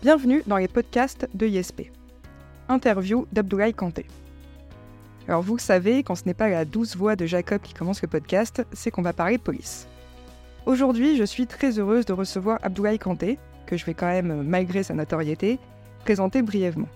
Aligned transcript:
Bienvenue 0.00 0.44
dans 0.46 0.58
les 0.58 0.68
podcasts 0.68 1.28
de 1.34 1.44
ISP. 1.48 1.90
Interview 2.68 3.26
d'Abdoulaye 3.32 3.74
Kanté. 3.74 4.06
Alors 5.26 5.42
vous 5.42 5.58
savez, 5.58 6.04
quand 6.04 6.14
ce 6.14 6.22
n'est 6.24 6.34
pas 6.34 6.48
la 6.48 6.64
douce 6.64 6.94
voix 6.94 7.16
de 7.16 7.26
Jacob 7.26 7.60
qui 7.60 7.74
commence 7.74 8.00
le 8.00 8.06
podcast, 8.06 8.64
c'est 8.72 8.92
qu'on 8.92 9.02
va 9.02 9.12
parler 9.12 9.38
police. 9.38 9.88
Aujourd'hui, 10.66 11.16
je 11.16 11.24
suis 11.24 11.48
très 11.48 11.80
heureuse 11.80 12.06
de 12.06 12.12
recevoir 12.12 12.60
Abdoulaye 12.62 13.00
Kanté, 13.00 13.40
que 13.66 13.76
je 13.76 13.84
vais 13.84 13.94
quand 13.94 14.06
même, 14.06 14.44
malgré 14.44 14.84
sa 14.84 14.94
notoriété, 14.94 15.58
présenter 16.04 16.42
brièvement. 16.42 16.88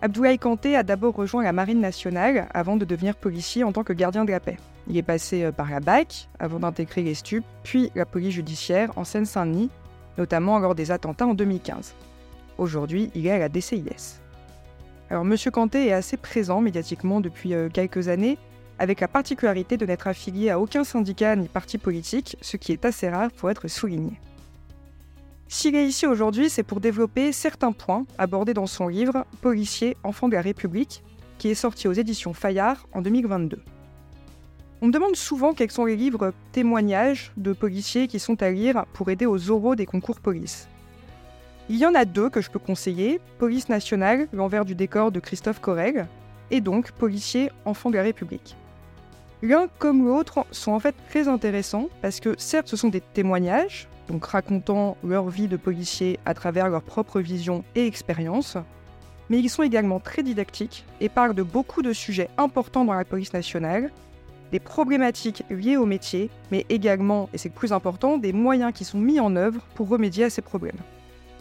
Abdoulaye 0.00 0.38
Kanté 0.38 0.74
a 0.74 0.84
d'abord 0.84 1.14
rejoint 1.14 1.44
la 1.44 1.52
Marine 1.52 1.80
nationale 1.80 2.48
avant 2.54 2.76
de 2.76 2.86
devenir 2.86 3.16
policier 3.16 3.64
en 3.64 3.72
tant 3.72 3.84
que 3.84 3.92
gardien 3.92 4.24
de 4.24 4.30
la 4.30 4.40
paix. 4.40 4.56
Il 4.88 4.96
est 4.96 5.02
passé 5.02 5.42
euh, 5.42 5.52
par 5.52 5.70
la 5.70 5.80
BAC 5.80 6.30
avant 6.38 6.58
d'intégrer 6.58 7.02
les 7.02 7.12
STUP, 7.14 7.44
puis 7.62 7.90
la 7.94 8.06
police 8.06 8.32
judiciaire 8.32 8.90
en 8.96 9.04
Seine-Saint-Denis 9.04 9.68
notamment 10.18 10.58
lors 10.58 10.74
des 10.74 10.90
attentats 10.90 11.26
en 11.26 11.34
2015. 11.34 11.94
Aujourd'hui, 12.58 13.10
il 13.14 13.26
est 13.26 13.30
à 13.30 13.38
la 13.38 13.48
DCIS. 13.48 14.20
Alors, 15.10 15.24
M. 15.24 15.36
Kanté 15.52 15.88
est 15.88 15.92
assez 15.92 16.16
présent 16.16 16.60
médiatiquement 16.60 17.20
depuis 17.20 17.54
euh, 17.54 17.68
quelques 17.68 18.08
années, 18.08 18.38
avec 18.78 19.00
la 19.00 19.08
particularité 19.08 19.76
de 19.76 19.86
n'être 19.86 20.06
affilié 20.06 20.50
à 20.50 20.58
aucun 20.58 20.84
syndicat 20.84 21.36
ni 21.36 21.48
parti 21.48 21.78
politique, 21.78 22.36
ce 22.40 22.56
qui 22.56 22.72
est 22.72 22.84
assez 22.84 23.08
rare 23.08 23.30
pour 23.30 23.50
être 23.50 23.68
souligné. 23.68 24.18
S'il 25.48 25.74
est 25.76 25.86
ici 25.86 26.06
aujourd'hui, 26.06 26.48
c'est 26.48 26.62
pour 26.62 26.80
développer 26.80 27.30
certains 27.30 27.72
points 27.72 28.06
abordés 28.16 28.54
dans 28.54 28.66
son 28.66 28.88
livre 28.88 29.26
Policier, 29.42 29.98
enfant 30.02 30.28
de 30.28 30.34
la 30.34 30.40
République, 30.40 31.02
qui 31.36 31.50
est 31.50 31.54
sorti 31.54 31.88
aux 31.88 31.92
éditions 31.92 32.32
Fayard 32.32 32.86
en 32.94 33.02
2022. 33.02 33.62
On 34.84 34.88
me 34.88 34.92
demande 34.92 35.14
souvent 35.14 35.52
quels 35.52 35.70
sont 35.70 35.84
les 35.84 35.94
livres 35.94 36.34
témoignages 36.50 37.30
de 37.36 37.52
policiers 37.52 38.08
qui 38.08 38.18
sont 38.18 38.42
à 38.42 38.50
lire 38.50 38.84
pour 38.94 39.10
aider 39.10 39.26
aux 39.26 39.48
oraux 39.48 39.76
des 39.76 39.86
concours 39.86 40.18
police. 40.18 40.66
Il 41.68 41.76
y 41.76 41.86
en 41.86 41.94
a 41.94 42.04
deux 42.04 42.28
que 42.28 42.40
je 42.40 42.50
peux 42.50 42.58
conseiller 42.58 43.20
Police 43.38 43.68
nationale, 43.68 44.26
l'envers 44.32 44.64
du 44.64 44.74
décor 44.74 45.12
de 45.12 45.20
Christophe 45.20 45.60
Corrègue, 45.60 46.06
et 46.50 46.60
donc 46.60 46.90
Policier, 46.90 47.52
enfant 47.64 47.90
de 47.90 47.96
la 47.96 48.02
République. 48.02 48.56
L'un 49.40 49.68
comme 49.78 50.04
l'autre 50.04 50.46
sont 50.50 50.72
en 50.72 50.80
fait 50.80 50.96
très 51.08 51.28
intéressants 51.28 51.88
parce 52.00 52.18
que 52.18 52.34
certes 52.36 52.66
ce 52.66 52.76
sont 52.76 52.88
des 52.88 53.00
témoignages, 53.00 53.86
donc 54.08 54.24
racontant 54.24 54.96
leur 55.04 55.28
vie 55.28 55.46
de 55.46 55.56
policier 55.56 56.18
à 56.26 56.34
travers 56.34 56.68
leur 56.68 56.82
propre 56.82 57.20
vision 57.20 57.62
et 57.76 57.86
expérience, 57.86 58.56
mais 59.30 59.38
ils 59.38 59.48
sont 59.48 59.62
également 59.62 60.00
très 60.00 60.24
didactiques 60.24 60.84
et 61.00 61.08
parlent 61.08 61.36
de 61.36 61.44
beaucoup 61.44 61.82
de 61.82 61.92
sujets 61.92 62.30
importants 62.36 62.84
dans 62.84 62.94
la 62.94 63.04
police 63.04 63.32
nationale, 63.32 63.92
des 64.52 64.60
problématiques 64.60 65.44
liées 65.50 65.78
au 65.78 65.86
métier, 65.86 66.30
mais 66.50 66.66
également, 66.68 67.30
et 67.32 67.38
c'est 67.38 67.48
le 67.48 67.54
plus 67.54 67.72
important, 67.72 68.18
des 68.18 68.34
moyens 68.34 68.72
qui 68.72 68.84
sont 68.84 68.98
mis 68.98 69.18
en 69.18 69.34
œuvre 69.34 69.62
pour 69.74 69.88
remédier 69.88 70.24
à 70.24 70.30
ces 70.30 70.42
problèmes. 70.42 70.76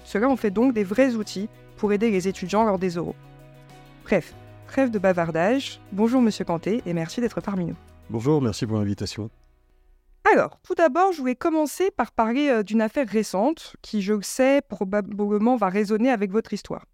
Cela 0.06 0.30
en 0.30 0.38
fait 0.38 0.50
donc 0.50 0.74
des 0.74 0.86
vrais 0.86 1.16
outils 1.16 1.50
pour 1.76 1.92
aider 1.92 2.10
les 2.10 2.30
étudiants 2.30 2.64
lors 2.64 2.80
des 2.80 2.98
oraux. 2.98 3.16
Bref, 4.06 4.34
trêve 4.68 4.92
de 4.92 4.98
bavardage. 4.98 5.82
Bonjour 5.92 6.22
Monsieur 6.22 6.46
Kanté 6.46 6.82
et 6.86 6.94
merci 6.94 7.20
d'être 7.20 7.42
parmi 7.42 7.66
nous. 7.66 7.76
Bonjour, 8.10 8.42
merci 8.42 8.66
pour 8.66 8.78
l'invitation. 8.78 9.30
Alors, 10.32 10.60
tout 10.64 10.76
d'abord, 10.76 11.12
je 11.12 11.20
voulais 11.20 11.36
commencer 11.36 11.92
par 11.92 12.14
parler 12.14 12.48
euh, 12.48 12.64
d'une 12.64 12.82
affaire 12.82 13.08
récente 13.08 13.76
qui, 13.82 14.02
je 14.02 14.14
le 14.14 14.22
sais, 14.22 14.62
probablement 14.62 15.58
va 15.58 15.68
résonner 15.68 16.12
avec 16.12 16.32
votre 16.32 16.54
histoire. 16.54 16.86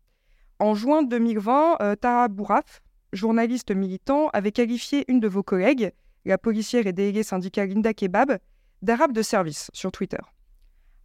En 0.60 0.74
juin 0.74 1.04
2020, 1.04 1.78
euh, 1.82 1.96
Tara 1.96 2.30
Bouraf, 2.30 2.82
journaliste 3.14 3.72
militant, 3.72 4.30
avait 4.34 4.52
qualifié 4.52 5.06
une 5.08 5.20
de 5.20 5.28
vos 5.28 5.44
collègues 5.44 5.92
la 6.26 6.38
policière 6.38 6.88
et 6.88 6.94
déléguée 6.94 7.24
syndicale 7.24 7.70
Linda 7.70 7.94
Kebab, 7.94 8.38
d'arabe 8.82 9.14
de 9.14 9.22
service 9.22 9.70
sur 9.74 9.92
Twitter. 9.92 10.20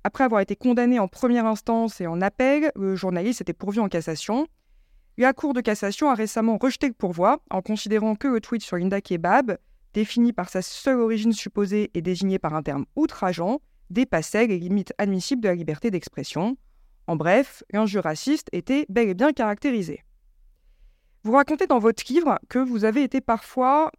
Après 0.04 0.24
avoir 0.24 0.40
été 0.40 0.56
condamné 0.56 0.98
en 0.98 1.08
première 1.08 1.46
instance 1.46 2.00
et 2.00 2.06
en 2.06 2.20
appel, 2.20 2.72
le 2.74 2.96
journaliste 2.96 3.40
était 3.40 3.52
pourvu 3.52 3.80
en 3.80 3.88
cassation. 3.88 4.48
La 5.16 5.32
Cour 5.32 5.54
de 5.54 5.60
cassation 5.60 6.10
a 6.10 6.14
récemment 6.14 6.58
rejeté 6.60 6.88
le 6.88 6.94
pourvoi 6.94 7.40
en 7.50 7.62
considérant 7.62 8.16
que 8.16 8.28
le 8.28 8.40
tweet 8.40 8.62
sur 8.62 8.76
Linda 8.76 9.00
Kebab, 9.00 9.58
défini 9.94 10.32
par 10.32 10.48
sa 10.48 10.62
seule 10.62 10.98
origine 10.98 11.32
supposée 11.32 11.90
et 11.94 12.02
désigné 12.02 12.38
par 12.38 12.54
un 12.54 12.62
terme 12.62 12.86
outrageant, 12.96 13.60
dépassait 13.90 14.46
les 14.46 14.58
limites 14.58 14.92
admissibles 14.98 15.42
de 15.42 15.48
la 15.48 15.54
liberté 15.54 15.90
d'expression. 15.90 16.56
En 17.06 17.16
bref, 17.16 17.62
l'injure 17.72 18.04
raciste 18.04 18.48
était 18.52 18.86
bel 18.88 19.08
et 19.08 19.14
bien 19.14 19.32
caractérisée. 19.32 20.02
Vous 21.24 21.32
racontez 21.32 21.66
dans 21.66 21.78
votre 21.78 22.02
livre 22.10 22.38
que 22.48 22.58
vous 22.58 22.84
avez 22.84 23.04
été 23.04 23.20
parfois 23.20 23.92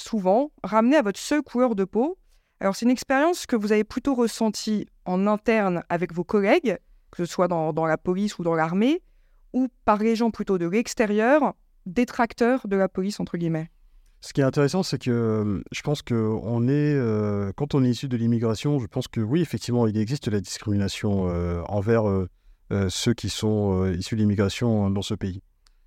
souvent 0.00 0.50
ramené 0.62 0.96
à 0.96 1.02
votre 1.02 1.18
seule 1.18 1.42
couleur 1.42 1.74
de 1.74 1.84
peau. 1.84 2.18
Alors 2.60 2.76
c'est 2.76 2.84
une 2.84 2.90
expérience 2.90 3.46
que 3.46 3.56
vous 3.56 3.72
avez 3.72 3.84
plutôt 3.84 4.14
ressentie 4.14 4.86
en 5.04 5.26
interne 5.26 5.82
avec 5.88 6.12
vos 6.12 6.24
collègues, 6.24 6.78
que 7.10 7.24
ce 7.24 7.32
soit 7.32 7.48
dans, 7.48 7.86
la 7.86 7.98
police 7.98 8.38
ou 8.38 8.42
dans 8.42 8.54
l'armée, 8.54 9.02
ou 9.52 9.68
par 9.84 9.98
les 9.98 10.16
gens 10.16 10.30
plutôt 10.30 10.58
de 10.58 10.66
l'extérieur, 10.66 11.54
détracteurs 11.86 12.66
de 12.68 12.76
la 12.76 12.88
police, 12.88 13.20
entre 13.20 13.36
guillemets? 13.36 13.70
Ce 14.20 14.34
qui 14.34 14.42
est 14.42 14.44
intéressant, 14.44 14.82
c'est 14.82 14.98
que 14.98 15.10
euh, 15.10 15.62
je 15.72 15.80
pense 15.80 16.02
que 16.02 16.14
on 16.14 16.68
est, 16.68 16.94
euh, 16.94 17.52
quand 17.56 17.74
on 17.74 17.82
est 17.82 17.88
issu 17.88 18.06
de 18.06 18.16
l'immigration, 18.18 18.78
je 18.78 18.86
pense 18.86 19.08
que 19.08 19.20
oui, 19.20 19.40
effectivement, 19.40 19.86
il 19.86 19.96
existe 19.96 20.28
la 20.28 20.40
discrimination 20.40 21.30
euh, 21.30 21.62
envers 21.68 22.04
ceux 22.88 23.14
qui 23.14 23.30
sont 23.30 23.84
issus 23.86 24.14
de 24.14 24.20
l'immigration 24.20 24.90
dans 24.90 25.02
ce 25.02 25.14
pays. 25.14 25.42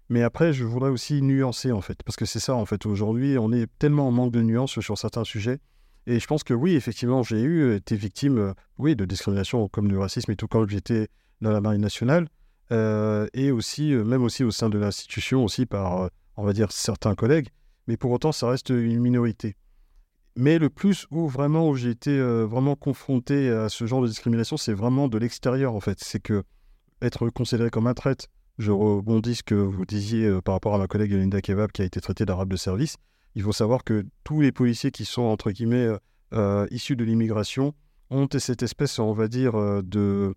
Mais 0.09 0.22
après, 0.22 0.53
je 0.53 0.66
voudrais 0.66 0.90
aussi 0.90 1.22
nuancer, 1.22 1.72
en 1.72 1.81
fait, 1.81 2.02
parce 2.03 2.16
que 2.16 2.25
c'est 2.25 2.40
ça, 2.40 2.56
en 2.56 2.66
fait, 2.66 2.86
aujourd'hui, 2.86 3.38
on 3.38 3.52
est 3.52 3.68
tellement 3.80 4.08
en 4.08 4.12
manque 4.12 4.31
de 4.31 4.41
nuances 4.41 4.80
sur 4.80 4.97
certains 4.97 5.24
sujets. 5.24 5.59
Et 6.06 6.19
je 6.19 6.28
pense 6.28 6.44
que 6.44 6.53
oui, 6.53 6.75
effectivement, 6.75 7.24
j'ai 7.24 7.41
eu 7.41 7.62
euh, 7.62 7.75
été 7.75 7.96
victime, 7.96 8.38
euh, 8.38 8.53
oui, 8.78 8.96
de 8.96 9.06
discrimination 9.06 9.69
comme 9.69 9.88
du 9.88 9.97
racisme 9.97 10.31
et 10.31 10.36
tout 10.36 10.47
quand 10.47 10.68
j'étais 10.68 11.08
dans 11.40 11.52
la 11.52 11.62
marine 11.62 11.81
nationale, 11.81 12.28
euh, 12.72 13.28
et 13.34 13.52
aussi, 13.52 13.94
même 13.94 14.24
aussi 14.24 14.44
au 14.44 14.52
sein 14.52 14.69
de 14.69 14.78
l'institution, 14.78 15.44
aussi 15.44 15.66
par, 15.66 16.09
on 16.36 16.44
va 16.44 16.53
dire, 16.53 16.72
certains 16.72 17.16
collègues. 17.16 17.50
Mais 17.88 17.97
pour 17.97 18.12
autant, 18.12 18.31
ça 18.31 18.50
reste 18.50 18.69
une 18.69 19.00
minorité. 19.00 19.56
Mais 20.36 20.58
le 20.58 20.69
plus 20.69 21.06
où 21.12 21.28
vraiment 21.28 21.69
où 21.69 21.75
j'ai 21.75 21.92
été 21.92 22.19
vraiment 22.46 22.75
confronté 22.75 23.50
à 23.50 23.69
ce 23.69 23.86
genre 23.86 24.02
de 24.02 24.08
discrimination, 24.08 24.58
c'est 24.58 24.74
vraiment 24.74 25.08
de 25.08 25.18
l'extérieur, 25.18 25.75
en 25.75 25.80
fait. 25.80 26.00
C'est 26.00 26.22
que 26.22 26.44
être 27.02 27.30
considéré 27.30 27.69
comme 27.69 27.88
un 27.88 27.94
traître, 27.94 28.28
je 28.58 28.72
rebondis 28.72 29.36
ce 29.36 29.44
que 29.44 29.56
vous 29.56 29.86
disiez 29.86 30.25
euh, 30.25 30.41
par 30.41 30.53
rapport 30.53 30.75
à 30.75 30.78
ma 30.78 30.88
collègue 30.88 31.12
Linda 31.12 31.41
Kebab 31.41 31.72
qui 31.72 31.81
a 31.81 31.86
été 31.86 32.00
traitée 32.02 32.25
d'arabe 32.25 32.50
de 32.50 32.56
service. 32.56 32.97
Il 33.36 33.41
faut 33.41 33.52
savoir 33.52 33.84
que 33.84 34.06
tous 34.24 34.41
les 34.41 34.52
policiers 34.52 34.91
qui 34.91 35.06
sont, 35.06 35.24
entre 35.24 35.52
guillemets, 35.52 35.88
euh, 35.88 35.97
euh, 36.34 36.68
issus 36.69 36.96
de 36.96 37.03
l'immigration 37.03 37.74
ont 38.09 38.28
cette 38.38 38.62
espèce, 38.62 39.00
on 39.00 39.13
va 39.13 39.28
dire, 39.28 39.53
de, 39.53 40.36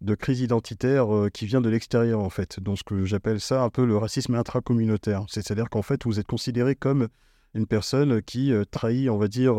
de 0.00 0.14
crise 0.14 0.40
identitaire 0.40 1.08
qui 1.34 1.44
vient 1.44 1.60
de 1.60 1.68
l'extérieur, 1.68 2.20
en 2.20 2.30
fait. 2.30 2.58
Donc, 2.58 2.78
ce 2.78 2.84
que 2.84 3.04
j'appelle 3.04 3.38
ça 3.38 3.62
un 3.62 3.68
peu 3.68 3.84
le 3.84 3.98
racisme 3.98 4.34
intracommunautaire. 4.34 5.26
C'est-à-dire 5.28 5.68
qu'en 5.68 5.82
fait, 5.82 6.04
vous 6.04 6.18
êtes 6.18 6.26
considéré 6.26 6.74
comme 6.74 7.08
une 7.52 7.66
personne 7.66 8.22
qui 8.22 8.50
trahit, 8.70 9.10
on 9.10 9.18
va 9.18 9.28
dire, 9.28 9.56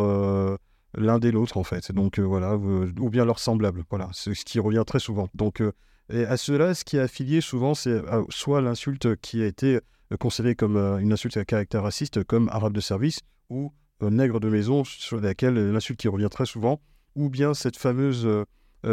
l'un 0.95 1.19
des 1.19 1.31
l'autre, 1.31 1.57
en 1.57 1.63
fait. 1.63 1.91
Donc, 1.91 2.17
voilà, 2.17 2.55
ou 2.55 3.09
bien 3.11 3.23
leur 3.23 3.37
semblable. 3.37 3.83
Voilà, 3.91 4.09
c'est 4.13 4.33
ce 4.33 4.45
qui 4.45 4.59
revient 4.59 4.83
très 4.87 4.99
souvent. 4.99 5.27
Donc, 5.35 5.61
et 6.09 6.25
à 6.25 6.37
cela, 6.37 6.73
ce 6.73 6.83
qui 6.83 6.97
est 6.97 7.01
affilié 7.01 7.39
souvent, 7.39 7.75
c'est 7.75 7.91
euh, 7.91 8.23
soit 8.29 8.61
l'insulte 8.61 9.15
qui 9.17 9.43
a 9.43 9.45
été 9.45 9.79
euh, 10.11 10.17
considérée 10.17 10.55
comme 10.55 10.75
euh, 10.75 10.97
une 10.97 11.13
insulte 11.13 11.37
à 11.37 11.45
caractère 11.45 11.83
raciste, 11.83 12.23
comme 12.23 12.49
arabe 12.49 12.73
de 12.73 12.81
service, 12.81 13.19
ou 13.49 13.71
nègre 14.01 14.39
de 14.39 14.49
maison, 14.49 14.83
sur 14.83 15.19
laquelle 15.19 15.55
l'insulte 15.71 15.99
qui 15.99 16.07
revient 16.07 16.29
très 16.31 16.45
souvent, 16.45 16.81
ou 17.15 17.29
bien 17.29 17.53
cette 17.53 17.75
fameuse 17.75 18.25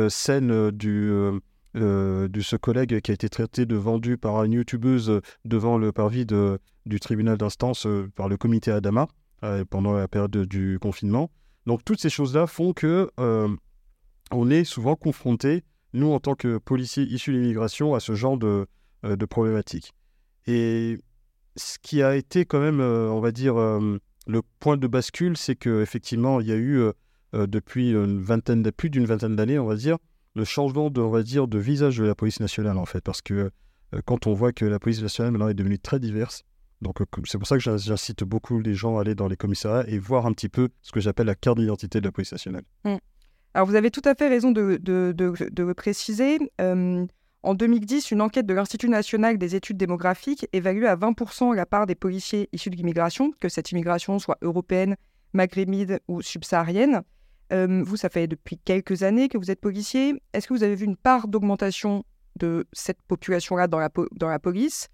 scène 0.08 0.72
du, 0.72 1.12
de 1.74 2.40
ce 2.40 2.56
collègue 2.56 3.00
qui 3.00 3.12
a 3.12 3.14
été 3.14 3.28
traité 3.28 3.66
de 3.66 3.76
vendu 3.76 4.18
par 4.18 4.42
une 4.42 4.54
youtubeuse 4.54 5.20
devant 5.44 5.78
le 5.78 5.92
parvis 5.92 6.26
de, 6.26 6.58
du 6.86 6.98
tribunal 6.98 7.38
d'instance 7.38 7.86
par 8.16 8.28
le 8.28 8.36
comité 8.36 8.72
Adama 8.72 9.06
pendant 9.70 9.92
la 9.92 10.08
période 10.08 10.38
du 10.38 10.80
confinement. 10.80 11.30
Donc 11.66 11.84
toutes 11.84 12.00
ces 12.00 12.10
choses-là 12.10 12.48
font 12.48 12.72
que 12.72 13.08
on 14.32 14.50
est 14.50 14.64
souvent 14.64 14.96
confronté 14.96 15.62
nous, 15.96 16.12
en 16.12 16.20
tant 16.20 16.34
que 16.34 16.58
policiers 16.58 17.04
issus 17.04 17.32
de 17.32 17.38
l'immigration, 17.38 17.94
à 17.94 18.00
ce 18.00 18.14
genre 18.14 18.36
de, 18.36 18.66
euh, 19.04 19.16
problématiques. 19.28 19.92
Et 20.46 20.98
ce 21.56 21.78
qui 21.80 22.02
a 22.02 22.16
été 22.16 22.44
quand 22.44 22.60
même, 22.60 22.80
euh, 22.80 23.08
on 23.10 23.20
va 23.20 23.32
dire, 23.32 23.56
euh, 23.56 23.98
le 24.26 24.42
point 24.60 24.76
de 24.76 24.86
bascule, 24.86 25.36
c'est 25.36 25.56
qu'effectivement, 25.56 26.40
il 26.40 26.46
y 26.46 26.52
a 26.52 26.56
eu, 26.56 26.82
depuis 27.32 27.90
une 27.90 28.22
vingtaine, 28.22 28.62
plus 28.72 28.88
d'une 28.88 29.04
vingtaine 29.04 29.36
d'années, 29.36 29.58
on 29.58 29.66
va 29.66 29.76
dire, 29.76 29.98
le 30.34 30.44
changement 30.44 30.90
de, 30.90 31.00
on 31.00 31.10
va 31.10 31.22
dire, 31.22 31.48
de 31.48 31.58
visage 31.58 31.98
de 31.98 32.04
la 32.04 32.14
police 32.14 32.40
nationale, 32.40 32.78
en 32.78 32.86
fait. 32.86 33.02
Parce 33.02 33.20
que 33.20 33.50
quand 34.04 34.26
on 34.26 34.32
voit 34.32 34.52
que 34.52 34.64
la 34.64 34.78
police 34.78 35.02
nationale, 35.02 35.32
maintenant, 35.32 35.48
est 35.48 35.54
devenue 35.54 35.78
très 35.78 36.00
diverse, 36.00 36.44
donc 36.82 36.98
c'est 37.24 37.38
pour 37.38 37.46
ça 37.46 37.56
que 37.56 37.62
j'incite 37.62 38.24
beaucoup 38.24 38.60
les 38.60 38.74
gens 38.74 38.98
à 38.98 39.00
aller 39.02 39.14
dans 39.14 39.28
les 39.28 39.36
commissariats 39.36 39.88
et 39.88 39.98
voir 39.98 40.26
un 40.26 40.32
petit 40.32 40.48
peu 40.48 40.68
ce 40.82 40.92
que 40.92 41.00
j'appelle 41.00 41.26
la 41.26 41.34
carte 41.34 41.58
d'identité 41.58 42.00
de 42.00 42.06
la 42.06 42.12
police 42.12 42.32
nationale. 42.32 42.64
Mmh. 42.84 42.96
Alors, 43.56 43.66
vous 43.66 43.74
avez 43.74 43.90
tout 43.90 44.02
à 44.04 44.14
fait 44.14 44.28
raison 44.28 44.52
de, 44.52 44.78
le 44.86 45.72
préciser. 45.72 46.38
Euh, 46.60 47.06
en 47.42 47.54
2010, 47.54 48.10
une 48.10 48.20
enquête 48.20 48.44
de 48.44 48.52
l'Institut 48.52 48.90
national 48.90 49.38
des 49.38 49.56
études 49.56 49.78
démographiques 49.78 50.46
évalue 50.52 50.84
à 50.84 50.94
20% 50.94 51.54
la 51.54 51.64
part 51.64 51.86
des 51.86 51.94
policiers 51.94 52.50
issus 52.52 52.68
de 52.68 52.76
l'immigration, 52.76 53.32
que 53.40 53.48
cette 53.48 53.72
immigration 53.72 54.18
soit 54.18 54.36
européenne, 54.42 54.96
maghrébine 55.32 56.00
ou 56.06 56.20
subsaharienne. 56.20 57.00
Euh, 57.50 57.82
vous, 57.82 57.96
ça 57.96 58.10
fait 58.10 58.26
depuis 58.26 58.58
quelques 58.58 59.04
années 59.04 59.30
que 59.30 59.38
vous 59.38 59.50
êtes 59.50 59.62
policier. 59.62 60.20
Est-ce 60.34 60.48
que 60.48 60.52
vous 60.52 60.62
avez 60.62 60.74
vu 60.74 60.84
une 60.84 60.98
part 60.98 61.26
d'augmentation 61.26 62.04
de 62.38 62.66
cette 62.74 63.00
population-là 63.08 63.68
dans 63.68 63.78
la, 63.78 64.38
police? 64.38 64.88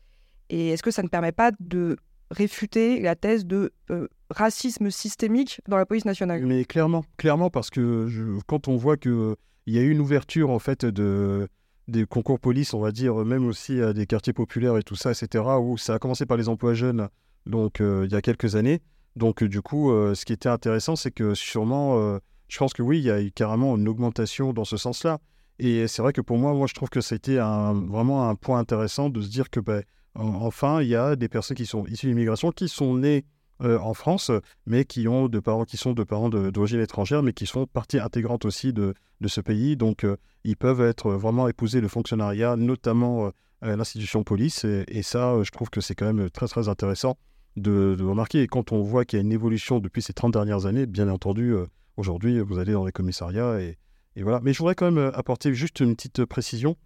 Et 0.50 0.69
est-ce 0.69 0.85
que 0.85 0.93
ça 0.93 1.03
ne 1.03 1.09
permet 1.09 1.32
pas 1.32 1.50
de 1.59 1.97
réfuter 2.31 3.00
la 3.00 3.17
thèse 3.17 3.44
de 3.44 3.73
euh, 3.91 4.06
racisme 4.32 4.90
systémique 4.90 5.61
dans 5.69 5.76
la 5.76 5.87
police 5.87 6.05
nationale 6.05 6.44
Mais 6.44 6.64
clairement, 6.64 7.05
clairement, 7.17 7.50
parce 7.50 7.70
que 7.70 8.08
quand 8.46 8.69
on 8.69 8.76
voit 8.76 8.96
qu'il 8.96 9.34
il 9.67 9.75
y 9.75 9.79
a 9.79 9.82
eu 9.82 9.90
une 9.90 10.00
ouverture 10.00 10.50
en 10.50 10.58
fait 10.58 10.84
de, 10.84 11.49
des 11.88 12.05
concours 12.05 12.40
police, 12.40 12.75
on 12.75 12.81
va 12.81 12.90
dire, 12.93 13.14
même 13.17 13.46
aussi 13.46 13.81
à 13.81 13.93
des 13.93 14.06
quartiers 14.06 14.32
populaires 14.32 14.76
et 14.76 14.82
tout 14.82 14.96
ça, 14.96 15.12
etc., 15.12 15.44
où 15.61 15.79
ça 15.79 15.94
a 15.94 15.99
commencé 15.99 16.26
par 16.26 16.37
les 16.37 16.49
emplois 16.49 16.75
jeunes, 16.75 17.08
donc 17.46 17.81
il 17.81 18.11
y 18.11 18.14
a 18.14 18.23
quelques 18.23 18.56
années. 18.56 18.81
Donc 19.14 19.44
du 19.44 19.61
coup, 19.61 19.90
ce 20.14 20.25
qui 20.25 20.32
était 20.32 20.49
intéressant, 20.49 20.96
c'est 20.96 21.11
que 21.11 21.35
sûrement 21.35 22.19
je 22.52 22.58
pense 22.58 22.75
que 22.75 22.82
oui, 22.82 22.99
il 22.99 23.05
y 23.05 23.11
a 23.11 23.23
eu 23.23 23.31
carrément 23.31 23.78
une 23.78 23.88
augmentation 23.88 24.52
dans 24.52 24.67
ce 24.67 24.76
sens-là. 24.76 25.20
Et 25.58 25.88
c'est 25.88 26.02
vrai 26.02 26.12
que 26.12 26.20
pour 26.20 26.37
moi, 26.37 26.52
moi, 26.52 26.67
je 26.67 26.75
trouve 26.75 26.90
que 26.90 27.00
c'était 27.00 27.38
un, 27.38 27.73
vraiment 27.73 28.28
un 28.28 28.35
point 28.35 28.58
intéressant 28.58 29.08
de 29.08 29.23
se 29.23 29.31
dire 29.31 29.49
que, 29.49 29.58
ben, 29.58 29.82
enfin, 30.14 30.82
il 30.82 30.88
y 30.88 30.94
a 30.94 31.17
des 31.17 31.31
personnes 31.31 31.56
qui 31.56 31.64
sont 31.64 31.87
issues 31.87 32.06
de 32.06 32.11
l'immigration, 32.11 32.52
qui 32.52 32.69
sont 32.69 32.94
nées 32.94 33.25
euh, 33.62 33.79
en 33.79 33.94
France, 33.94 34.31
mais 34.67 34.85
qui 34.85 35.09
ont 35.09 35.29
de 35.29 35.38
parents 35.41 35.64
qui 35.64 35.76
sont 35.76 35.93
de 35.93 36.05
parents 36.05 36.29
d'origine 36.29 36.81
étrangère, 36.81 37.23
mais 37.23 37.32
qui 37.32 37.47
sont 37.47 37.67
partie 37.67 37.99
intégrante 37.99 38.44
aussi 38.44 38.73
de, 38.73 38.94
de 39.20 39.29
ce 39.29 39.41
pays. 39.41 39.76
Donc, 39.76 40.05
euh, 40.05 40.17
ils 40.44 40.56
peuvent 40.56 40.81
être 40.81 41.12
vraiment 41.12 41.49
épouser 41.49 41.81
le 41.81 41.88
fonctionnariat, 41.88 42.56
notamment 42.56 43.26
euh, 43.64 43.76
l'institution 43.76 44.25
police. 44.25 44.64
Et, 44.64 45.03
ça, 45.03 45.43
je 45.43 45.50
trouve 45.50 45.70
que 45.70 45.81
c'est 45.81 45.94
quand 45.94 46.12
même 46.12 46.31
très, 46.31 46.49
très 46.49 46.69
intéressant 46.69 47.17
de, 47.56 47.94
de 47.97 48.05
remarquer. 48.05 48.43
Et 48.43 48.47
quand 48.47 48.73
on 48.73 48.82
voit 48.82 49.05
qu'il 49.05 49.19
y 49.19 49.23
a 49.23 49.25
une 49.25 49.32
évolution 49.32 49.79
depuis 49.79 50.03
ces 50.03 50.12
30 50.12 50.32
dernières 50.32 50.67
années, 50.67 50.87
bien 50.87 51.09
entendu, 51.09 51.55
Aujourd'hui, 51.97 52.41
vous 52.41 52.59
allez 52.59 52.73
dans 52.73 52.87
les 52.87 52.93
commissariats 52.93 53.61
et, 53.61 53.79
voilà. 54.17 54.41
Mais 54.43 54.53
je 54.53 54.59
voudrais 54.59 54.75
quand 54.75 54.91
même 54.91 55.11
apporter 55.14 55.55
juste 55.55 55.81
une 55.81 55.94
petite 55.94 56.25
précision 56.25 56.76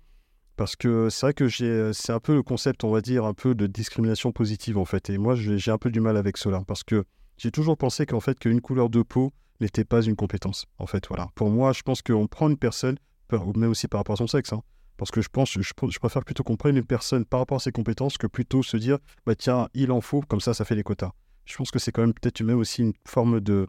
parce 0.56 0.76
que 0.76 1.10
c'est 1.10 1.26
vrai 1.26 1.34
que 1.34 1.48
euh, 1.62 1.92
c'est 1.92 2.12
un 2.12 2.20
peu 2.20 2.34
le 2.34 2.42
concept, 2.42 2.84
on 2.84 2.90
va 2.90 3.00
dire, 3.00 3.24
un 3.24 3.34
peu 3.34 3.54
de 3.54 3.66
discrimination 3.66 4.32
positive 4.32 4.78
en 4.78 4.84
fait. 4.84 5.10
Et 5.10 5.18
moi, 5.18 5.34
j'ai 5.34 5.70
un 5.70 5.78
peu 5.78 5.90
du 5.90 6.00
mal 6.00 6.16
avec 6.16 6.36
cela 6.36 6.62
parce 6.66 6.82
que 6.82 7.04
j'ai 7.36 7.50
toujours 7.50 7.76
pensé 7.76 8.06
qu'en 8.06 8.20
fait, 8.20 8.38
qu'une 8.38 8.60
couleur 8.60 8.88
de 8.88 9.02
peau 9.02 9.32
n'était 9.60 9.84
pas 9.84 10.02
une 10.02 10.16
compétence. 10.16 10.66
En 10.78 10.86
fait, 10.86 11.06
voilà. 11.08 11.28
Pour 11.34 11.50
moi, 11.50 11.72
je 11.72 11.82
pense 11.82 12.02
qu'on 12.02 12.26
prend 12.26 12.48
une 12.48 12.56
personne, 12.56 12.96
même 13.30 13.70
aussi 13.70 13.88
par 13.88 14.00
rapport 14.00 14.14
à 14.14 14.16
son 14.16 14.26
sexe, 14.26 14.52
hein, 14.52 14.62
parce 14.96 15.10
que 15.10 15.20
je 15.20 15.28
pense, 15.28 15.52
je, 15.52 15.60
je 15.60 15.98
préfère 15.98 16.24
plutôt 16.24 16.42
qu'on 16.42 16.56
prenne 16.56 16.76
une 16.76 16.84
personne 16.84 17.24
par 17.24 17.40
rapport 17.40 17.56
à 17.56 17.60
ses 17.60 17.72
compétences 17.72 18.16
que 18.16 18.26
plutôt 18.26 18.62
se 18.62 18.76
dire, 18.76 18.98
bah 19.26 19.34
tiens, 19.34 19.68
il 19.74 19.92
en 19.92 20.00
faut, 20.00 20.22
comme 20.22 20.40
ça, 20.40 20.54
ça 20.54 20.64
fait 20.64 20.74
les 20.74 20.82
quotas. 20.82 21.12
Je 21.44 21.56
pense 21.56 21.70
que 21.70 21.78
c'est 21.78 21.92
quand 21.92 22.00
même 22.02 22.14
peut-être 22.14 22.42
même 22.42 22.58
aussi 22.58 22.82
une 22.82 22.94
forme 23.06 23.40
de, 23.40 23.68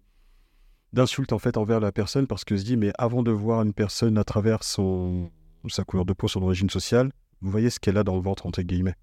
d'insulte 0.94 1.34
en 1.34 1.40
fait 1.40 1.58
envers 1.58 1.80
la 1.80 1.92
personne 1.92 2.28
parce 2.28 2.44
que 2.44 2.58
se 2.58 2.64
dit 2.64 2.78
mais 2.78 2.92
avant 2.98 3.22
de 3.22 3.32
voir 3.32 3.62
une 3.62 3.74
personne 3.74 4.18
à 4.18 4.24
travers 4.24 4.64
son 4.64 5.30
sa 5.70 5.84
couleur 5.84 6.06
de 6.06 6.14
peau, 6.14 6.28
son 6.28 6.42
origine 6.44 6.70
sociale, 6.70 7.12
vous 7.42 7.52
voyez 7.52 7.70
ce 7.70 7.80
qu'elle 7.80 7.98
a 7.98 8.04
dans 8.04 8.16
le 8.16 8.22
ventre 8.22 8.46
entre 8.46 8.62
guillemets. 8.62 8.96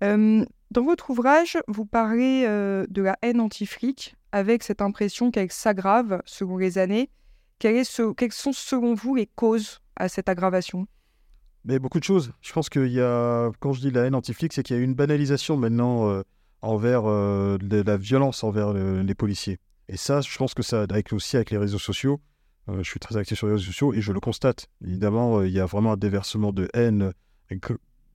dans 0.00 0.84
votre 0.84 1.10
ouvrage, 1.10 1.58
vous 1.68 1.86
parlez 1.86 2.44
de 2.44 3.02
la 3.02 3.16
haine 3.22 3.40
anti-flic 3.40 4.14
avec 4.32 4.62
cette 4.62 4.82
impression 4.82 5.30
qu'elle 5.30 5.50
s'aggrave 5.50 6.20
selon 6.26 6.58
les 6.58 6.78
années. 6.78 7.10
est 7.62 7.84
ce, 7.84 8.12
quelles 8.12 8.32
sont 8.32 8.52
selon 8.52 8.94
vous 8.94 9.14
les 9.14 9.26
causes 9.26 9.80
à 9.96 10.08
cette 10.08 10.28
aggravation? 10.28 10.86
Mais 11.64 11.78
beaucoup 11.78 12.00
de 12.00 12.04
choses. 12.04 12.32
Je 12.42 12.52
pense 12.52 12.68
qu'il 12.68 12.92
y 12.92 13.00
a, 13.00 13.50
quand 13.60 13.72
je 13.72 13.80
dis 13.80 13.90
la 13.90 14.02
haine 14.02 14.14
anti-flic, 14.14 14.52
c'est 14.52 14.62
qu'il 14.62 14.76
y 14.76 14.78
a 14.78 14.82
une 14.82 14.94
banalisation 14.94 15.56
maintenant 15.56 16.22
envers 16.60 17.04
de 17.04 17.82
la 17.82 17.96
violence 17.96 18.44
envers 18.44 18.72
les 18.74 19.14
policiers. 19.14 19.58
Et 19.88 19.96
ça, 19.96 20.20
je 20.20 20.36
pense 20.36 20.54
que 20.54 20.62
ça, 20.62 20.82
avec 20.82 21.12
aussi 21.12 21.36
avec 21.36 21.50
les 21.50 21.58
réseaux 21.58 21.78
sociaux, 21.78 22.14
euh, 22.14 22.33
je 22.68 22.82
suis 22.82 23.00
très 23.00 23.16
actif 23.16 23.38
sur 23.38 23.46
les 23.46 23.54
réseaux 23.54 23.66
sociaux 23.66 23.92
et 23.92 24.00
je 24.00 24.12
le 24.12 24.20
constate. 24.20 24.68
Évidemment, 24.84 25.38
euh, 25.38 25.48
il 25.48 25.52
y 25.52 25.60
a 25.60 25.66
vraiment 25.66 25.92
un 25.92 25.96
déversement 25.96 26.52
de 26.52 26.68
haine, 26.72 27.12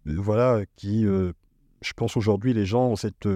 voilà, 0.05 0.63
qui, 0.75 1.05
euh, 1.05 1.33
je 1.81 1.93
pense 1.93 2.17
aujourd'hui, 2.17 2.53
les 2.53 2.65
gens 2.65 2.87
ont 2.87 2.95
cette 2.95 3.27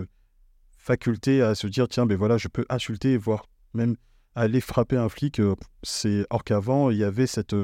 faculté 0.78 1.42
à 1.42 1.56
se 1.56 1.68
dire, 1.68 1.88
tiens, 1.88 2.06
ben 2.06 2.18
voilà, 2.18 2.38
je 2.38 2.48
peux 2.48 2.66
insulter, 2.70 3.18
voire 3.18 3.46
même 3.74 3.96
aller 4.36 4.60
frapper 4.60 4.98
un 4.98 5.10
flic. 5.10 5.42
c'est 5.84 6.26
or 6.30 6.44
qu'avant, 6.44 6.90
il 6.90 6.98
y 6.98 7.04
avait 7.04 7.28
cette 7.28 7.56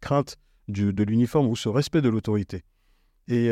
crainte 0.00 0.36
de 0.68 1.02
l'uniforme 1.04 1.46
ou 1.46 1.56
ce 1.56 1.68
respect 1.68 2.02
de 2.02 2.08
l'autorité. 2.08 2.64
Et, 3.28 3.50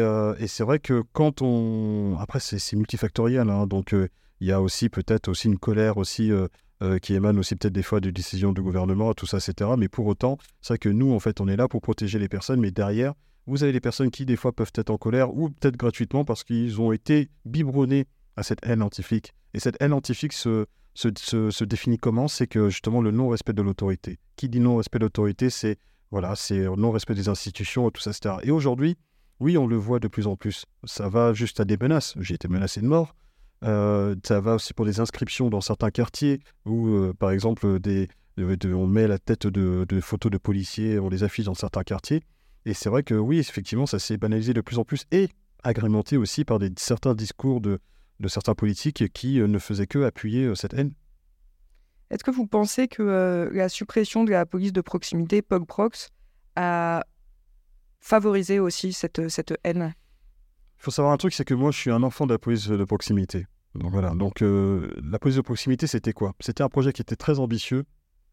c'est 0.49 0.65
vrai 0.65 0.81
que 0.81 1.03
quand 1.13 1.41
on, 1.41 2.17
après, 2.19 2.41
c'est 2.41 2.77
multifactoriel, 2.77 3.49
hein, 3.49 3.67
donc 3.67 3.95
il 4.41 4.49
y 4.49 4.53
a 4.53 4.61
aussi 4.61 4.89
peut-être 4.89 5.29
aussi 5.29 5.49
une 5.49 5.59
colère 5.59 5.97
aussi 5.97 6.31
euh, 6.31 6.49
euh, 6.83 6.99
qui 6.99 7.15
émane 7.15 7.39
aussi 7.39 7.57
peut-être 7.57 7.73
des 7.73 7.83
fois 7.83 8.01
de 8.01 8.11
décisions 8.11 8.53
du 8.53 8.63
gouvernement, 8.63 9.15
tout 9.15 9.27
ça, 9.27 9.39
etc. 9.39 9.71
Mais 9.79 9.89
pour 9.89 10.07
autant, 10.07 10.39
c'est 10.61 10.75
vrai 10.75 10.79
que 10.79 10.89
nous, 10.89 11.13
en 11.13 11.21
fait, 11.21 11.41
on 11.41 11.49
est 11.49 11.57
là 11.57 11.69
pour 11.69 11.81
protéger 11.81 12.19
les 12.19 12.29
personnes, 12.29 12.61
mais 12.61 12.71
derrière, 12.71 13.15
vous 13.47 13.63
avez 13.63 13.73
les 13.73 13.81
personnes 13.81 14.11
qui, 14.11 14.27
des 14.27 14.37
fois, 14.37 14.53
peuvent 14.53 14.73
être 14.75 14.91
en 14.91 14.99
colère 14.99 15.35
ou 15.35 15.51
peut-être 15.51 15.77
gratuitement 15.77 16.25
parce 16.25 16.45
qu'ils 16.45 16.81
ont 16.81 16.93
été 16.93 17.31
biberonnés 17.45 18.07
à 18.37 18.43
cette 18.43 18.59
haine 18.63 18.83
antifique. 18.83 19.33
Et 19.55 19.61
cette 19.61 19.77
haine 19.81 19.93
antifique 19.93 20.33
se, 20.33 20.67
se, 20.95 21.51
se, 21.51 21.65
définit 21.65 21.97
comment? 21.97 22.29
C'est 22.29 22.47
que 22.47 22.69
justement 22.69 23.01
le 23.01 23.11
non-respect 23.11 23.53
de 23.53 23.63
l'autorité. 23.63 24.19
Qui 24.37 24.49
dit 24.49 24.61
non-respect 24.61 24.99
de 24.99 25.05
l'autorité, 25.05 25.49
c'est 25.49 25.79
voilà, 26.11 26.37
c'est 26.37 26.67
non-respect 26.77 27.15
des 27.15 27.29
institutions, 27.29 27.91
tout 27.91 28.01
ça, 28.01 28.11
etc. 28.11 28.37
Et 28.43 28.51
aujourd'hui, 28.51 28.97
oui, 29.41 29.59
on 29.59 29.67
le 29.67 29.77
voit 29.77 29.99
de 29.99 30.09
plus 30.09 30.27
en 30.27 30.37
plus. 30.37 30.65
Ça 30.85 31.09
va 31.09 31.33
juste 31.33 31.61
à 31.61 31.65
des 31.65 31.77
menaces. 31.77 32.15
J'ai 32.21 32.35
été 32.35 32.49
menacé 32.49 32.81
de 32.81 32.87
mort. 32.87 33.15
Euh, 33.65 34.15
ça 34.25 34.41
va 34.41 34.55
aussi 34.55 34.75
pour 34.75 34.85
des 34.85 35.01
inscriptions 35.01 35.49
dans 35.49 35.61
certains 35.61 35.91
quartiers 35.91 36.41
où, 36.65 36.89
euh, 36.89 37.15
par 37.15 37.31
exemple, 37.31 37.81
des, 37.81 38.09
on 38.39 38.87
met 38.87 39.09
la 39.09 39.19
tête 39.19 39.47
de, 39.47 40.01
photos 40.01 40.31
de 40.31 40.39
policiers, 40.39 40.99
on 40.99 41.09
les 41.09 41.23
affiche 41.23 41.47
dans 41.47 41.55
certains 41.55 41.83
quartiers. 41.83 42.23
Et 42.65 42.75
c'est 42.75 42.89
vrai 42.89 43.03
que 43.03 43.15
oui, 43.15 43.39
effectivement, 43.39 43.87
ça 43.87 43.99
s'est 43.99 44.17
banalisé 44.17 44.53
de 44.53 44.61
plus 44.61 44.79
en 44.79 44.85
plus 44.85 45.05
et 45.11 45.29
agrémenté 45.63 46.17
aussi 46.17 46.45
par 46.45 46.59
des, 46.59 46.71
certains 46.77 47.15
discours 47.15 47.61
de, 47.61 47.81
certains 48.29 48.55
politiques 48.55 49.13
qui 49.13 49.41
euh, 49.41 49.47
ne 49.47 49.59
faisaient 49.59 49.87
que 49.87 50.03
appuyer 50.05 50.55
cette 50.55 50.75
haine. 50.75 50.93
Est-ce 52.11 52.23
que 52.23 52.31
vous 52.31 52.47
pensez 52.47 52.87
que 52.87 53.51
la 53.53 53.69
suppression 53.69 54.23
de 54.23 54.31
la 54.31 54.47
police 54.47 54.73
de 54.73 54.81
proximité, 54.81 55.43
PogProx, 55.43 56.11
a 56.55 57.05
favorisé 57.99 58.61
aussi 58.61 58.93
cette, 58.93 59.29
cette 59.29 59.55
haine? 59.65 59.93
Il 60.79 60.83
faut 60.83 60.91
savoir 60.91 61.13
un 61.13 61.17
truc, 61.17 61.33
c'est 61.33 61.45
que 61.45 61.55
moi, 61.55 61.71
je 61.71 61.79
suis 61.79 61.91
un 61.91 62.03
enfant 62.03 62.27
de 62.27 62.33
la 62.33 62.39
police 62.39 62.69
de 62.69 62.85
proximité. 62.85 63.47
Donc 63.75 63.91
voilà. 63.93 64.11
Donc 64.15 64.43
euh, 64.43 64.91
la 65.03 65.19
police 65.19 65.37
de 65.37 65.43
proximité, 65.43 65.87
c'était 65.87 66.13
quoi? 66.13 66.35
C'était 66.41 66.63
un 66.63 66.69
projet 66.69 66.93
qui 66.93 67.03
était 67.03 67.17
très 67.17 67.39
ambitieux, 67.39 67.85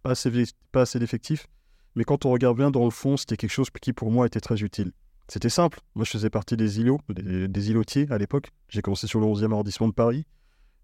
pas 0.01 0.12
assez, 0.12 0.31
pas 0.71 0.81
assez 0.81 1.00
d'effectifs, 1.00 1.47
mais 1.95 2.03
quand 2.03 2.25
on 2.25 2.31
regarde 2.31 2.57
bien 2.57 2.71
dans 2.71 2.85
le 2.85 2.91
fond, 2.91 3.17
c'était 3.17 3.38
quelque 3.38 3.51
chose 3.51 3.69
qui 3.81 3.93
pour 3.93 4.12
moi 4.12 4.25
était 4.25 4.39
très 4.39 4.62
utile. 4.62 4.91
C'était 5.27 5.50
simple. 5.50 5.79
Moi, 5.95 6.05
je 6.05 6.12
faisais 6.12 6.29
partie 6.29 6.57
des 6.57 6.79
îlots, 6.79 7.00
des, 7.09 7.47
des 7.47 7.69
îlotiers 7.71 8.07
à 8.09 8.17
l'époque. 8.17 8.51
J'ai 8.67 8.81
commencé 8.81 9.07
sur 9.07 9.19
le 9.19 9.25
11e 9.25 9.51
arrondissement 9.51 9.88
de 9.88 9.93
Paris, 9.93 10.25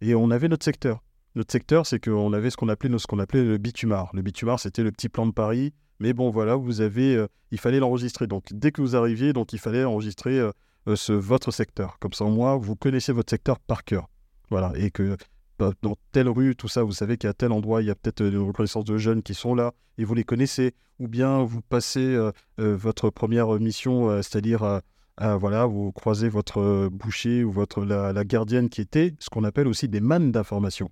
et 0.01 0.15
on 0.15 0.31
avait 0.31 0.47
notre 0.47 0.63
secteur. 0.63 1.03
Notre 1.35 1.51
secteur, 1.51 1.85
c'est 1.85 2.03
qu'on 2.03 2.33
avait 2.33 2.49
ce 2.49 2.57
qu'on 2.57 2.69
appelait, 2.69 2.89
ce 2.97 3.21
appelait 3.21 3.43
le 3.43 3.57
bitumar. 3.57 4.09
Le 4.13 4.21
bitumar, 4.21 4.59
c'était 4.59 4.83
le 4.83 4.91
petit 4.91 5.09
plan 5.09 5.25
de 5.27 5.31
Paris. 5.31 5.73
Mais 5.99 6.13
bon, 6.13 6.29
voilà, 6.31 6.55
vous 6.55 6.81
avez, 6.81 7.15
euh, 7.15 7.27
il 7.51 7.59
fallait 7.59 7.79
l'enregistrer. 7.79 8.25
Donc, 8.25 8.45
dès 8.51 8.71
que 8.71 8.81
vous 8.81 8.95
arriviez, 8.95 9.33
donc 9.33 9.53
il 9.53 9.59
fallait 9.59 9.83
enregistrer 9.83 10.39
euh, 10.39 10.51
ce, 10.95 11.13
votre 11.13 11.51
secteur. 11.51 11.97
Comme 11.99 12.13
ça, 12.13 12.25
au 12.25 12.29
moins, 12.29 12.57
vous 12.57 12.75
connaissez 12.75 13.11
votre 13.11 13.29
secteur 13.29 13.59
par 13.59 13.83
cœur. 13.83 14.09
Voilà. 14.49 14.71
Et 14.75 14.91
que 14.91 15.17
bah, 15.59 15.73
dans 15.81 15.95
telle 16.11 16.29
rue, 16.29 16.55
tout 16.55 16.67
ça, 16.67 16.83
vous 16.83 16.93
savez 16.93 17.17
qu'à 17.17 17.33
tel 17.33 17.51
endroit, 17.51 17.81
il 17.81 17.87
y 17.87 17.91
a 17.91 17.95
peut-être 17.95 18.21
une 18.21 18.37
reconnaissance 18.37 18.85
de 18.85 18.97
jeunes 18.97 19.21
qui 19.21 19.33
sont 19.33 19.55
là 19.55 19.73
et 19.97 20.05
vous 20.05 20.15
les 20.15 20.23
connaissez. 20.23 20.73
Ou 20.99 21.07
bien 21.07 21.43
vous 21.43 21.61
passez 21.61 21.99
euh, 21.99 22.31
euh, 22.59 22.75
votre 22.75 23.09
première 23.09 23.47
mission, 23.59 24.21
c'est-à-dire 24.21 24.81
voilà, 25.19 25.65
vous 25.65 25.91
croisez 25.91 26.29
votre 26.29 26.87
boucher 26.89 27.43
ou 27.43 27.51
votre 27.51 27.83
la, 27.83 28.23
gardienne 28.23 28.69
qui 28.69 28.81
était 28.81 29.15
ce 29.19 29.29
qu'on 29.29 29.43
appelle 29.43 29.67
aussi 29.67 29.89
des 29.89 29.99
mannes 29.99 30.31
d'information. 30.31 30.89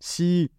Si 0.00 0.50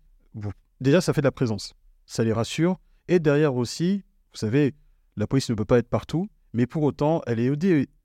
déjà, 0.79 1.01
ça 1.01 1.13
fait 1.13 1.21
de 1.21 1.27
la 1.27 1.31
présence, 1.31 1.73
ça 2.05 2.23
les 2.23 2.33
rassure. 2.33 2.79
Et 3.07 3.19
derrière 3.19 3.55
aussi, 3.55 4.03
vous 4.31 4.37
savez, 4.37 4.73
la 5.17 5.27
police 5.27 5.49
ne 5.49 5.55
peut 5.55 5.65
pas 5.65 5.79
être 5.79 5.89
partout, 5.89 6.29
mais 6.53 6.65
pour 6.65 6.83
autant, 6.83 7.21
elle 7.27 7.39
est 7.39 7.49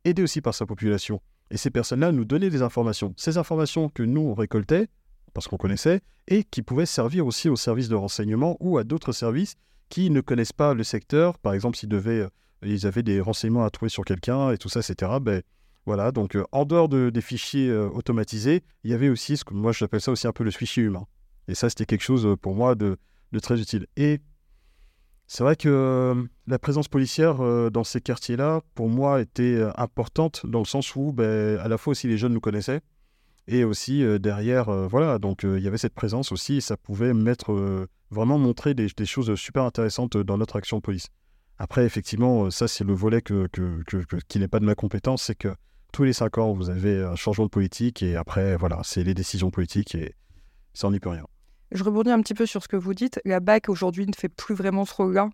aidée 0.07 0.23
aussi 0.23 0.41
par 0.41 0.55
sa 0.55 0.67
population. 0.67 1.21
Et 1.51 1.57
ces 1.57 1.71
personnes-là 1.71 2.13
nous 2.13 2.25
donnaient 2.25 2.51
des 2.51 2.63
informations. 2.63 3.15
Ces 3.17 3.39
informations 3.39 3.89
que 3.89 4.03
nous, 4.03 4.23
on 4.23 4.35
récoltait, 4.35 4.89
parce 5.35 5.49
qu'on 5.49 5.57
connaissait, 5.57 6.01
et 6.29 6.45
qui 6.45 6.63
pouvaient 6.63 6.87
servir 6.87 7.27
aussi 7.27 7.49
aux 7.49 7.57
services 7.57 7.89
de 7.89 7.95
renseignement 7.95 8.57
ou 8.61 8.79
à 8.79 8.85
d'autres 8.85 9.13
services 9.13 9.57
qui 9.89 10.11
ne 10.11 10.21
connaissent 10.21 10.53
pas 10.53 10.75
le 10.75 10.83
secteur. 10.83 11.39
Par 11.39 11.55
exemple, 11.55 11.77
s'ils 11.77 11.89
devaient, 11.89 12.21
euh, 12.21 12.29
ils 12.63 12.87
avaient 12.87 13.03
des 13.03 13.21
renseignements 13.21 13.65
à 13.65 13.71
trouver 13.71 13.89
sur 13.89 14.05
quelqu'un 14.05 14.51
et 14.51 14.59
tout 14.59 14.69
ça, 14.69 14.81
etc. 14.81 15.13
Ben, 15.21 15.43
voilà, 15.85 16.11
donc 16.11 16.35
euh, 16.35 16.45
en 16.51 16.65
dehors 16.65 16.89
de, 16.89 17.11
des 17.11 17.21
fichiers 17.21 17.69
euh, 17.69 17.89
automatisés, 17.89 18.65
il 18.83 18.91
y 18.91 18.95
avait 18.95 19.09
aussi 19.09 19.37
ce 19.37 19.45
que 19.45 19.55
moi 19.55 19.71
j'appelle 19.73 20.01
ça 20.01 20.11
aussi 20.11 20.27
un 20.27 20.33
peu 20.33 20.43
le 20.43 20.51
fichier 20.51 20.83
humain. 20.83 21.07
Et 21.49 21.55
ça, 21.55 21.69
c'était 21.69 21.87
quelque 21.87 22.03
chose 22.03 22.37
pour 22.43 22.57
moi 22.57 22.75
de, 22.75 22.97
de 23.31 23.39
très 23.39 23.61
utile. 23.61 23.87
Et 23.97 24.21
c'est 25.29 25.43
vrai 25.43 25.57
que 25.57 25.69
euh, 25.69 26.23
la 26.47 26.59
présence 26.59 26.87
policière 26.87 27.45
euh, 27.45 27.69
dans 27.69 27.83
ces 27.83 28.01
quartiers-là, 28.01 28.61
pour 28.75 28.89
moi, 28.89 29.21
était 29.21 29.57
euh, 29.57 29.73
importante 29.77 30.47
dans 30.47 30.61
le 30.61 30.65
sens 30.65 30.95
où, 30.95 31.13
ben, 31.13 31.59
à 31.59 31.69
la 31.69 31.79
fois 31.79 31.93
aussi 31.93 32.07
les 32.07 32.17
jeunes 32.17 32.33
nous 32.33 32.41
connaissaient 32.41 32.81
et 33.49 33.65
aussi 33.65 34.05
derrière, 34.19 34.73
voilà, 34.89 35.21
donc 35.21 35.45
il 35.45 35.61
y 35.61 35.69
avait 35.69 35.79
cette 35.79 35.95
présence 35.95 36.33
aussi 36.33 36.57
et 36.57 36.61
ça 36.61 36.77
pouvait 36.77 37.15
mettre 37.15 37.87
vraiment 38.11 38.39
montrer 38.39 38.75
des, 38.75 38.89
choses 39.05 39.33
super 39.37 39.63
intéressantes 39.63 40.17
dans 40.17 40.37
notre 40.37 40.57
action 40.57 40.79
de 40.79 40.83
police. 40.83 41.11
Après, 41.57 41.85
effectivement, 41.85 42.51
ça, 42.51 42.67
c'est 42.67 42.83
le 42.83 42.93
volet 42.93 43.23
que, 43.23 43.49
qui 44.27 44.41
n'est 44.41 44.49
pas 44.49 44.59
de 44.59 44.65
ma 44.65 44.75
compétence, 44.75 45.23
c'est 45.23 45.37
que 45.37 45.55
tous 45.93 46.03
les 46.03 46.13
cinq 46.13 46.39
ans, 46.39 46.55
vous 46.55 46.71
avez 46.71 47.05
un 47.05 47.15
changement 47.15 47.45
de 47.45 47.51
politique 47.51 48.03
et 48.03 48.17
après, 48.17 48.57
voilà, 48.57 48.81
c'est 48.83 49.05
les 49.05 49.15
décisions 49.15 49.53
politiques 49.53 49.95
et 49.95 50.17
ça, 50.75 50.91
n'y 50.91 50.99
peut 50.99 51.11
rien. 51.11 51.27
Je 51.73 51.83
rebondis 51.85 52.11
un 52.11 52.21
petit 52.21 52.35
peu 52.35 52.47
sur 52.47 52.63
ce 52.63 52.69
que 52.69 52.77
vous 52.77 52.95
dites. 52.95 53.21
La 53.25 53.41
BAC 53.41 53.69
aujourd'hui 53.69 54.07
ne 54.07 54.15
fait 54.17 54.29
plus 54.29 54.55
vraiment 54.55 54.85
ce 54.85 54.95
rôle-là 54.95 55.31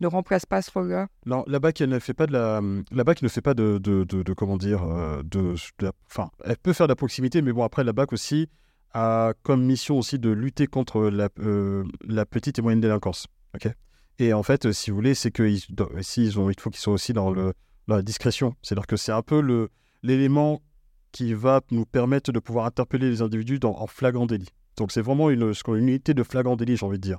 ne 0.00 0.06
remplace 0.06 0.46
pas 0.46 0.62
ce 0.62 0.70
rôle-là 0.70 1.08
Non, 1.26 1.44
la 1.46 1.60
BAC, 1.60 1.80
ne 1.82 1.98
fait 1.98 2.14
pas 2.14 2.26
de 2.26 2.32
la, 2.32 2.60
la 2.90 3.04
BAC 3.04 3.22
ne 3.22 3.28
fait 3.28 3.42
pas 3.42 3.54
de, 3.54 3.78
de, 3.78 4.04
de, 4.04 4.32
comment 4.32 4.56
dire, 4.56 4.82
euh, 4.82 5.22
de, 5.22 5.54
enfin, 6.06 6.30
elle 6.44 6.56
peut 6.56 6.72
faire 6.72 6.86
de 6.86 6.92
la 6.92 6.96
proximité, 6.96 7.42
mais 7.42 7.52
bon, 7.52 7.62
après, 7.62 7.84
la 7.84 7.92
BAC 7.92 8.12
aussi 8.12 8.48
a 8.92 9.34
comme 9.42 9.62
mission 9.62 9.98
aussi 9.98 10.18
de 10.18 10.30
lutter 10.30 10.66
contre 10.66 11.02
la, 11.02 11.28
euh, 11.40 11.84
la 12.06 12.26
petite 12.26 12.58
et 12.58 12.62
moyenne 12.62 12.80
délinquance. 12.80 13.26
Ok? 13.54 13.68
Et 14.18 14.32
en 14.32 14.42
fait, 14.42 14.72
si 14.72 14.90
vous 14.90 14.96
voulez, 14.96 15.14
c'est 15.14 15.30
que 15.30 15.42
ils 15.42 16.38
ont, 16.38 16.50
il 16.50 16.60
faut 16.60 16.70
qu'ils 16.70 16.80
soient 16.80 16.92
aussi 16.92 17.12
dans, 17.12 17.30
le, 17.30 17.54
la 17.86 18.02
discrétion. 18.02 18.54
C'est-à-dire 18.62 18.86
que 18.86 18.96
c'est 18.96 19.12
un 19.12 19.22
peu 19.22 19.40
le, 19.40 19.70
l'élément 20.02 20.60
qui 21.12 21.34
va 21.34 21.60
nous 21.70 21.86
permettre 21.86 22.32
de 22.32 22.38
pouvoir 22.38 22.66
interpeller 22.66 23.10
les 23.10 23.22
individus 23.22 23.60
en 23.64 23.86
flagrant 23.86 24.26
délit. 24.26 24.48
Donc 24.80 24.92
c'est 24.92 25.02
vraiment 25.02 25.28
une, 25.28 25.52
unité 25.74 26.14
de 26.14 26.22
flagrant 26.22 26.56
délit, 26.56 26.78
j'ai 26.78 26.86
envie 26.86 26.96
de 26.96 27.02
dire. 27.02 27.18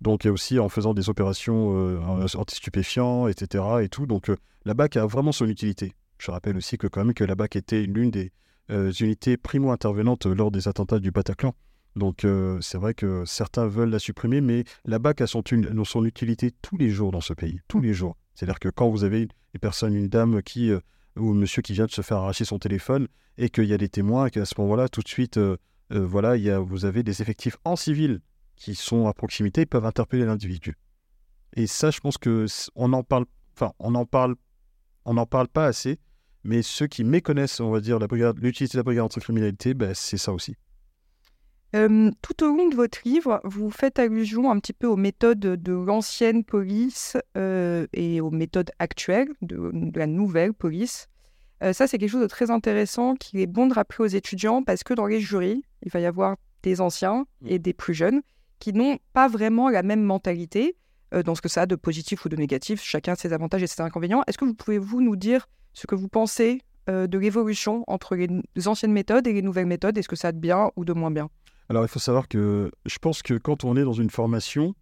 Donc 0.00 0.26
aussi 0.26 0.60
en 0.60 0.68
faisant 0.68 0.94
des 0.94 1.10
opérations 1.10 1.74
euh, 1.76 2.26
anti-stupéfiants, 2.36 3.26
etc. 3.26 3.64
Et 3.82 3.88
tout. 3.88 4.06
Donc 4.06 4.30
euh, 4.30 4.36
la 4.64 4.74
BAC 4.74 4.96
a 4.96 5.06
vraiment 5.06 5.32
son 5.32 5.48
utilité. 5.48 5.92
Je 6.18 6.30
rappelle 6.30 6.56
aussi 6.56 6.78
que 6.78 6.86
quand 6.86 7.04
même 7.04 7.12
que 7.12 7.24
la 7.24 7.34
BAC 7.34 7.56
était 7.56 7.82
l'une 7.82 8.12
des 8.12 8.30
euh, 8.70 8.92
unités 8.92 9.36
primo-intervenantes 9.36 10.26
lors 10.26 10.52
des 10.52 10.68
attentats 10.68 11.00
du 11.00 11.10
Bataclan. 11.10 11.52
Donc 11.96 12.24
c'est 12.60 12.78
vrai 12.78 12.94
que 12.94 13.24
certains 13.26 13.66
veulent 13.66 13.90
la 13.90 13.98
supprimer, 13.98 14.40
mais 14.40 14.62
la 14.84 15.00
BAC 15.00 15.22
a 15.22 15.26
son, 15.26 15.42
son 15.84 16.04
utilité 16.04 16.52
tous 16.62 16.76
les 16.76 16.90
jours 16.90 17.10
dans 17.10 17.20
ce 17.20 17.32
pays, 17.32 17.58
tous 17.66 17.80
les 17.80 17.92
jours. 17.92 18.16
C'est-à-dire 18.36 18.60
que 18.60 18.68
quand 18.68 18.88
vous 18.88 19.02
avez 19.02 19.22
une 19.22 19.60
personne, 19.60 19.96
une 19.96 20.06
dame 20.06 20.40
qui 20.44 20.70
ou 21.16 21.30
un 21.32 21.34
monsieur 21.34 21.60
qui 21.60 21.72
vient 21.72 21.86
de 21.86 21.90
se 21.90 22.02
faire 22.02 22.18
arracher 22.18 22.44
son 22.44 22.60
téléphone 22.60 23.08
et 23.36 23.50
qu'il 23.50 23.64
y 23.64 23.72
a 23.72 23.78
des 23.78 23.88
témoins 23.88 24.26
et 24.26 24.30
qu'à 24.30 24.44
ce 24.44 24.54
moment-là, 24.58 24.88
tout 24.88 25.00
de 25.00 25.08
suite, 25.08 25.40
voilà, 25.90 26.36
y 26.36 26.50
a, 26.50 26.58
vous 26.58 26.84
avez 26.84 27.02
des 27.02 27.22
effectifs 27.22 27.56
en 27.64 27.76
civil 27.76 28.20
qui 28.56 28.74
sont 28.74 29.08
à 29.08 29.14
proximité 29.14 29.66
peuvent 29.66 29.86
interpeller 29.86 30.24
l'individu. 30.24 30.76
Et 31.56 31.66
ça, 31.66 31.90
je 31.90 32.00
pense 32.00 32.18
que 32.18 32.46
on 32.76 32.92
en 32.92 33.02
parle, 33.02 33.24
enfin, 33.54 33.72
on 33.78 33.94
en 33.94 34.04
parle, 34.04 34.36
on 35.04 35.14
n'en 35.14 35.26
parle 35.26 35.48
pas 35.48 35.66
assez. 35.66 35.98
Mais 36.44 36.62
ceux 36.62 36.86
qui 36.86 37.04
méconnaissent, 37.04 37.60
on 37.60 37.70
va 37.70 37.80
dire, 37.80 37.98
l'utilité 37.98 38.74
de 38.74 38.78
la 38.78 38.82
brigade 38.82 39.04
anticriminalité, 39.04 39.74
ben, 39.74 39.92
c'est 39.94 40.16
ça 40.16 40.32
aussi. 40.32 40.56
tout 41.72 42.44
au 42.44 42.46
long 42.46 42.68
de 42.68 42.74
votre 42.74 43.00
livre, 43.04 43.40
vous 43.44 43.70
faites 43.70 43.98
allusion 43.98 44.50
un 44.50 44.58
petit 44.58 44.72
peu 44.72 44.86
aux 44.86 44.96
méthodes 44.96 45.40
de 45.40 45.72
l'ancienne 45.72 46.44
police 46.44 47.16
euh, 47.36 47.86
et 47.92 48.20
aux 48.20 48.30
méthodes 48.30 48.70
actuelles 48.78 49.28
de, 49.42 49.70
la 49.94 50.06
nouvelle 50.06 50.54
police. 50.54 51.09
Euh, 51.62 51.72
ça, 51.72 51.86
c'est 51.86 51.98
quelque 51.98 52.10
chose 52.10 52.22
de 52.22 52.26
très 52.26 52.50
intéressant 52.50 53.14
qu'il 53.14 53.38
est 53.40 53.46
bon 53.46 53.66
de 53.66 53.74
rappeler 53.74 54.04
aux 54.04 54.08
étudiants 54.08 54.62
parce 54.62 54.82
que 54.82 54.94
dans 54.94 55.06
les 55.06 55.20
jurys, 55.20 55.62
il 55.82 55.90
va 55.90 56.00
y 56.00 56.06
avoir 56.06 56.36
des 56.62 56.80
anciens 56.80 57.26
et 57.44 57.58
des 57.58 57.72
plus 57.72 57.94
jeunes 57.94 58.22
qui 58.58 58.72
n'ont 58.72 58.98
pas 59.12 59.28
vraiment 59.28 59.68
la 59.68 59.82
même 59.82 60.02
mentalité 60.02 60.76
euh, 61.14 61.22
dans 61.22 61.34
ce 61.34 61.42
que 61.42 61.48
ça 61.48 61.62
a 61.62 61.66
de 61.66 61.76
positif 61.76 62.24
ou 62.24 62.28
de 62.28 62.36
négatif. 62.36 62.82
Chacun 62.82 63.12
a 63.12 63.16
ses 63.16 63.32
avantages 63.32 63.62
et 63.62 63.66
ses 63.66 63.82
inconvénients. 63.82 64.22
Est-ce 64.26 64.38
que 64.38 64.44
vous 64.44 64.54
pouvez 64.54 64.78
vous 64.78 65.00
nous 65.02 65.16
dire 65.16 65.48
ce 65.72 65.86
que 65.86 65.94
vous 65.94 66.08
pensez 66.08 66.62
euh, 66.88 67.06
de 67.06 67.18
l'évolution 67.18 67.84
entre 67.88 68.16
les 68.16 68.28
anciennes 68.66 68.92
méthodes 68.92 69.26
et 69.26 69.32
les 69.32 69.42
nouvelles 69.42 69.66
méthodes? 69.66 69.96
Est-ce 69.98 70.08
que 70.08 70.16
ça 70.16 70.28
a 70.28 70.32
de 70.32 70.38
bien 70.38 70.70
ou 70.76 70.84
de 70.84 70.92
moins 70.92 71.10
bien? 71.10 71.28
Alors 71.68 71.84
il 71.84 71.88
faut 71.88 72.00
savoir 72.00 72.26
que 72.26 72.70
je 72.84 72.98
pense 72.98 73.22
que 73.22 73.34
quand 73.34 73.64
on 73.64 73.76
est 73.76 73.84
dans 73.84 73.92
une 73.92 74.10
formation, 74.10 74.74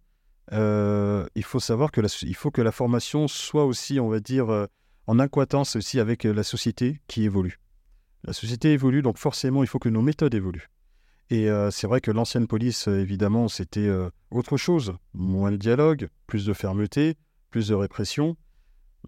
il 0.51 1.43
faut 1.43 1.59
savoir 1.59 1.91
que 1.91 2.01
la, 2.01 2.07
il 2.23 2.35
faut 2.35 2.51
que 2.51 2.61
la 2.61 2.71
formation 2.71 3.27
soit 3.27 3.65
aussi, 3.65 3.99
on 3.99 4.09
va 4.09 4.19
dire, 4.19 4.67
en 5.09 5.17
incoatance 5.17 5.75
aussi 5.75 5.99
avec 5.99 6.23
la 6.23 6.43
société 6.43 7.01
qui 7.07 7.23
évolue. 7.23 7.59
La 8.25 8.31
société 8.31 8.73
évolue, 8.73 9.01
donc 9.01 9.17
forcément, 9.17 9.63
il 9.63 9.67
faut 9.67 9.79
que 9.79 9.89
nos 9.89 10.03
méthodes 10.03 10.35
évoluent. 10.35 10.69
Et 11.31 11.49
euh, 11.49 11.71
c'est 11.71 11.87
vrai 11.87 11.99
que 11.99 12.11
l'ancienne 12.11 12.45
police, 12.45 12.87
euh, 12.87 12.99
évidemment, 12.99 13.47
c'était 13.47 13.87
euh, 13.87 14.11
autre 14.29 14.55
chose. 14.55 14.93
Moins 15.15 15.51
de 15.51 15.57
dialogue, 15.57 16.09
plus 16.27 16.45
de 16.45 16.53
fermeté, 16.53 17.17
plus 17.49 17.69
de 17.69 17.73
répression, 17.73 18.37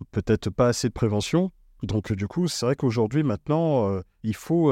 peut-être 0.10 0.50
pas 0.50 0.70
assez 0.70 0.88
de 0.88 0.94
prévention. 0.94 1.52
Donc 1.84 2.12
du 2.12 2.28
coup, 2.28 2.48
c'est 2.48 2.66
vrai 2.66 2.76
qu'aujourd'hui, 2.76 3.22
maintenant, 3.22 4.02
il 4.24 4.36
faut 4.36 4.72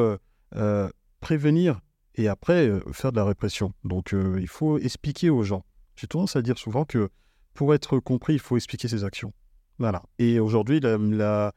prévenir 1.20 1.80
et 2.16 2.28
après 2.28 2.72
faire 2.92 3.12
de 3.12 3.18
la 3.18 3.26
répression. 3.26 3.74
Donc 3.84 4.14
il 4.14 4.48
faut 4.48 4.78
expliquer 4.78 5.30
aux 5.30 5.44
gens. 5.44 5.66
J'ai 5.96 6.08
tendance 6.08 6.36
à 6.36 6.42
dire 6.44 6.58
souvent 6.58 6.86
que 6.86 7.10
pour 7.54 7.74
être 7.74 8.00
compris, 8.00 8.34
il 8.34 8.40
faut 8.40 8.58
expliquer 8.58 8.88
ses 8.88 9.04
actions. 9.04 9.34
Voilà. 9.80 10.04
Et 10.20 10.40
aujourd'hui, 10.40 10.80
la, 10.82 11.54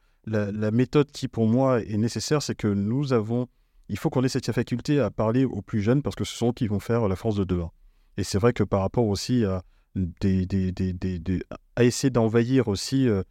méthode 0.71 1.11
qui 1.11 1.27
pour 1.27 1.47
moi 1.47 1.81
est 1.81 1.97
nécessaire, 1.97 2.41
c'est 2.41 2.55
que 2.55 2.67
nous 2.67 3.13
avons 3.13 3.47
il 3.89 3.99
faut 3.99 4.09
qu'on 4.09 4.23
ait 4.23 4.29
cette 4.29 4.51
faculté 4.51 4.99
à 4.99 5.11
parler 5.11 5.43
aux 5.43 5.61
plus 5.61 5.81
jeunes 5.81 6.01
parce 6.01 6.15
que 6.15 6.23
ce 6.23 6.35
sont 6.35 6.49
eux 6.49 6.53
qui 6.53 6.67
vont 6.67 6.79
faire 6.79 7.07
la 7.07 7.15
France 7.17 7.35
de 7.35 7.43
demain. 7.43 7.69
Et 8.17 8.23
c'est 8.23 8.37
vrai 8.37 8.53
que 8.53 8.63
par 8.63 8.79
rapport 8.79 9.05
aussi 9.05 9.43
à, 9.43 9.61
essayer 11.79 12.09
d'envahir 12.09 12.67
aussi, 12.69 13.07
euh, 13.09 13.23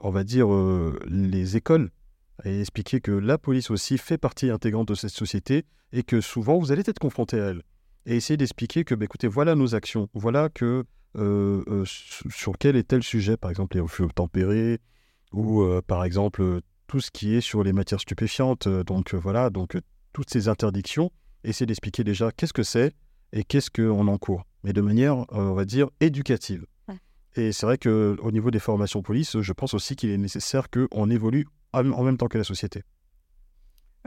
on 0.00 0.10
va 0.10 0.24
dire, 0.24 0.52
euh, 0.52 0.98
les 1.06 1.56
écoles, 1.56 1.90
et 2.44 2.60
expliquer 2.60 3.00
que 3.00 3.12
la 3.12 3.36
police 3.36 3.70
aussi 3.70 3.98
fait 3.98 4.18
partie 4.18 4.50
intégrante 4.50 4.88
de 4.88 4.94
cette 4.94 5.10
société 5.10 5.64
et 5.92 6.02
que 6.02 6.20
souvent 6.20 6.58
vous 6.58 6.72
allez 6.72 6.88
être 6.88 6.98
confronté 6.98 7.40
à 7.40 7.46
elle. 7.48 7.62
Et 8.06 8.16
essayer 8.16 8.36
d'expliquer 8.36 8.84
que, 8.84 8.94
bah, 8.94 9.04
écoutez, 9.04 9.26
voilà 9.26 9.54
nos 9.54 9.74
actions, 9.74 10.08
voilà 10.14 10.48
que 10.48 10.84
sur 11.14 12.58
quel 12.58 12.76
est 12.76 12.88
tel 12.88 13.02
sujet, 13.02 13.36
par 13.36 13.50
exemple 13.50 13.76
les 13.76 13.80
refus 13.80 14.06
tempérés, 14.14 14.78
ou 15.32 15.64
par 15.86 16.04
exemple 16.04 16.60
tout 16.86 17.00
ce 17.00 17.10
qui 17.10 17.34
est 17.34 17.40
sur 17.40 17.62
les 17.62 17.72
matières 17.72 18.00
stupéfiantes. 18.00 18.68
donc 18.68 19.14
voilà, 19.14 19.50
donc 19.50 19.76
toutes 20.12 20.30
ces 20.30 20.48
interdictions, 20.48 21.10
essayer 21.44 21.66
d'expliquer 21.66 22.04
déjà 22.04 22.32
qu'est-ce 22.32 22.52
que 22.52 22.62
c'est 22.62 22.92
et 23.32 23.44
qu'est-ce 23.44 23.70
qu'on 23.70 24.08
encourt, 24.08 24.44
mais 24.64 24.72
de 24.72 24.80
manière, 24.80 25.20
euh, 25.32 25.50
on 25.50 25.54
va 25.54 25.64
dire, 25.64 25.88
éducative. 26.00 26.66
Et 27.36 27.52
c'est 27.52 27.66
vrai 27.66 27.78
qu'au 27.78 28.30
niveau 28.32 28.50
des 28.50 28.58
formations 28.58 29.02
police, 29.02 29.40
je 29.40 29.52
pense 29.52 29.74
aussi 29.74 29.94
qu'il 29.94 30.10
est 30.10 30.18
nécessaire 30.18 30.68
qu'on 30.70 31.08
évolue 31.08 31.46
en 31.72 32.02
même 32.02 32.16
temps 32.16 32.26
que 32.26 32.38
la 32.38 32.42
société. 32.42 32.82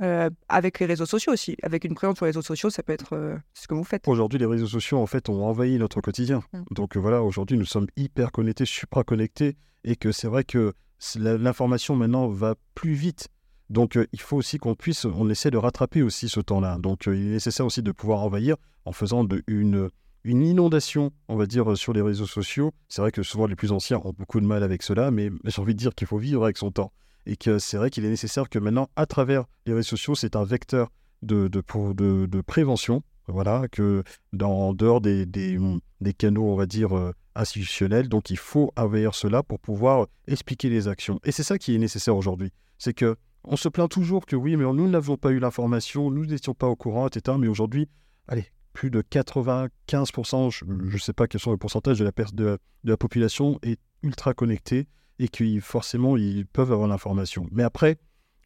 Euh, 0.02 0.30
avec 0.50 0.80
les 0.80 0.88
réseaux 0.88 1.06
sociaux 1.06 1.34
aussi. 1.34 1.56
Avec 1.62 1.84
une 1.84 1.94
présence 1.94 2.18
sur 2.18 2.26
les 2.26 2.30
réseaux 2.32 2.42
sociaux, 2.42 2.72
ça 2.72 2.82
peut 2.82 2.94
être 2.94 3.14
euh, 3.14 3.38
ce 3.54 3.68
que 3.68 3.76
vous 3.76 3.84
faites. 3.84 4.08
Aujourd'hui, 4.08 4.40
les 4.40 4.48
réseaux 4.48 4.68
sociaux, 4.68 4.98
en 4.98 5.06
fait, 5.06 5.30
ont 5.30 5.46
envahi 5.46 5.78
notre 5.78 6.02
quotidien. 6.02 6.42
Mmh. 6.54 6.62
Donc 6.72 6.98
voilà, 6.98 7.22
aujourd'hui, 7.22 7.58
nous 7.58 7.66
sommes 7.66 7.88
hyper 7.98 8.32
connectés, 8.32 8.66
supra-connectés, 8.66 9.58
et 9.84 9.96
que 9.96 10.12
c'est 10.12 10.28
vrai 10.28 10.44
que 10.44 10.74
l'information 11.16 11.96
maintenant 11.96 12.28
va 12.28 12.56
plus 12.74 12.94
vite. 12.94 13.28
Donc 13.70 13.96
euh, 13.96 14.08
il 14.12 14.20
faut 14.20 14.38
aussi 14.38 14.58
qu'on 14.58 14.76
puisse, 14.76 15.06
on 15.06 15.30
essaie 15.30 15.52
de 15.52 15.58
rattraper 15.58 16.02
aussi 16.02 16.30
ce 16.30 16.40
temps-là. 16.40 16.78
Donc 16.80 17.06
il 17.06 17.28
est 17.28 17.32
nécessaire 17.32 17.66
aussi 17.66 17.84
de 17.84 17.92
pouvoir 17.92 18.20
envahir 18.22 18.56
en 18.86 18.92
faisant 18.92 19.24
de, 19.24 19.44
une, 19.48 19.90
une 20.24 20.44
inondation, 20.44 21.12
on 21.28 21.36
va 21.36 21.46
dire, 21.46 21.78
sur 21.78 21.94
les 21.94 22.02
réseaux 22.02 22.26
sociaux. 22.26 22.72
C'est 22.90 23.02
vrai 23.02 23.12
que 23.12 23.24
souvent 23.24 23.46
les 23.46 23.56
plus 23.56 23.72
anciens 23.72 24.02
ont 24.04 24.14
beaucoup 24.18 24.42
de 24.42 24.46
mal 24.46 24.64
avec 24.64 24.84
cela, 24.84 25.12
mais 25.12 25.30
j'ai 25.46 25.62
envie 25.62 25.74
de 25.74 25.80
dire 25.80 25.96
qu'il 25.96 26.08
faut 26.08 26.18
vivre 26.18 26.44
avec 26.44 26.58
son 26.58 26.72
temps. 26.72 26.92
Et 27.26 27.38
que 27.38 27.60
c'est 27.60 27.78
vrai 27.78 27.90
qu'il 27.90 28.06
est 28.06 28.10
nécessaire 28.10 28.50
que 28.50 28.60
maintenant, 28.60 28.90
à 28.96 29.06
travers 29.06 29.46
les 29.66 29.74
réseaux 29.74 29.90
sociaux, 29.90 30.16
c'est 30.16 30.36
un 30.36 30.44
vecteur 30.44 30.90
de, 31.22 31.48
de, 31.48 31.64
de, 31.94 32.26
de, 32.26 32.42
prévention. 32.42 33.04
Voilà, 33.28 33.68
que 33.72 34.04
dans, 34.34 34.52
en 34.52 34.74
dehors 34.74 35.00
des, 35.00 35.26
des, 35.26 35.58
des, 36.02 36.14
canaux, 36.14 36.46
on 36.46 36.56
va 36.56 36.66
dire, 36.66 36.98
euh, 36.98 37.14
institutionnels. 37.36 38.10
Donc 38.10 38.30
il 38.30 38.38
faut 38.38 38.72
envahir 38.76 39.16
cela 39.16 39.44
pour 39.44 39.60
pouvoir 39.60 40.08
expliquer 40.28 40.70
les 40.70 40.88
actions. 40.88 41.20
Et 41.24 41.32
c'est 41.32 41.44
ça 41.44 41.58
qui 41.58 41.76
est 41.76 41.78
nécessaire 41.78 42.16
aujourd'hui. 42.16 42.52
C'est 42.78 42.94
que 42.94 43.16
on 43.44 43.56
se 43.56 43.70
plaint 43.70 43.90
toujours 43.90 44.26
que 44.26 44.36
oui, 44.36 44.56
mais 44.56 44.66
nous 44.66 44.88
n'avons 44.88 45.18
pas 45.18 45.32
eu 45.32 45.40
l'information, 45.40 46.12
nous 46.12 46.26
n'étions 46.26 46.54
pas 46.54 46.68
au 46.68 46.76
courant, 46.76 47.08
etc. 47.08 47.38
Mais 47.40 47.48
aujourd'hui, 47.48 47.88
allez, 48.28 48.46
plus 48.74 48.92
de 48.92 49.02
95%, 49.02 50.52
je 50.52 50.66
ne 50.66 50.98
sais 50.98 51.14
pas 51.14 51.28
quels 51.28 51.42
sont 51.42 51.52
les 51.52 51.58
pourcentages 51.58 51.98
de 51.98 52.06
la, 52.06 52.12
de, 52.34 52.60
la 52.84 52.98
population, 52.98 53.60
est 53.64 53.80
ultra 54.04 54.34
connectée 54.34 54.88
et 55.22 55.28
que 55.28 55.60
forcément, 55.60 56.18
ils 56.18 56.46
peuvent 56.46 56.72
avoir 56.72 56.88
l'information. 56.88 57.46
Mais 57.52 57.64
après, 57.64 57.98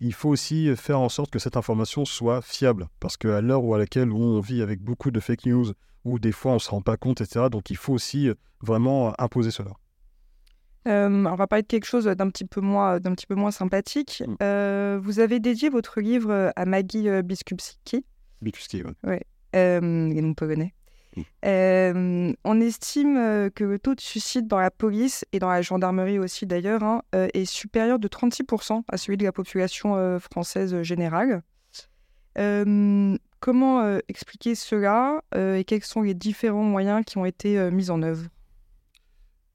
il 0.01 0.13
faut 0.13 0.29
aussi 0.29 0.75
faire 0.75 0.99
en 0.99 1.09
sorte 1.09 1.31
que 1.31 1.39
cette 1.39 1.55
information 1.55 2.03
soit 2.03 2.41
fiable, 2.41 2.89
parce 2.99 3.15
qu'à 3.15 3.39
l'heure 3.41 3.63
où 3.63 3.73
à 3.73 3.77
laquelle 3.77 4.11
on 4.11 4.41
vit 4.41 4.61
avec 4.61 4.81
beaucoup 4.81 5.09
de 5.09 5.19
fake 5.21 5.45
news, 5.45 5.71
où 6.03 6.19
des 6.19 6.33
fois 6.33 6.51
on 6.51 6.55
ne 6.55 6.59
se 6.59 6.69
rend 6.69 6.81
pas 6.81 6.97
compte, 6.97 7.21
etc., 7.21 7.45
donc 7.49 7.69
il 7.69 7.77
faut 7.77 7.93
aussi 7.93 8.29
vraiment 8.61 9.13
imposer 9.19 9.51
cela. 9.51 9.71
Euh, 10.87 11.25
on 11.25 11.35
va 11.35 11.47
parler 11.47 11.63
de 11.63 11.67
quelque 11.67 11.85
chose 11.85 12.05
d'un 12.05 12.29
petit 12.29 12.45
peu 12.45 12.61
moins, 12.61 12.99
d'un 12.99 13.15
petit 13.15 13.25
peu 13.25 13.35
moins 13.35 13.51
sympathique. 13.51 14.21
Mm. 14.27 14.35
Euh, 14.43 14.99
vous 15.01 15.19
avez 15.19 15.39
dédié 15.39 15.69
votre 15.69 16.01
livre 16.01 16.51
à 16.55 16.65
Maggie 16.65 17.09
euh, 17.09 17.21
Biskupski. 17.21 18.05
Biskupski, 18.41 18.83
oui. 18.83 18.91
Ouais. 19.03 19.23
Euh, 19.55 19.79
nom 19.81 20.33
polonais. 20.33 20.73
Mm. 21.15 22.33
on 22.43 22.61
estime 22.61 23.49
que 23.53 23.63
le 23.63 23.79
taux 23.79 23.95
de 23.95 24.01
suicide 24.01 24.47
dans 24.47 24.59
la 24.59 24.71
police 24.71 25.25
et 25.31 25.39
dans 25.39 25.49
la 25.49 25.61
gendarmerie 25.61 26.19
aussi 26.19 26.45
d'ailleurs 26.45 26.83
hein, 26.83 27.01
est 27.13 27.45
supérieur 27.45 27.99
de 27.99 28.07
36% 28.07 28.83
à 28.87 28.97
celui 28.97 29.17
de 29.17 29.23
la 29.23 29.31
population 29.31 30.19
française 30.19 30.81
générale. 30.81 31.41
comment 33.39 33.99
expliquer 34.07 34.55
cela 34.55 35.21
et 35.35 35.63
quels 35.65 35.83
sont 35.83 36.01
les 36.01 36.13
différents 36.13 36.63
moyens 36.63 37.03
qui 37.05 37.17
ont 37.17 37.25
été 37.25 37.71
mis 37.71 37.89
en 37.89 38.01
œuvre? 38.01 38.27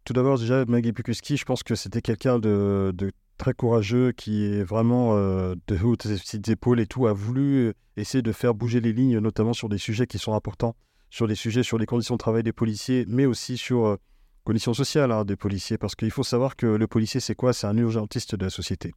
Tout 0.05 0.13
d'abord, 0.13 0.39
déjà, 0.39 0.65
Maggie 0.65 0.93
Pukuski, 0.93 1.37
je 1.37 1.45
pense 1.45 1.63
que 1.63 1.75
c'était 1.75 2.03
quelqu'un 2.03 2.39
de, 2.39 2.93
très 3.39 3.55
courageux 3.55 4.13
qui 4.13 4.45
est 4.45 4.63
vraiment 4.63 5.15
de 5.17 5.79
hautes 5.83 6.03
petites 6.03 6.49
épaules 6.49 6.81
et 6.81 6.87
tout, 6.87 7.07
a 7.07 7.13
voulu 7.13 7.75
essayer 7.97 8.23
de 8.23 8.33
faire 8.33 8.55
bouger 8.55 8.81
les 8.81 8.93
lignes, 8.93 9.19
notamment 9.19 9.53
sur 9.53 9.69
des 9.69 9.79
sujets 9.79 10.07
qui 10.07 10.19
sont 10.19 10.35
importants, 10.35 10.75
sur 11.11 11.27
des 11.29 11.35
sujets 11.35 11.63
sur 11.63 11.79
les 11.79 11.87
conditions 11.87 12.15
de 12.15 12.19
travail 12.19 12.43
des 12.43 12.53
policiers, 12.53 13.05
mais 13.09 13.27
aussi 13.27 13.57
sur 13.57 13.99
conditions 14.45 14.75
sociales 14.75 15.13
hein, 15.13 15.25
des 15.25 15.37
policiers, 15.37 15.77
parce 15.77 15.95
qu'il 15.95 16.11
faut 16.11 16.23
savoir 16.23 16.57
que 16.57 16.67
le 16.67 16.87
policier, 16.87 17.21
c'est 17.21 17.35
quoi? 17.35 17.53
C'est 17.53 17.67
un 17.67 17.77
urgentiste 17.77 18.35
de 18.35 18.45
la 18.45 18.51
société. 18.51 18.93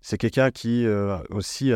C'est 0.00 0.18
quelqu'un 0.18 0.50
qui 0.50 0.86
aussi 1.30 1.72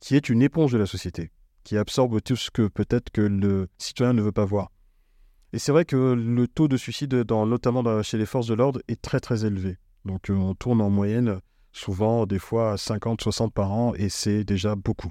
qui 0.00 0.16
est 0.16 0.28
une 0.28 0.42
éponge 0.42 0.72
de 0.72 0.78
la 0.78 0.86
société, 0.86 1.30
qui 1.64 1.76
absorbe 1.76 2.20
tout 2.20 2.36
ce 2.36 2.50
que 2.50 2.68
peut-être 2.68 3.10
que 3.10 3.20
le 3.20 3.68
citoyen 3.78 4.12
ne 4.12 4.22
veut 4.22 4.32
pas 4.32 4.44
voir. 4.44 4.70
Et 5.52 5.58
c'est 5.58 5.72
vrai 5.72 5.84
que 5.84 5.96
le 5.96 6.48
taux 6.48 6.68
de 6.68 6.76
suicide, 6.76 7.14
dans, 7.14 7.46
notamment 7.46 8.02
chez 8.02 8.18
les 8.18 8.26
forces 8.26 8.46
de 8.46 8.54
l'ordre, 8.54 8.80
est 8.88 9.00
très 9.00 9.20
très 9.20 9.44
élevé. 9.44 9.78
Donc 10.04 10.30
euh, 10.30 10.34
on 10.34 10.54
tourne 10.54 10.80
en 10.80 10.90
moyenne 10.90 11.40
souvent 11.72 12.26
des 12.26 12.38
fois 12.38 12.72
à 12.72 12.76
50, 12.76 13.20
60 13.20 13.52
par 13.52 13.72
an 13.72 13.94
et 13.94 14.08
c'est 14.08 14.44
déjà 14.44 14.74
beaucoup. 14.74 15.10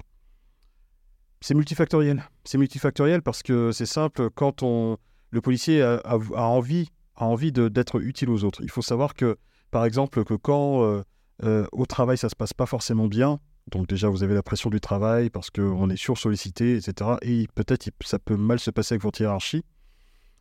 C'est 1.46 1.54
multifactoriel. 1.54 2.24
C'est 2.42 2.58
multifactoriel 2.58 3.22
parce 3.22 3.44
que 3.44 3.70
c'est 3.70 3.86
simple, 3.86 4.30
quand 4.30 4.64
on, 4.64 4.96
le 5.30 5.40
policier 5.40 5.80
a, 5.80 6.00
envie, 6.34 6.90
a 7.14 7.24
envie 7.24 7.52
d'être 7.52 8.02
utile 8.02 8.30
aux 8.30 8.42
autres. 8.42 8.62
Il 8.64 8.70
faut 8.72 8.82
savoir 8.82 9.14
que, 9.14 9.36
par 9.70 9.84
exemple, 9.84 10.24
que 10.24 10.34
quand 10.34 10.82
euh, 10.82 11.04
euh, 11.44 11.64
au 11.70 11.86
travail 11.86 12.18
ça 12.18 12.28
se 12.28 12.34
passe 12.34 12.52
pas 12.52 12.66
forcément 12.66 13.06
bien, 13.06 13.38
donc 13.70 13.86
déjà 13.86 14.08
vous 14.08 14.24
avez 14.24 14.34
la 14.34 14.42
pression 14.42 14.70
du 14.70 14.80
travail 14.80 15.30
parce 15.30 15.50
qu'on 15.50 15.88
est 15.88 15.96
sursollicité, 15.96 16.74
etc. 16.74 17.10
Et 17.22 17.46
peut-être 17.54 17.90
ça 18.04 18.18
peut 18.18 18.36
mal 18.36 18.58
se 18.58 18.72
passer 18.72 18.94
avec 18.94 19.04
votre 19.04 19.20
hiérarchie 19.20 19.62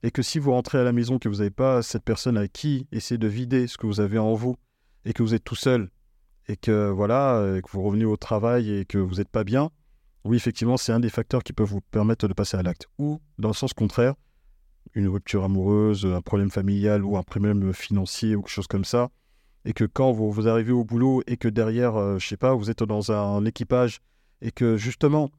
et 0.01 0.09
que 0.09 0.23
si 0.23 0.39
vous 0.39 0.53
rentrez 0.53 0.79
à 0.79 0.83
la 0.83 0.91
maison, 0.91 1.19
que 1.19 1.29
vous 1.29 1.35
n'avez 1.35 1.51
pas 1.51 1.83
cette 1.83 2.03
personne 2.03 2.35
à 2.35 2.47
qui 2.47 2.87
essayer 2.91 3.19
de 3.19 3.27
vider 3.27 3.67
ce 3.67 3.77
que 3.77 3.85
vous 3.85 3.99
avez 3.99 4.17
en 4.17 4.33
vous, 4.33 4.55
et 5.05 5.13
que 5.13 5.21
vous 5.21 5.35
êtes 5.35 5.43
tout 5.43 5.53
seul, 5.53 5.91
et 6.47 6.57
que 6.57 6.89
voilà, 6.89 7.35
euh, 7.35 7.61
que 7.61 7.69
vous 7.69 7.83
revenez 7.83 8.05
au 8.05 8.17
travail 8.17 8.71
et 8.71 8.85
que 8.85 8.97
vous 8.97 9.17
n'êtes 9.17 9.29
pas 9.29 9.43
bien, 9.43 9.69
oui, 10.25 10.37
effectivement, 10.37 10.77
c'est 10.77 10.91
un 10.91 10.99
des 10.99 11.09
facteurs 11.09 11.43
qui 11.43 11.53
peuvent 11.53 11.69
vous 11.69 11.81
permettre 11.81 12.27
de 12.27 12.33
passer 12.33 12.57
à 12.57 12.63
l'acte. 12.63 12.87
Ou, 12.97 13.21
dans 13.37 13.49
le 13.49 13.53
sens 13.53 13.73
contraire, 13.73 14.15
une 14.93 15.07
rupture 15.07 15.43
amoureuse, 15.43 16.05
un 16.05 16.21
problème 16.21 16.49
familial 16.49 17.03
ou 17.03 17.17
un 17.17 17.23
problème 17.23 17.73
financier 17.73 18.35
ou 18.35 18.41
quelque 18.41 18.51
chose 18.51 18.67
comme 18.67 18.85
ça, 18.85 19.09
et 19.65 19.73
que 19.73 19.83
quand 19.83 20.11
vous, 20.11 20.47
arrivez 20.47 20.71
au 20.71 20.83
boulot 20.83 21.23
et 21.27 21.37
que 21.37 21.47
derrière, 21.47 21.93
je 21.93 21.99
euh, 21.99 22.19
je 22.19 22.27
sais 22.27 22.37
pas, 22.37 22.53
vous 22.53 22.69
êtes 22.69 22.83
dans 22.83 23.11
un 23.11 23.45
équipage 23.45 23.99
et 24.41 24.51
que 24.51 24.77
justement, 24.77 25.31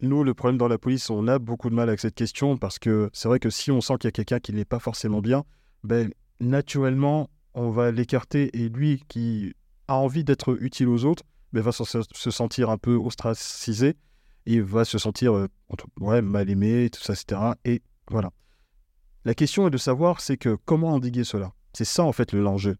nous, 0.00 0.24
le 0.24 0.34
problème 0.34 0.58
dans 0.58 0.68
la 0.68 0.78
police, 0.78 1.10
on 1.10 1.28
a 1.28 1.38
beaucoup 1.38 1.70
de 1.70 1.74
mal 1.74 1.88
avec 1.88 2.00
cette 2.00 2.14
question 2.14 2.56
parce 2.56 2.78
que 2.78 3.10
c'est 3.12 3.28
vrai 3.28 3.38
que 3.38 3.50
si 3.50 3.70
on 3.70 3.80
sent 3.80 3.94
qu'il 3.98 4.08
y 4.08 4.08
a 4.08 4.12
quelqu'un 4.12 4.40
qui 4.40 4.52
n'est 4.52 4.64
pas 4.64 4.78
forcément 4.78 5.20
bien, 5.20 5.44
ben, 5.82 6.12
naturellement, 6.40 7.30
on 7.54 7.70
va 7.70 7.90
l'écarter 7.90 8.50
et 8.58 8.68
lui 8.68 9.02
qui 9.08 9.54
a 9.88 9.96
envie 9.96 10.24
d'être 10.24 10.56
utile 10.60 10.88
aux 10.88 11.04
autres, 11.04 11.22
ben, 11.52 11.62
va 11.62 11.72
se, 11.72 12.30
sentir 12.30 12.70
un 12.70 12.78
peu 12.78 12.94
ostracisé, 12.94 13.96
il 14.46 14.62
va 14.62 14.84
se 14.84 14.98
sentir 14.98 15.34
euh, 15.34 15.48
ouais, 16.00 16.22
mal 16.22 16.50
aimé, 16.50 16.90
tout 16.90 17.00
ça, 17.00 17.14
etc. 17.14 17.40
Et 17.64 17.82
voilà. 18.10 18.30
La 19.24 19.34
question 19.34 19.66
est 19.66 19.70
de 19.70 19.78
savoir, 19.78 20.20
c'est 20.20 20.36
que 20.36 20.56
comment 20.64 20.92
endiguer 20.92 21.24
cela? 21.24 21.52
C'est 21.72 21.84
ça 21.84 22.04
en 22.04 22.12
fait 22.12 22.32
l'enjeu. 22.32 22.76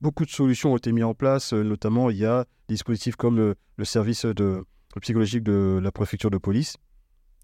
Beaucoup 0.00 0.24
de 0.24 0.30
solutions 0.30 0.72
ont 0.72 0.76
été 0.76 0.90
mises 0.90 1.04
en 1.04 1.14
place, 1.14 1.52
euh, 1.52 1.62
notamment 1.62 2.10
il 2.10 2.16
y 2.16 2.26
a 2.26 2.44
des 2.68 2.74
dispositifs 2.74 3.16
comme 3.16 3.54
le 3.76 3.84
service 3.84 4.24
de, 4.24 4.64
psychologique 5.00 5.42
de 5.42 5.80
la 5.82 5.92
préfecture 5.92 6.30
de 6.30 6.38
police, 6.38 6.76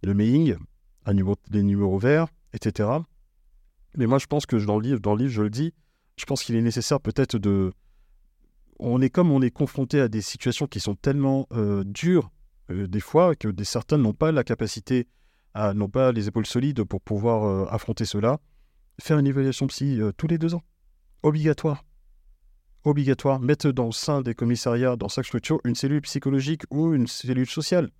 le 0.02 0.14
mailing, 0.14 0.56
un 1.06 1.14
niveau, 1.14 1.36
des 1.48 1.62
numéros 1.62 1.98
verts, 1.98 2.26
etc. 2.52 2.88
Mais 3.96 4.06
moi, 4.06 4.18
je 4.18 4.26
pense 4.26 4.46
que 4.46 4.56
dans 4.56 4.78
le 4.78 4.82
livre, 4.82 5.00
dans 5.00 5.14
le 5.14 5.22
livre 5.22 5.32
je 5.32 5.42
le 5.42 5.50
dis, 5.50 5.72
je 6.16 6.24
pense 6.24 6.42
qu'il 6.42 6.56
est 6.56 6.62
nécessaire 6.62 7.00
peut-être 7.00 7.38
de... 7.38 7.72
On 8.80 9.00
est 9.00 9.10
comme 9.10 9.30
on 9.30 9.42
est 9.42 9.50
confronté 9.50 10.00
à 10.00 10.08
des 10.08 10.20
situations 10.20 10.66
qui 10.66 10.78
sont 10.78 10.94
tellement 10.94 11.46
euh, 11.52 11.82
dures, 11.84 12.30
des 12.68 13.00
fois, 13.00 13.34
que 13.34 13.48
des 13.48 13.64
certains 13.64 13.98
n'ont 13.98 14.12
pas 14.12 14.32
la 14.32 14.44
capacité, 14.44 15.06
n'ont 15.74 15.88
pas 15.88 16.12
les 16.12 16.28
épaules 16.28 16.46
solides 16.46 16.84
pour 16.84 17.00
pouvoir 17.00 17.44
euh, 17.44 17.66
affronter 17.70 18.04
cela. 18.04 18.38
Faire 19.00 19.18
une 19.18 19.26
évaluation 19.26 19.66
psy 19.68 20.00
tous 20.16 20.26
les 20.26 20.38
deux 20.38 20.54
ans. 20.54 20.62
Obligatoire 21.22 21.84
obligatoire, 22.84 23.40
mettre 23.40 23.70
dans 23.70 23.86
le 23.86 23.92
sein 23.92 24.22
des 24.22 24.34
commissariats, 24.34 24.96
dans 24.96 25.08
chaque 25.08 25.26
structure, 25.26 25.60
une 25.64 25.74
cellule 25.74 26.00
psychologique 26.02 26.62
ou 26.70 26.94
une 26.94 27.06
cellule 27.06 27.48
sociale. 27.48 27.90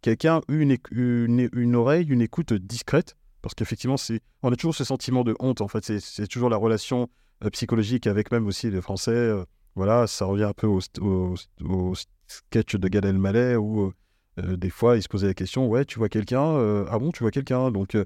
Quelqu'un, 0.00 0.40
une, 0.48 0.76
une, 0.92 1.76
oreille, 1.76 2.06
une 2.08 2.20
écoute 2.20 2.52
discrète, 2.52 3.16
parce 3.42 3.54
qu'effectivement, 3.54 3.96
c'est, 3.96 4.20
on 4.42 4.52
a 4.52 4.56
toujours 4.56 4.74
ce 4.74 4.84
sentiment 4.84 5.24
de 5.24 5.34
honte, 5.40 5.60
en 5.60 5.68
fait, 5.68 5.84
c'est, 5.84 6.26
toujours 6.28 6.50
la 6.50 6.56
relation 6.56 7.08
euh, 7.44 7.50
psychologique 7.50 8.06
avec 8.06 8.30
même 8.30 8.46
aussi 8.46 8.70
les 8.70 8.80
Français. 8.80 9.10
Euh, 9.10 9.44
voilà, 9.74 10.06
ça 10.06 10.24
revient 10.24 10.44
un 10.44 10.52
peu 10.52 10.66
au, 10.66 11.94
sketch 12.26 12.76
de 12.76 12.88
Gad 12.88 13.04
Elmaleh 13.04 13.56
où 13.56 13.86
euh, 13.86 13.94
des 14.42 14.70
fois, 14.70 14.96
il 14.96 15.02
se 15.02 15.08
posait 15.08 15.26
la 15.26 15.34
question, 15.34 15.66
ouais, 15.68 15.84
tu 15.84 15.98
vois 15.98 16.08
quelqu'un 16.08 16.86
Ah 16.90 16.98
bon, 16.98 17.10
tu 17.12 17.22
vois 17.22 17.30
quelqu'un? 17.30 17.70
Donc, 17.70 17.96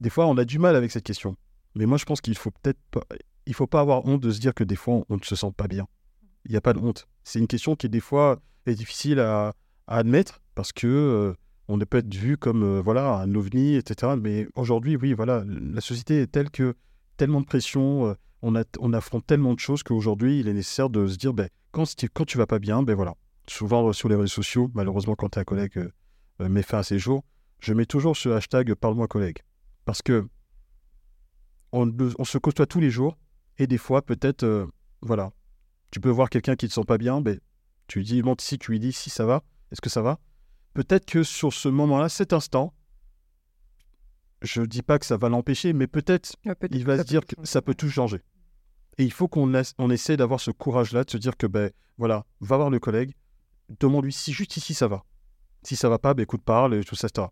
des 0.00 0.10
fois, 0.10 0.26
on 0.26 0.36
a 0.36 0.44
du 0.44 0.58
mal 0.58 0.76
avec 0.76 0.90
cette 0.90 1.04
question. 1.04 1.36
Mais 1.74 1.86
moi, 1.86 1.98
je 1.98 2.04
pense 2.04 2.20
qu'il 2.20 2.36
faut 2.36 2.50
peut-être 2.50 2.78
pas 2.90 3.02
il 3.46 3.54
faut 3.54 3.66
pas 3.66 3.80
avoir 3.80 4.04
honte 4.06 4.20
de 4.20 4.30
se 4.30 4.40
dire 4.40 4.54
que 4.54 4.64
des 4.64 4.76
fois, 4.76 5.04
on 5.08 5.16
ne 5.16 5.22
se 5.22 5.36
sent 5.36 5.52
pas 5.56 5.68
bien. 5.68 5.86
Il 6.44 6.50
n'y 6.50 6.56
a 6.56 6.60
pas 6.60 6.72
de 6.72 6.78
honte. 6.78 7.08
C'est 7.24 7.38
une 7.38 7.46
question 7.46 7.76
qui, 7.76 7.88
des 7.88 8.00
fois, 8.00 8.40
est 8.66 8.74
difficile 8.74 9.20
à, 9.20 9.54
admettre 9.88 10.40
parce 10.56 10.72
que 10.72 10.86
euh, 10.88 11.34
on 11.68 11.78
peut 11.78 11.98
être 11.98 12.12
vu 12.12 12.36
comme 12.36 12.64
euh, 12.64 12.82
voilà 12.82 13.18
un 13.18 13.32
ovni, 13.36 13.76
etc. 13.76 14.14
Mais 14.20 14.48
aujourd'hui, 14.56 14.96
oui, 14.96 15.12
voilà, 15.12 15.44
la 15.46 15.80
société 15.80 16.22
est 16.22 16.26
telle 16.26 16.50
que 16.50 16.74
tellement 17.16 17.40
de 17.40 17.46
pression, 17.46 18.08
euh, 18.08 18.14
on, 18.42 18.56
a, 18.56 18.64
on 18.80 18.92
affronte 18.92 19.24
tellement 19.26 19.54
de 19.54 19.60
choses 19.60 19.84
qu'aujourd'hui, 19.84 20.40
il 20.40 20.48
est 20.48 20.52
nécessaire 20.52 20.90
de 20.90 21.06
se 21.06 21.16
dire, 21.16 21.32
ben, 21.32 21.48
quand, 21.70 21.84
quand 22.12 22.24
tu 22.24 22.36
vas 22.36 22.46
pas 22.46 22.58
bien, 22.58 22.82
ben 22.82 22.94
voilà. 22.94 23.14
Souvent 23.48 23.92
sur 23.92 24.08
les 24.08 24.16
réseaux 24.16 24.26
sociaux, 24.26 24.70
malheureusement, 24.74 25.14
quand 25.14 25.36
un 25.36 25.44
collègue 25.44 25.90
met 26.40 26.62
fin 26.62 26.78
à 26.78 26.82
ses 26.82 26.98
jours, 26.98 27.24
je 27.60 27.72
mets 27.72 27.86
toujours 27.86 28.16
ce 28.16 28.28
hashtag 28.28 28.74
parle-moi 28.74 29.08
collègue. 29.08 29.38
Parce 29.84 30.02
que 30.02 30.28
on, 31.72 31.92
on, 32.18 32.24
se 32.24 32.38
côtoie 32.38 32.66
tous 32.66 32.80
les 32.80 32.90
jours 32.90 33.16
et 33.58 33.66
des 33.66 33.78
fois, 33.78 34.02
peut-être, 34.02 34.44
euh, 34.44 34.66
voilà, 35.00 35.32
tu 35.90 36.00
peux 36.00 36.10
voir 36.10 36.30
quelqu'un 36.30 36.56
qui 36.56 36.66
ne 36.66 36.68
te 36.68 36.74
sent 36.74 36.84
pas 36.86 36.98
bien, 36.98 37.20
ben, 37.20 37.40
tu 37.86 37.98
lui 37.98 38.04
dis, 38.04 38.22
monte 38.22 38.42
ici, 38.42 38.58
tu 38.58 38.72
lui 38.72 38.80
dis 38.80 38.92
si 38.92 39.10
ça 39.10 39.24
va, 39.24 39.42
est-ce 39.70 39.80
que 39.80 39.90
ça 39.90 40.02
va? 40.02 40.18
Peut-être 40.74 41.06
que 41.06 41.22
sur 41.22 41.52
ce 41.52 41.68
moment-là, 41.68 42.08
cet 42.08 42.32
instant, 42.32 42.74
je 44.42 44.60
ne 44.60 44.66
dis 44.66 44.82
pas 44.82 44.98
que 44.98 45.06
ça 45.06 45.16
va 45.16 45.28
l'empêcher, 45.28 45.72
mais 45.72 45.86
peut-être 45.86 46.36
il 46.70 46.84
va 46.84 46.98
se 46.98 47.04
dire 47.04 47.24
que 47.24 47.34
ça 47.44 47.62
peut 47.62 47.74
tout 47.74 47.88
changer. 47.88 48.20
Et 48.98 49.04
il 49.04 49.12
faut 49.12 49.28
qu'on 49.28 49.52
on 49.78 49.90
essaie 49.90 50.16
d'avoir 50.16 50.40
ce 50.40 50.50
courage-là, 50.50 51.04
de 51.04 51.10
se 51.10 51.16
dire 51.16 51.36
que, 51.36 51.46
ben 51.46 51.70
voilà, 51.98 52.26
va 52.40 52.56
voir 52.56 52.70
le 52.70 52.78
collègue, 52.78 53.14
demande-lui 53.80 54.12
si 54.12 54.32
juste 54.32 54.56
ici 54.56 54.74
ça 54.74 54.88
va. 54.88 55.04
Si 55.62 55.76
ça 55.76 55.88
va 55.88 55.98
pas, 55.98 56.14
ben 56.14 56.22
écoute, 56.22 56.42
parle, 56.44 56.74
et 56.74 56.84
tout 56.84 56.94
ça, 56.96 57.08
etc. 57.08 57.28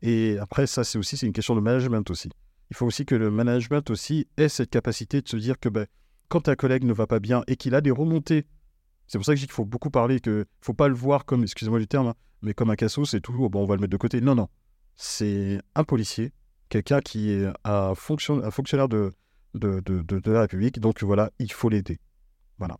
Et 0.00 0.38
après, 0.38 0.66
ça, 0.66 0.84
c'est 0.84 0.98
aussi 0.98 1.16
une 1.24 1.32
question 1.32 1.54
de 1.54 1.60
management 1.60 2.10
aussi 2.10 2.30
il 2.72 2.74
faut 2.74 2.86
aussi 2.86 3.04
que 3.04 3.14
le 3.14 3.30
management 3.30 3.90
aussi 3.90 4.26
ait 4.38 4.48
cette 4.48 4.70
capacité 4.70 5.20
de 5.20 5.28
se 5.28 5.36
dire 5.36 5.60
que 5.60 5.68
ben, 5.68 5.86
quand 6.28 6.48
un 6.48 6.54
collègue 6.54 6.84
ne 6.84 6.94
va 6.94 7.06
pas 7.06 7.20
bien 7.20 7.44
et 7.46 7.56
qu'il 7.56 7.74
a 7.74 7.82
des 7.82 7.90
remontées, 7.90 8.46
c'est 9.06 9.18
pour 9.18 9.26
ça 9.26 9.32
que 9.32 9.36
je 9.36 9.42
dis 9.42 9.46
qu'il 9.46 9.54
faut 9.54 9.66
beaucoup 9.66 9.90
parler, 9.90 10.20
qu'il 10.20 10.32
ne 10.32 10.44
faut 10.62 10.72
pas 10.72 10.88
le 10.88 10.94
voir 10.94 11.26
comme, 11.26 11.42
excusez-moi 11.42 11.78
du 11.78 11.86
terme, 11.86 12.06
hein, 12.06 12.14
mais 12.40 12.54
comme 12.54 12.70
un 12.70 12.74
cassos, 12.74 13.10
c'est 13.10 13.20
tout, 13.20 13.34
bon, 13.50 13.62
on 13.62 13.66
va 13.66 13.74
le 13.74 13.82
mettre 13.82 13.90
de 13.90 13.98
côté. 13.98 14.22
Non, 14.22 14.34
non. 14.34 14.48
C'est 14.96 15.60
un 15.74 15.84
policier, 15.84 16.32
quelqu'un 16.70 17.00
qui 17.00 17.30
est 17.30 17.46
un, 17.64 17.94
fonctionnaire 17.94 18.88
de, 18.88 19.12
de, 19.52 20.30
la 20.30 20.40
République, 20.40 20.80
donc 20.80 21.02
voilà, 21.02 21.30
il 21.38 21.52
faut 21.52 21.68
l'aider. 21.68 21.98
Voilà. 22.56 22.78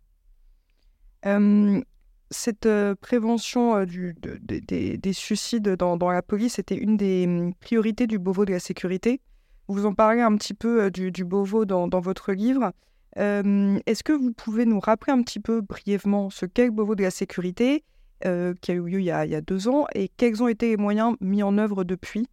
Cette 2.33 2.67
prévention 3.01 3.85
des 3.85 5.13
suicides 5.13 5.69
dans, 5.69 5.97
la 6.11 6.21
police 6.21 6.59
était 6.59 6.75
une 6.75 6.97
des 6.97 7.25
hum, 7.27 7.53
priorités 7.55 8.07
du 8.07 8.19
Beauvau 8.19 8.45
de 8.45 8.51
la 8.51 8.59
sécurité. 8.59 9.21
Vous 9.67 9.85
en 9.85 9.93
parlez 9.93 10.21
un 10.21 10.35
petit 10.35 10.53
peu 10.53 10.91
du, 10.91 11.23
Beauvau 11.23 11.65
dans, 11.65 11.87
votre 12.01 12.33
livre. 12.33 12.71
Est-ce 13.15 14.03
que 14.03 14.11
vous 14.11 14.33
pouvez 14.33 14.65
nous 14.65 14.79
rappeler 14.79 15.13
un 15.13 15.21
petit 15.21 15.39
peu 15.39 15.61
brièvement 15.61 16.29
ce 16.29 16.45
qu'est 16.45 16.65
le 16.65 16.71
Beauvau 16.71 16.95
de 16.95 17.03
la 17.03 17.11
sécurité 17.11 17.83
qui 18.21 18.71
a 18.71 18.73
eu 18.73 18.81
lieu 18.81 18.99
il 18.99 19.05
y 19.05 19.11
a, 19.11 19.41
deux 19.41 19.67
ans 19.69 19.85
et 19.95 20.09
quels 20.09 20.43
ont 20.43 20.47
été 20.47 20.69
les 20.69 20.77
moyens 20.77 21.15
mis 21.21 21.43
en 21.43 21.57
œuvre 21.57 21.83
depuis? 21.83 22.27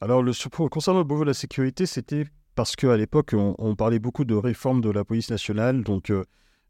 Alors, 0.00 0.22
concernant 0.70 1.00
le 1.00 1.04
Beauvau 1.04 1.22
de 1.22 1.30
la 1.30 1.34
sécurité, 1.34 1.86
c'était 1.86 2.24
parce 2.54 2.74
qu'à 2.74 2.96
l'époque, 2.96 3.34
on, 3.36 3.76
parlait 3.76 4.00
beaucoup 4.00 4.24
de 4.24 4.34
réforme 4.34 4.80
de 4.80 4.90
la 4.90 5.04
police 5.04 5.30
nationale. 5.30 5.84
Donc, 5.84 6.12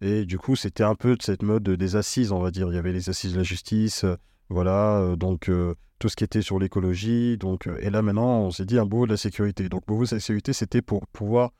et 0.01 0.25
du 0.25 0.39
coup, 0.39 0.57
c'était 0.57 0.85
un 0.85 0.95
peu 0.95 1.17
de 1.17 1.23
cette 1.23 1.43
mode 1.43 1.69
des 1.69 1.97
assises, 1.97 2.33
on 2.33 2.41
va 2.41 2.51
dire. 2.51 2.69
Il 2.71 2.75
y 2.75 2.79
avait 2.79 2.93
les 2.93 3.11
assises 3.11 3.33
de 3.33 3.39
la 3.39 3.43
justice, 3.43 4.05
voilà. 4.49 5.15
donc, 5.17 5.51
tout 5.99 6.09
ce 6.09 6.17
qui 6.17 6.25
était 6.25 6.43
sur 6.43 6.59
l'écologie. 6.59 7.37
Donc, 7.39 7.67
euh, 7.67 7.79
et 7.81 7.91
là 7.91 8.03
maintenant, 8.03 8.41
on 8.41 8.51
s'est 8.51 8.65
dit 8.65 8.79
un 8.79 8.87
beau 8.87 9.07
de 9.07 9.11
la 9.11 9.17
sécurité. 9.17 9.69
Donc, 9.69 9.87
beau 9.87 10.05
de 10.05 10.11
la 10.11 10.21
sécurité, 10.21 10.53
c'était 10.53 10.83
pour 10.83 11.07
pouvoir 11.09 11.51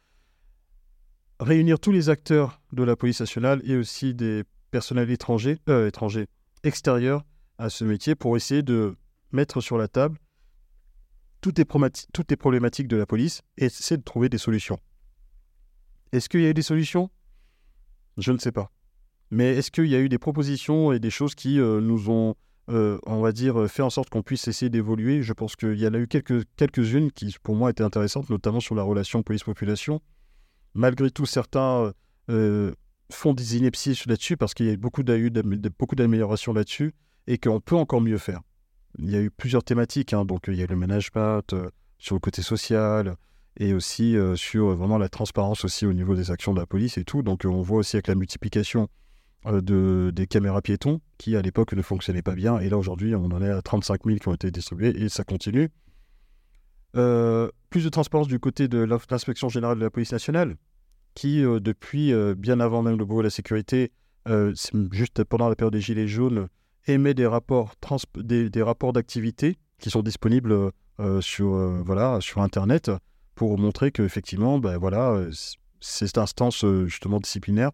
réunir 1.41 1.79
tous 1.79 1.93
les 1.93 2.09
acteurs 2.09 2.61
de 2.73 2.83
la 2.83 2.97
police 2.97 3.21
nationale 3.21 3.61
et 3.65 3.77
aussi 3.77 4.15
des 4.15 4.45
personnels 4.71 5.11
étrangers, 5.11 5.59
euh, 5.69 5.89
étrangers 5.89 6.27
extérieurs 6.65 7.25
à 7.59 7.71
ce 7.71 7.85
métier 7.85 8.15
pour 8.15 8.37
essayer 8.37 8.63
de 8.63 8.97
mettre 9.33 9.61
sur 9.61 9.79
la 9.79 9.89
table 9.89 10.19
toutes 11.41 11.59
les 11.59 12.37
problématiques 12.37 12.89
de 12.89 12.97
la 12.97 13.07
police 13.07 13.43
et 13.57 13.67
essayer 13.67 13.97
de 13.97 14.03
trouver 14.03 14.29
des 14.29 14.39
solutions. 14.39 14.81
Est-ce 16.11 16.29
qu'il 16.29 16.41
y 16.41 16.47
a 16.47 16.51
eu 16.51 16.55
des 16.55 16.63
solutions? 16.63 17.11
Je 18.19 18.33
ne 18.33 18.39
sais 18.39 18.53
pas. 18.53 18.71
Mais 19.31 19.55
est-ce 19.57 19.71
qu'il 19.71 19.87
y 19.87 19.95
a 19.95 20.01
eu 20.01 20.09
des 20.09 20.19
propositions 20.19 20.93
et 20.93 20.99
des 20.99 21.11
choses 21.11 21.35
qui 21.35 21.61
euh, 21.61 21.81
nous 21.81 22.11
ont, 22.11 22.35
euh, 22.69 22.99
on 23.07 23.21
va 23.21 23.33
dire, 23.33 23.71
fait 23.71 23.83
en 23.83 23.91
sorte 23.91 24.11
qu'on 24.11 24.23
puisse 24.23 24.49
essayer 24.49 24.71
d'évoluer? 24.71 25.23
Je 25.23 25.33
pense 25.33 25.55
qu'il 25.55 25.79
y 25.79 25.87
en 25.87 25.95
a 25.95 25.99
eu 25.99 26.09
quelques, 26.09 26.45
quelques-unes 26.57 27.13
qui, 27.13 27.35
pour 27.43 27.55
moi, 27.55 27.71
étaient 27.71 27.85
intéressantes, 27.85 28.29
notamment 28.29 28.61
sur 28.61 28.75
la 28.75 28.83
relation 28.83 29.23
police-population. 29.23 30.01
Malgré 30.75 31.11
tout, 31.11 31.27
certains 31.27 31.93
euh, 32.29 32.73
font 33.11 33.35
des 33.35 33.57
inepties 33.57 34.03
là-dessus 34.07 34.37
parce 34.37 34.55
qu'il 34.55 34.67
y 34.67 34.71
a 34.71 34.73
eu 34.73 34.77
beaucoup 34.77 35.03
d'améliorations 35.03 36.53
là-dessus 36.53 36.95
et 37.27 37.39
qu'on 37.39 37.61
peut 37.61 37.77
encore 37.77 38.01
mieux 38.01 38.19
faire. 38.19 38.41
Il 38.99 39.11
y 39.11 39.17
a 39.17 39.21
eu 39.21 39.31
plusieurs 39.31 39.63
thématiques, 39.63 40.13
hein. 40.13 40.25
donc 40.25 40.47
il 40.49 40.55
y 40.55 40.63
a 40.63 40.67
le 40.67 40.77
management, 40.77 41.55
sur 41.99 42.15
le 42.15 42.21
côté 42.21 42.43
social, 42.43 43.17
et 43.59 43.75
aussi 43.75 44.17
sur 44.37 44.75
vraiment 44.75 44.99
la 44.99 45.09
transparence 45.09 45.65
aussi 45.65 45.85
au 45.85 45.93
niveau 45.93 46.15
des 46.15 46.31
actions 46.31 46.55
de 46.55 46.61
la 46.61 46.67
police 46.67 46.97
et 46.97 47.05
tout. 47.05 47.23
Donc 47.23 47.43
on 47.45 47.61
voit 47.61 47.79
aussi 47.79 47.97
avec 47.97 48.07
la 48.07 48.15
multiplication 48.15 48.89
de, 49.45 50.13
des 50.15 50.27
caméras 50.27 50.63
piétons 50.63 51.01
qui 51.19 51.37
à 51.37 51.43
l'époque 51.43 51.73
ne 51.73 51.83
fonctionnaient 51.83 52.23
pas 52.23 52.37
bien. 52.37 52.61
Et 52.61 52.69
là 52.69 52.79
aujourd'hui 52.79 53.15
on 53.17 53.25
en 53.27 53.43
est 53.43 53.51
à 53.51 53.61
35 53.61 54.05
000 54.07 54.19
qui 54.19 54.29
ont 54.29 54.35
été 54.35 54.51
distribués 54.53 54.97
et 55.03 55.09
ça 55.09 55.25
continue. 55.25 55.71
plus 56.93 57.85
de 57.85 57.89
transparence 57.89 58.29
du 58.29 58.39
côté 58.39 58.69
de 58.69 58.79
l'inspection 58.79 59.49
générale 59.49 59.79
de 59.79 59.85
la 59.85 59.91
police 59.91 60.13
nationale 60.13 60.55
qui 61.15 61.41
depuis 61.43 62.13
bien 62.37 62.61
avant 62.61 62.83
même 62.83 62.97
le 62.97 63.05
bureau 63.05 63.21
de 63.21 63.25
la 63.25 63.31
sécurité, 63.31 63.91
juste 64.93 65.25
pendant 65.25 65.49
la 65.49 65.57
période 65.57 65.73
des 65.73 65.81
Gilets 65.81 66.07
jaunes, 66.07 66.49
émet 66.87 67.13
des 67.13 67.27
rapports, 67.27 67.75
des 68.15 68.63
rapports 68.63 68.93
d'activité 68.93 69.57
qui 69.81 69.91
sont 69.91 70.03
disponibles 70.03 70.71
sur, 71.21 71.49
voilà, 71.85 72.19
sur 72.21 72.41
Internet 72.41 72.93
pour 73.39 73.57
montrer 73.57 73.93
qu'effectivement, 73.93 74.59
ben 74.59 74.77
voilà, 74.79 75.13
euh, 75.13 75.31
cette 75.79 76.19
instance 76.19 76.65
euh, 76.65 76.87
justement 76.87 77.21
disciplinaire 77.21 77.71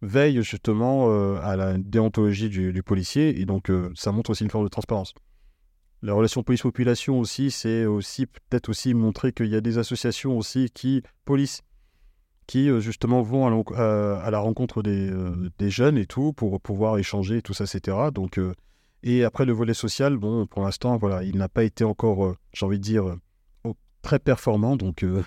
veille 0.00 0.40
justement 0.44 1.10
euh, 1.10 1.40
à 1.42 1.56
la 1.56 1.76
déontologie 1.76 2.48
du, 2.48 2.82
policier 2.84 3.40
et 3.40 3.44
donc 3.44 3.70
ça 3.96 4.12
montre 4.12 4.30
aussi 4.30 4.44
une 4.44 4.50
forme 4.50 4.64
de 4.64 4.68
transparence. 4.68 5.12
La 6.02 6.14
relation 6.14 6.44
police-population 6.44 7.18
aussi, 7.18 7.50
c'est 7.50 7.84
aussi 7.84 8.26
peut-être 8.26 8.68
aussi 8.68 8.94
montrer 8.94 9.32
qu'il 9.32 9.46
y 9.46 9.56
a 9.56 9.60
des 9.60 9.78
associations 9.78 10.38
aussi 10.38 10.70
qui, 10.72 11.02
police, 11.24 11.62
qui 12.46 12.68
justement 12.80 13.22
vont 13.22 13.46
à, 13.74 14.28
la 14.30 14.38
rencontre 14.38 14.82
des, 14.82 15.10
des, 15.58 15.70
jeunes 15.70 15.98
et 15.98 16.06
tout 16.06 16.32
pour 16.32 16.60
pouvoir 16.60 16.98
échanger 16.98 17.42
tout 17.42 17.54
ça, 17.54 17.64
etc. 17.64 17.96
Donc, 18.12 18.40
et 19.04 19.22
après 19.22 19.44
le 19.44 19.52
volet 19.52 19.74
social, 19.74 20.16
bon, 20.16 20.46
pour 20.46 20.62
l'instant, 20.62 20.96
voilà, 20.96 21.22
il 21.22 21.36
n'a 21.36 21.48
pas 21.48 21.62
été 21.62 21.84
encore, 21.84 22.34
j'ai 22.52 22.66
envie 22.66 22.78
de 22.78 22.84
dire, 22.84 23.16
très 24.02 24.18
performant. 24.18 24.76
Donc, 24.76 25.02
euh, 25.02 25.22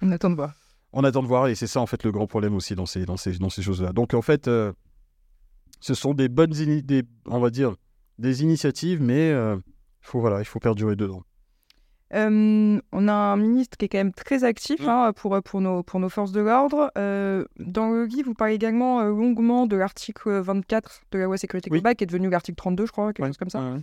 on 0.00 0.10
attend 0.10 0.30
de 0.30 0.36
voir. 0.36 0.54
On 0.92 1.04
attend 1.04 1.22
de 1.22 1.28
voir, 1.28 1.48
et 1.48 1.54
c'est 1.54 1.66
ça 1.66 1.80
en 1.80 1.86
fait 1.86 2.02
le 2.02 2.10
grand 2.10 2.26
problème 2.26 2.54
aussi 2.54 2.74
dans 2.74 2.86
ces, 2.86 3.04
dans 3.04 3.16
ces, 3.16 3.38
dans 3.38 3.50
ces 3.50 3.62
choses-là. 3.62 3.92
Donc 3.92 4.14
en 4.14 4.22
fait, 4.22 4.48
euh, 4.48 4.72
ce 5.80 5.94
sont 5.94 6.14
des 6.14 6.28
bonnes, 6.28 6.50
des, 6.50 7.04
on 7.26 7.38
va 7.38 7.50
dire, 7.50 7.76
des 8.18 8.42
initiatives, 8.42 9.00
mais 9.00 9.30
euh, 9.30 9.56
faut, 10.00 10.20
voilà, 10.20 10.40
il 10.40 10.44
faut 10.44 10.58
perdurer 10.58 10.96
dedans. 10.96 11.22
on 12.12 13.08
a 13.08 13.12
un 13.12 13.36
ministre 13.36 13.76
qui 13.76 13.84
est 13.84 13.88
quand 13.88 13.98
même 13.98 14.12
très 14.12 14.42
actif 14.42 14.80
mmh. 14.80 14.88
hein, 14.88 15.12
pour, 15.14 15.40
pour, 15.42 15.60
nos, 15.60 15.84
pour 15.84 16.00
nos 16.00 16.08
forces 16.08 16.32
de 16.32 16.40
l'ordre. 16.40 16.90
dans 16.96 17.90
le 17.90 18.04
livre, 18.06 18.26
vous 18.26 18.34
parlez 18.34 18.54
également 18.54 19.04
longuement 19.04 19.66
de 19.66 19.76
l'article 19.76 20.40
24 20.40 21.02
de 21.12 21.18
la 21.18 21.26
loi 21.26 21.36
sécurité 21.38 21.70
globale, 21.70 21.94
qui 21.94 22.02
est 22.02 22.08
devenu 22.08 22.30
l'article 22.30 22.56
32, 22.56 22.86
je 22.86 22.90
crois, 22.90 23.12
quelque 23.12 23.28
chose 23.28 23.36
comme 23.36 23.50
ça. 23.50 23.76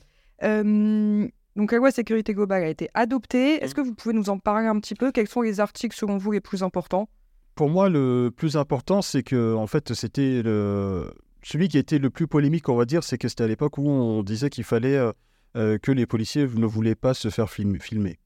Donc 1.57 1.71
la 1.71 1.79
loi 1.79 1.89
sécurité 1.89 2.35
globale 2.35 2.63
a 2.63 2.69
été 2.69 2.87
adoptée. 2.93 3.63
Est-ce 3.63 3.73
que 3.73 3.81
vous 3.81 3.95
pouvez 3.95 4.13
nous 4.13 4.29
en 4.29 4.37
parler 4.37 4.67
un 4.67 4.79
petit 4.79 4.93
peu? 4.93 5.11
Quels 5.11 5.27
sont 5.27 5.41
les 5.41 5.59
articles 5.59 5.95
selon 5.95 6.17
vous 6.17 6.31
les 6.31 6.39
plus 6.39 6.61
importants? 6.61 7.09
Pour 7.55 7.67
moi, 7.67 7.89
le 7.89 8.29
plus 8.29 8.57
important, 8.57 9.01
c'est 9.01 9.23
que 9.23 9.55
en 9.55 9.65
fait, 9.65 9.95
c'était 9.95 10.43
le... 10.43 11.11
celui 11.41 11.67
qui 11.67 11.79
était 11.79 11.97
le 11.97 12.11
plus 12.11 12.27
polémique, 12.27 12.69
on 12.69 12.75
va 12.75 12.85
dire, 12.85 13.03
c'est 13.03 13.17
que 13.17 13.27
c'était 13.27 13.45
à 13.45 13.47
l'époque 13.47 13.79
où 13.79 13.89
on 13.89 14.21
disait 14.21 14.51
qu'il 14.51 14.65
fallait 14.65 14.95
euh, 14.95 15.11
euh, 15.55 15.79
que 15.79 15.91
les 15.91 16.05
policiers 16.05 16.45
ne 16.45 16.65
voulaient 16.67 16.93
pas 16.93 17.15
se 17.15 17.29
faire 17.29 17.49
filmer. 17.49 18.19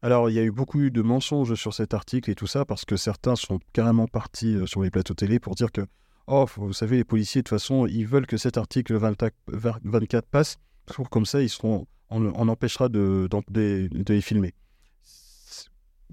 Alors, 0.00 0.30
il 0.30 0.34
y 0.34 0.38
a 0.38 0.44
eu 0.44 0.52
beaucoup 0.52 0.88
de 0.88 1.02
mensonges 1.02 1.56
sur 1.56 1.74
cet 1.74 1.94
article 1.94 2.30
et 2.30 2.36
tout 2.36 2.46
ça, 2.46 2.64
parce 2.64 2.84
que 2.84 2.94
certains 2.94 3.34
sont 3.34 3.58
carrément 3.72 4.06
partis 4.06 4.54
euh, 4.54 4.66
sur 4.66 4.82
les 4.84 4.90
plateaux 4.90 5.14
télé 5.14 5.40
pour 5.40 5.56
dire 5.56 5.72
que, 5.72 5.80
oh, 6.28 6.46
vous 6.56 6.72
savez, 6.72 6.98
les 6.98 7.04
policiers, 7.04 7.42
de 7.42 7.48
toute 7.48 7.58
façon, 7.58 7.88
ils 7.88 8.06
veulent 8.06 8.26
que 8.28 8.36
cet 8.36 8.56
article 8.56 8.94
24 8.98 10.28
passe, 10.30 10.58
pour 10.86 11.10
comme 11.10 11.26
ça, 11.26 11.42
ils 11.42 11.48
seront 11.48 11.88
on, 12.12 12.48
empêchera 12.48 12.88
de, 12.88 13.28
les 13.54 14.20
filmer. 14.20 14.54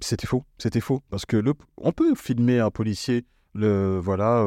C'était 0.02 0.26
faux, 0.26 0.44
c'était 0.58 0.80
faux, 0.80 1.02
parce 1.10 1.26
que 1.26 1.42
on 1.76 1.92
peut 1.92 2.14
filmer 2.14 2.58
un 2.58 2.70
policier, 2.70 3.26
euh, 3.56 4.00
voilà, 4.02 4.46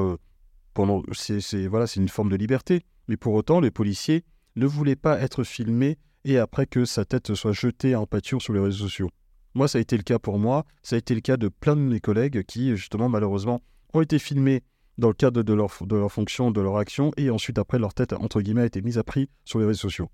c'est 1.16 1.96
une 1.96 2.10
forme 2.10 2.30
de 2.30 2.36
liberté, 2.36 2.82
mais 3.08 3.18
pour 3.18 3.34
autant, 3.34 3.60
les 3.60 3.72
policiers 3.72 4.24
ne 4.56 4.66
voulaient 4.66 4.96
pas 4.96 5.20
être 5.20 5.44
filmés 5.44 5.98
et 6.26 6.38
après 6.38 6.66
que 6.66 6.86
sa 6.86 7.06
tête 7.06 7.36
soit 7.36 7.52
jetée 7.52 7.96
en 7.96 8.06
pâture 8.06 8.42
sur 8.42 8.54
les 8.54 8.60
réseaux 8.60 8.86
sociaux. 8.86 9.10
Moi, 9.56 9.68
ça 9.68 9.78
a 9.78 9.82
été 9.82 9.98
le 9.98 10.04
cas 10.04 10.18
pour 10.18 10.40
moi, 10.40 10.66
ça 10.82 10.96
a 10.96 11.00
été 11.00 11.14
le 11.14 11.22
cas 11.22 11.38
de 11.38 11.50
plein 11.50 11.76
de 11.76 11.82
mes 11.82 12.00
collègues 12.00 12.44
qui, 12.44 12.76
justement, 12.76 13.10
malheureusement, 13.10 13.62
ont 13.94 14.02
été 14.02 14.18
filmés 14.18 14.64
dans 14.98 15.10
le 15.10 15.14
cadre 15.14 15.44
de 15.44 15.54
leur, 15.54 15.70
de 15.82 15.96
leur 15.96 16.12
fonction, 16.12 16.50
de 16.50 16.62
leur 16.62 16.78
action, 16.78 17.12
et 17.18 17.30
ensuite, 17.30 17.60
après, 17.60 17.78
leur 17.78 17.94
tête, 17.94 18.14
entre 18.14 18.42
guillemets, 18.42 18.62
a 18.62 18.66
été 18.66 18.82
mise 18.82 18.98
à 18.98 19.04
prix 19.04 19.30
sur 19.46 19.60
les 19.60 19.66
réseaux 19.66 19.82
sociaux 19.82 20.10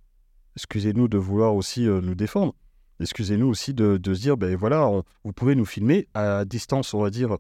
excusez-nous 0.56 1.08
de 1.08 1.18
vouloir 1.18 1.56
aussi 1.56 1.88
euh, 1.88 2.02
nous 2.02 2.16
défendre. 2.16 2.54
Excusez-nous 3.00 3.48
aussi 3.48 3.74
de, 3.74 4.00
se 4.04 4.20
dire, 4.20 4.36
ben 4.36 4.56
voilà, 4.56 4.92
vous 5.24 5.32
pouvez 5.32 5.56
nous 5.56 5.66
filmer 5.66 6.08
à 6.14 6.44
distance, 6.44 6.94
on 6.94 7.02
va 7.02 7.10
dire, 7.10 7.38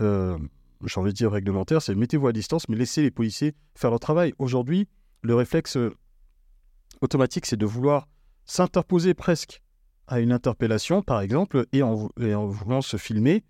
euh, 0.00 0.38
j'ai 0.86 1.00
envie 1.00 1.12
de 1.12 1.16
dire 1.16 1.30
réglementaire, 1.30 1.82
c'est 1.82 1.94
mettez-vous 1.94 2.28
à 2.28 2.32
distance, 2.32 2.66
mais 2.70 2.76
laissez 2.76 3.02
les 3.02 3.10
policiers 3.10 3.54
faire 3.74 3.90
leur 3.90 4.00
travail. 4.00 4.32
Aujourd'hui, 4.38 4.88
le 5.20 5.34
réflexe 5.34 5.76
euh, 5.76 5.94
automatique, 7.02 7.44
c'est 7.44 7.58
de 7.58 7.66
vouloir 7.66 8.08
s'interposer 8.46 9.12
presque 9.12 9.60
à 10.06 10.20
une 10.20 10.32
interpellation, 10.32 11.02
par 11.02 11.20
exemple, 11.20 11.66
et 11.72 11.82
en, 11.82 12.08
voulant 12.46 12.80
se 12.80 12.96
filmer, 12.96 13.44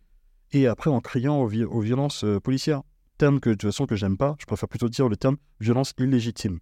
et 0.50 0.66
après 0.66 0.90
en 0.90 1.00
criant 1.00 1.40
aux, 1.40 1.46
violences 1.46 2.24
policières. 2.42 2.82
Terme 3.18 3.38
que 3.38 3.50
de 3.50 3.54
toute 3.54 3.70
façon 3.70 3.86
que 3.86 3.94
j'aime 3.94 4.16
pas, 4.16 4.34
je 4.40 4.46
préfère 4.46 4.68
plutôt 4.68 4.88
dire 4.88 5.08
le 5.08 5.16
terme 5.16 5.36
violence 5.60 5.94
illégitime. 5.98 6.58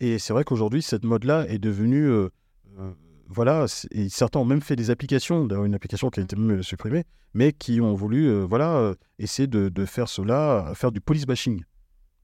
Et 0.00 0.18
c'est 0.18 0.32
vrai 0.32 0.44
qu'aujourd'hui, 0.44 0.82
cette 0.82 1.04
mode-là 1.04 1.46
est 1.48 1.58
devenue. 1.58 2.06
Euh, 2.06 2.30
euh, 2.78 2.90
voilà, 3.28 3.66
et 3.92 4.08
certains 4.08 4.40
ont 4.40 4.44
même 4.44 4.62
fait 4.62 4.74
des 4.74 4.90
applications, 4.90 5.46
une 5.46 5.74
application 5.74 6.10
qui 6.10 6.18
a 6.18 6.24
été 6.24 6.34
même 6.34 6.64
supprimée, 6.64 7.04
mais 7.32 7.52
qui 7.52 7.80
ont 7.80 7.94
voulu 7.94 8.26
euh, 8.26 8.44
voilà, 8.44 8.94
essayer 9.20 9.46
de, 9.46 9.84
faire 9.84 10.08
cela, 10.08 10.72
faire 10.74 10.90
du 10.90 11.00
police 11.00 11.26
bashing. 11.26 11.62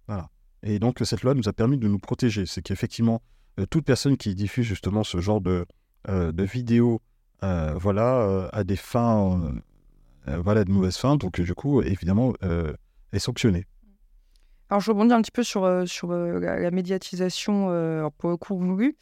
Voilà. 0.08 0.30
Et 0.64 0.80
donc 0.80 0.98
cette 1.04 1.22
loi 1.22 1.34
nous 1.34 1.48
a 1.48 1.52
permis 1.52 1.78
de 1.78 1.86
nous 1.86 2.00
protéger. 2.00 2.44
C'est 2.44 2.60
qu'effectivement, 2.60 3.22
toute 3.70 3.84
personne 3.84 4.16
qui 4.16 4.34
diffuse 4.34 4.66
justement 4.66 5.04
ce 5.04 5.20
genre 5.20 5.40
de, 5.40 5.64
de 6.08 6.42
vidéos 6.42 7.00
voilà, 7.40 8.48
à 8.52 8.64
des 8.64 8.74
fins, 8.74 9.54
voilà, 10.26 10.64
de 10.64 10.72
mauvaises 10.72 10.96
fins, 10.96 11.14
donc 11.14 11.40
du 11.40 11.54
coup, 11.54 11.82
évidemment, 11.82 12.32
est 13.12 13.20
sanctionnée. 13.20 13.64
Alors, 14.70 14.80
je 14.80 14.90
rebondis 14.90 15.14
un 15.14 15.22
petit 15.22 15.30
peu 15.30 15.42
sur, 15.42 15.64
euh, 15.64 15.86
sur 15.86 16.10
euh, 16.10 16.40
la, 16.40 16.70
médiatisation 16.70 17.68
euh, 17.70 18.08
pour 18.18 18.30
le 18.30 18.36
coup 18.36 18.58
voulu. 18.58 18.96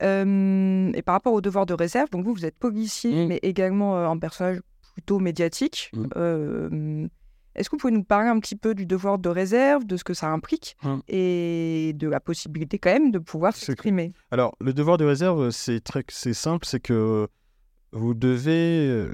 et 0.00 1.02
par 1.02 1.14
rapport 1.14 1.32
au 1.32 1.40
devoir 1.40 1.64
de 1.64 1.74
réserve, 1.74 2.10
donc 2.10 2.24
vous, 2.24 2.34
vous 2.34 2.44
êtes 2.44 2.58
policier, 2.58 3.24
mmh. 3.24 3.28
mais 3.28 3.40
également 3.42 3.96
un 3.96 4.18
personnage 4.18 4.60
plutôt 4.92 5.18
médiatique. 5.18 5.90
Mmh. 5.94 7.06
Est-ce 7.54 7.70
que 7.70 7.76
vous 7.76 7.80
pouvez 7.80 7.92
nous 7.94 8.04
parler 8.04 8.28
un 8.28 8.38
petit 8.38 8.56
peu 8.56 8.74
du 8.74 8.84
devoir 8.84 9.18
de 9.18 9.30
réserve, 9.30 9.86
de 9.86 9.96
ce 9.96 10.04
que 10.04 10.12
ça 10.12 10.28
implique 10.28 10.76
mmh. 10.82 10.96
et 11.08 11.92
de 11.94 12.08
la 12.08 12.20
possibilité 12.20 12.78
quand 12.78 12.92
même 12.92 13.10
de 13.10 13.18
pouvoir 13.18 13.56
s'exprimer? 13.56 14.12
Alors, 14.30 14.54
le 14.60 14.74
devoir 14.74 14.98
de 14.98 15.06
réserve, 15.06 15.50
c'est 15.50 15.80
très 15.80 16.04
c'est 16.08 16.34
simple, 16.34 16.66
c'est 16.66 16.80
que 16.80 17.26
vous 17.92 18.12
devez 18.12 19.08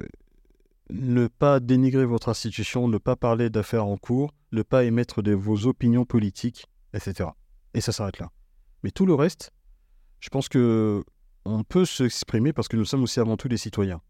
ne 0.92 1.26
pas 1.26 1.60
dénigrer 1.60 2.04
votre 2.04 2.28
institution, 2.28 2.86
ne 2.88 2.98
pas 2.98 3.16
parler 3.16 3.50
d'affaires 3.50 3.86
en 3.86 3.96
cours, 3.96 4.32
ne 4.52 4.62
pas 4.62 4.84
émettre 4.84 5.22
de 5.22 5.32
vos 5.32 5.66
opinions 5.66 6.04
politiques, 6.04 6.66
etc. 6.94 7.30
Et 7.74 7.80
ça 7.80 7.92
s'arrête 7.92 8.18
là. 8.18 8.30
Mais 8.82 8.90
tout 8.90 9.06
le 9.06 9.14
reste, 9.14 9.52
je 10.20 10.28
pense 10.28 10.48
que 10.48 11.02
on 11.44 11.64
peut 11.64 11.84
s'exprimer 11.84 12.52
parce 12.52 12.68
que 12.68 12.76
nous 12.76 12.84
sommes 12.84 13.02
aussi 13.02 13.20
avant 13.20 13.36
tout 13.36 13.48
des 13.48 13.56
citoyens. 13.56 14.00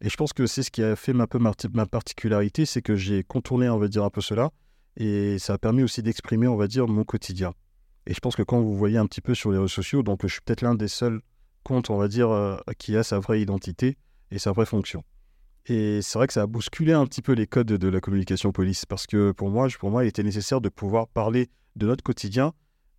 Et 0.00 0.10
je 0.10 0.16
pense 0.16 0.32
que 0.32 0.46
c'est 0.46 0.62
ce 0.62 0.70
qui 0.70 0.82
a 0.82 0.94
fait 0.94 1.14
ma, 1.14 1.26
ma 1.72 1.86
particularité, 1.86 2.66
c'est 2.66 2.82
que 2.82 2.96
j'ai 2.96 3.24
contourné, 3.24 3.68
on 3.68 3.78
va 3.78 3.88
dire, 3.88 4.04
un 4.04 4.10
peu 4.10 4.20
cela, 4.20 4.50
et 4.96 5.38
ça 5.38 5.54
a 5.54 5.58
permis 5.58 5.82
aussi 5.82 6.02
d'exprimer, 6.02 6.46
on 6.46 6.56
va 6.56 6.66
dire, 6.66 6.86
mon 6.86 7.04
quotidien. 7.04 7.54
Et 8.06 8.14
je 8.14 8.20
pense 8.20 8.36
que 8.36 8.42
quand 8.42 8.60
vous 8.60 8.76
voyez 8.76 8.98
un 8.98 9.06
petit 9.06 9.22
peu 9.22 9.34
sur 9.34 9.50
les 9.50 9.56
réseaux 9.56 9.68
sociaux, 9.68 10.02
donc 10.02 10.20
je 10.22 10.28
suis 10.28 10.42
peut-être 10.42 10.60
l'un 10.60 10.74
des 10.74 10.88
seuls 10.88 11.22
comptes, 11.64 11.90
on 11.90 11.96
va 11.96 12.08
dire, 12.08 12.30
euh, 12.30 12.56
qui 12.78 12.96
a 12.96 13.02
sa 13.02 13.18
vraie 13.18 13.40
identité 13.40 13.96
et 14.30 14.38
sa 14.38 14.52
vraie 14.52 14.66
fonction. 14.66 15.02
Et 15.68 16.00
c'est 16.00 16.18
vrai 16.18 16.28
que 16.28 16.32
ça 16.32 16.42
a 16.42 16.46
bousculé 16.46 16.92
un 16.92 17.06
petit 17.06 17.22
peu 17.22 17.32
les 17.32 17.46
codes 17.46 17.66
de 17.66 17.88
la 17.88 18.00
communication 18.00 18.52
police, 18.52 18.86
parce 18.86 19.06
que 19.06 19.32
pour 19.32 19.50
moi, 19.50 19.66
pour 19.80 19.90
moi, 19.90 20.04
il 20.04 20.08
était 20.08 20.22
nécessaire 20.22 20.60
de 20.60 20.68
pouvoir 20.68 21.08
parler 21.08 21.48
de 21.74 21.86
notre 21.86 22.04
quotidien, 22.04 22.52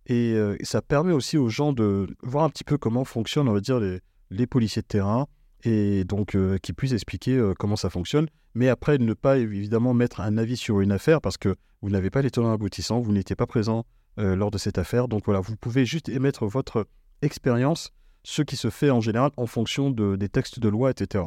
et 0.06 0.32
euh, 0.34 0.56
ça 0.62 0.82
permet 0.82 1.12
aussi 1.12 1.38
aux 1.38 1.48
gens 1.48 1.72
de 1.72 2.06
voir 2.22 2.44
un 2.44 2.50
petit 2.50 2.64
peu 2.64 2.76
comment 2.76 3.04
fonctionnent, 3.04 3.48
on 3.48 3.54
va 3.54 3.60
dire, 3.60 3.80
les, 3.80 4.46
policiers 4.46 4.82
de 4.82 4.86
terrain, 4.86 5.26
et 5.64 6.04
donc 6.04 6.34
euh, 6.34 6.58
qu'ils 6.58 6.74
puissent 6.74 6.92
expliquer 6.92 7.36
euh, 7.36 7.54
comment 7.58 7.76
ça 7.76 7.88
fonctionne, 7.88 8.28
mais 8.54 8.68
après 8.68 8.98
ne 8.98 9.14
pas 9.14 9.38
évidemment 9.38 9.94
mettre 9.94 10.20
un 10.20 10.36
avis 10.36 10.56
sur 10.56 10.80
une 10.80 10.92
affaire 10.92 11.20
parce 11.20 11.36
que 11.36 11.56
vous 11.82 11.90
n'avez 11.90 12.10
pas 12.10 12.22
les 12.22 12.30
tenants 12.30 12.52
aboutissants, 12.52 13.00
vous 13.00 13.12
n'étiez 13.12 13.36
pas 13.36 13.46
présent 13.46 13.84
lors 14.16 14.50
de 14.50 14.58
cette 14.58 14.78
affaire. 14.78 15.06
Donc 15.06 15.26
voilà, 15.26 15.38
vous 15.38 15.54
pouvez 15.54 15.86
juste 15.86 16.08
émettre 16.08 16.44
votre 16.44 16.88
expérience, 17.22 17.92
ce 18.24 18.42
qui 18.42 18.56
se 18.56 18.68
fait 18.68 18.90
en 18.90 19.00
général 19.00 19.30
en 19.36 19.46
fonction 19.46 19.92
de, 19.92 20.16
des 20.16 20.28
textes 20.28 20.58
de 20.58 20.68
loi, 20.68 20.90
etc. 20.90 21.26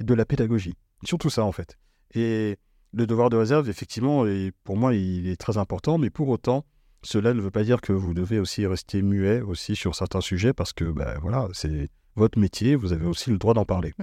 De 0.00 0.14
la 0.14 0.24
pédagogie. 0.24 0.74
Surtout 1.04 1.30
ça 1.30 1.44
en 1.44 1.52
fait. 1.52 1.78
Et 2.14 2.56
le 2.92 3.06
devoir 3.06 3.30
de 3.30 3.36
réserve, 3.36 3.68
effectivement, 3.68 4.26
et 4.26 4.52
pour 4.64 4.76
moi, 4.76 4.94
il 4.94 5.28
est 5.28 5.36
très 5.36 5.58
important, 5.58 5.98
mais 5.98 6.10
pour 6.10 6.28
autant, 6.28 6.64
cela 7.02 7.34
ne 7.34 7.40
veut 7.40 7.50
pas 7.50 7.62
dire 7.62 7.80
que 7.80 7.92
vous 7.92 8.14
devez 8.14 8.38
aussi 8.38 8.66
rester 8.66 9.02
muet 9.02 9.40
aussi 9.40 9.76
sur 9.76 9.94
certains 9.94 10.20
sujets 10.20 10.52
parce 10.52 10.72
que 10.72 10.84
ben, 10.84 11.18
voilà, 11.22 11.48
c'est 11.52 11.88
votre 12.16 12.38
métier, 12.38 12.74
vous 12.74 12.92
avez 12.92 13.06
aussi 13.06 13.30
le 13.30 13.38
droit 13.38 13.54
d'en 13.54 13.64
parler. 13.64 13.94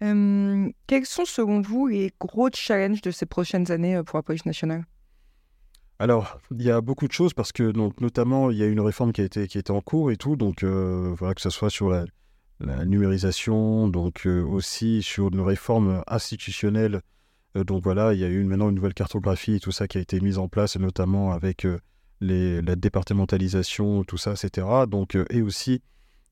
Hmm. 0.00 0.70
quels 0.88 1.06
sont 1.06 1.24
selon 1.24 1.60
vous 1.60 1.86
les 1.86 2.12
gros 2.18 2.48
challenges 2.52 3.02
de 3.02 3.10
ces 3.12 3.26
prochaines 3.26 3.70
années 3.70 3.96
euh, 3.96 4.02
pour 4.02 4.18
la 4.18 4.22
police 4.22 4.46
nationale? 4.46 4.84
Alors, 6.00 6.40
il 6.50 6.62
y 6.62 6.70
a 6.70 6.80
beaucoup 6.80 7.06
de 7.06 7.12
choses 7.12 7.34
parce 7.34 7.52
que, 7.52 7.70
donc, 7.70 8.00
notamment, 8.00 8.50
il 8.50 8.58
y 8.58 8.64
a 8.64 8.66
une 8.66 8.80
réforme 8.80 9.12
qui 9.12 9.20
a 9.20 9.24
été, 9.24 9.46
qui 9.46 9.58
était 9.58 9.70
en 9.70 9.80
cours 9.80 10.10
et 10.10 10.16
tout. 10.16 10.34
Donc, 10.34 10.64
euh, 10.64 11.14
voilà, 11.16 11.34
que 11.34 11.40
ce 11.40 11.50
soit 11.50 11.70
sur 11.70 11.88
la, 11.88 12.04
numérisation, 12.60 13.88
donc 13.88 14.26
euh, 14.26 14.42
aussi 14.42 15.02
sur 15.02 15.28
une 15.28 15.40
réforme 15.40 16.02
institutionnelle 16.06 17.02
euh, 17.56 17.64
donc 17.64 17.82
voilà, 17.82 18.14
il 18.14 18.20
y 18.20 18.24
a 18.24 18.28
eu 18.28 18.44
maintenant 18.44 18.68
une 18.68 18.74
nouvelle 18.76 18.94
cartographie, 18.94 19.60
tout 19.60 19.72
ça 19.72 19.88
qui 19.88 19.98
a 19.98 20.00
été 20.00 20.20
mise 20.20 20.38
en 20.38 20.48
place, 20.48 20.76
notamment 20.76 21.32
avec 21.32 21.64
euh, 21.66 21.78
les, 22.20 22.62
la 22.62 22.76
départementalisation, 22.76 24.04
tout 24.04 24.16
ça, 24.16 24.32
etc. 24.32 24.66
Donc, 24.88 25.16
euh, 25.16 25.24
et 25.30 25.42
aussi, 25.42 25.82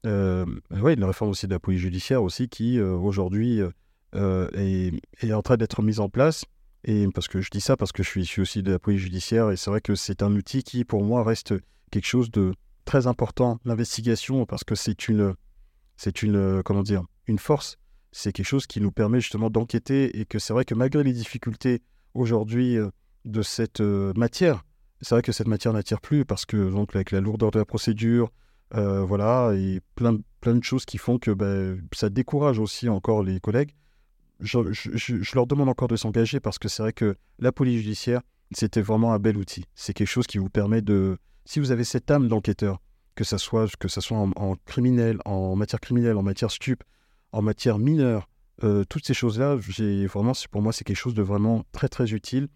ouais, 0.04 0.94
une 0.94 1.04
réforme 1.04 1.30
aussi 1.30 1.46
de 1.46 1.52
la 1.52 1.60
police 1.60 1.80
judiciaire 1.80 2.22
aussi 2.22 2.48
qui 2.48 2.80
aujourd'hui 2.80 3.60
est, 4.14 4.92
est, 5.22 5.32
en 5.32 5.42
train 5.42 5.56
d'être 5.56 5.82
mise 5.82 6.00
en 6.00 6.08
place. 6.08 6.44
Et 6.84 7.06
parce 7.14 7.28
que 7.28 7.42
je 7.42 7.50
dis 7.50 7.60
ça 7.60 7.76
parce 7.76 7.92
que 7.92 8.02
je 8.02 8.08
suis 8.08 8.22
issu 8.22 8.40
aussi 8.40 8.62
de 8.62 8.72
la 8.72 8.78
police 8.78 9.02
judiciaire 9.02 9.50
et 9.50 9.58
c'est 9.58 9.68
vrai 9.68 9.82
que 9.82 9.94
c'est 9.94 10.22
un 10.22 10.34
outil 10.34 10.62
qui 10.62 10.86
pour 10.86 11.04
moi 11.04 11.22
reste 11.22 11.52
quelque 11.90 12.06
chose 12.06 12.30
de 12.30 12.54
très 12.86 13.06
important 13.06 13.60
l'investigation 13.66 14.46
parce 14.46 14.64
que 14.64 14.74
c'est 14.74 15.08
une 15.08 15.34
c'est 16.00 16.22
une 16.22 16.62
comment 16.62 16.82
dire 16.82 17.02
une 17.26 17.38
force 17.38 17.76
c'est 18.12 18.32
quelque 18.32 18.46
chose 18.46 18.66
qui 18.66 18.80
nous 18.80 18.90
permet 18.90 19.20
justement 19.20 19.50
d'enquêter 19.50 20.18
et 20.18 20.24
que 20.24 20.38
c'est 20.38 20.52
vrai 20.52 20.64
que 20.64 20.74
malgré 20.74 21.02
les 21.04 21.12
difficultés 21.12 21.82
aujourd'hui 22.14 22.76
euh, 22.76 22.90
de 23.24 23.42
cette 23.42 23.80
euh, 23.80 24.12
matière, 24.16 24.64
c'est 25.00 25.14
vrai 25.14 25.22
que 25.22 25.32
cette 25.32 25.46
matière 25.46 25.72
n'attire 25.72 26.00
plus 26.00 26.24
parce 26.24 26.44
que 26.46 26.70
donc 26.70 26.94
avec 26.94 27.10
la 27.10 27.20
lourdeur 27.20 27.50
de 27.50 27.58
la 27.58 27.64
procédure, 27.64 28.30
euh, 28.74 29.02
voilà, 29.02 29.52
et 29.54 29.80
plein, 29.94 30.18
plein 30.40 30.54
de 30.54 30.64
choses 30.64 30.84
qui 30.84 30.98
font 30.98 31.18
que 31.18 31.30
ben, 31.30 31.80
ça 31.92 32.08
décourage 32.08 32.58
aussi 32.58 32.88
encore 32.88 33.22
les 33.22 33.40
collègues. 33.40 33.74
Je, 34.40 34.72
je 34.72 35.34
leur 35.34 35.46
demande 35.46 35.68
encore 35.68 35.88
de 35.88 35.96
s'engager 35.96 36.40
parce 36.40 36.58
que 36.58 36.68
c'est 36.68 36.82
vrai 36.82 36.92
que 36.94 37.14
la 37.38 37.52
police 37.52 37.82
judiciaire, 37.82 38.22
c'était 38.52 38.80
vraiment 38.80 39.12
un 39.12 39.18
bel 39.18 39.36
outil. 39.36 39.66
C'est 39.74 39.92
quelque 39.92 40.08
chose 40.08 40.26
qui 40.26 40.38
vous 40.38 40.48
permet 40.48 40.80
de, 40.80 41.18
si 41.44 41.60
vous 41.60 41.72
avez 41.72 41.84
cette 41.84 42.10
âme 42.10 42.26
d'enquêteur, 42.26 42.80
que 43.14 43.24
ça 43.24 43.38
soit 43.38 43.74
que 43.76 43.88
ça 43.88 44.00
soit 44.00 44.18
en, 44.18 44.56
criminel, 44.64 45.18
en 45.24 45.56
matière 45.56 45.80
criminelle, 45.80 46.16
en 46.16 46.22
matière 46.22 46.50
stup, 46.50 46.82
en 47.32 47.42
matière 47.42 47.78
mineure, 47.78 48.28
euh, 48.62 48.84
toutes 48.84 49.06
ces 49.06 49.14
choses-là, 49.14 49.56
vraiment, 49.56 50.32
pour 50.50 50.62
moi, 50.62 50.72
c'est 50.72 50.84
quelque 50.84 50.96
chose 50.96 51.14
de 51.14 51.22
vraiment 51.22 51.64
très, 51.72 51.88
très 51.88 52.12
utile. 52.12 52.48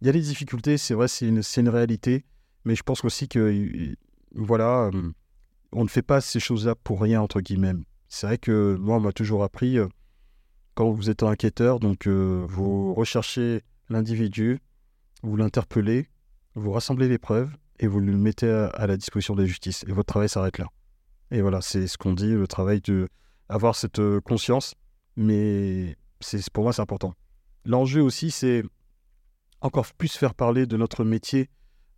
Il 0.00 0.06
y 0.06 0.10
a 0.10 0.12
des 0.12 0.20
difficultés, 0.20 0.76
c'est 0.76 0.94
vrai, 0.94 1.08
c'est 1.08 1.26
une, 1.26 1.42
une, 1.56 1.68
réalité, 1.68 2.24
mais 2.64 2.74
je 2.74 2.82
pense 2.82 3.04
aussi 3.04 3.28
que, 3.28 3.96
voilà, 4.34 4.90
euh, 4.92 5.12
on 5.72 5.84
ne 5.84 5.88
fait 5.88 6.02
pas 6.02 6.20
ces 6.20 6.40
choses-là 6.40 6.74
pour 6.74 7.00
rien, 7.00 7.22
entre 7.22 7.40
guillemets. 7.40 7.72
C'est 8.08 8.26
vrai 8.26 8.38
que 8.38 8.76
moi, 8.78 8.96
on 8.96 9.00
m'a 9.00 9.12
toujours 9.12 9.42
appris, 9.42 9.78
euh, 9.78 9.86
quand 10.74 10.90
vous 10.90 11.08
êtes 11.08 11.22
un 11.22 11.28
enquêteur, 11.28 11.80
donc 11.80 12.06
vous 12.06 12.92
recherchez 12.92 13.62
l'individu, 13.88 14.60
vous 15.22 15.36
l'interpellez, 15.36 16.06
vous 16.54 16.70
rassemblez 16.72 17.08
les 17.08 17.16
preuves 17.16 17.50
et 17.78 17.86
vous 17.86 18.00
le 18.00 18.16
mettez 18.16 18.48
à, 18.48 18.86
la 18.86 18.96
disposition 18.96 19.34
de 19.34 19.42
la 19.42 19.46
justice. 19.46 19.84
Et 19.88 19.92
votre 19.92 20.06
travail 20.06 20.28
s'arrête 20.28 20.58
là. 20.58 20.66
Et 21.30 21.40
voilà, 21.40 21.60
c'est 21.60 21.86
ce 21.86 21.98
qu'on 21.98 22.12
dit, 22.12 22.30
le 22.30 22.46
travail 22.46 22.80
de 22.80 23.08
avoir 23.48 23.76
cette 23.76 23.98
euh, 23.98 24.20
conscience, 24.20 24.74
mais 25.16 25.96
c'est 26.20 26.50
pour 26.50 26.64
moi 26.64 26.72
c'est 26.72 26.82
important. 26.82 27.14
L'enjeu 27.64 28.02
aussi, 28.02 28.30
c'est 28.30 28.62
encore 29.60 29.86
plus 29.94 30.16
faire 30.16 30.34
parler 30.34 30.66
de 30.66 30.76
notre 30.76 31.04
métier 31.04 31.50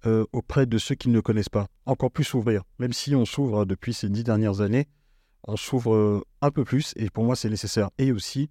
euh, 0.07 0.25
auprès 0.33 0.67
de 0.67 0.79
ceux 0.79 0.95
qui 0.95 1.09
ne 1.09 1.15
le 1.15 1.23
connaissent 1.23 1.49
pas, 1.49 1.67
encore 1.87 2.11
plus 2.11 2.25
s'ouvrir. 2.25 2.63
Même 2.79 2.93
si 2.93 3.15
on 3.15 3.25
s'ouvre 3.25 3.65
depuis 3.65 3.93
ces 3.93 4.09
dix 4.09 4.25
dernières 4.25 4.61
années, 4.61 4.89
on 5.45 5.57
s'ouvre 5.57 5.95
euh, 5.95 6.23
un 6.41 6.51
peu 6.51 6.65
plus, 6.65 6.93
et 6.97 7.11
pour 7.11 7.25
moi 7.25 7.37
c'est 7.37 7.51
nécessaire. 7.51 7.91
Et 7.99 8.13
aussi 8.13 8.51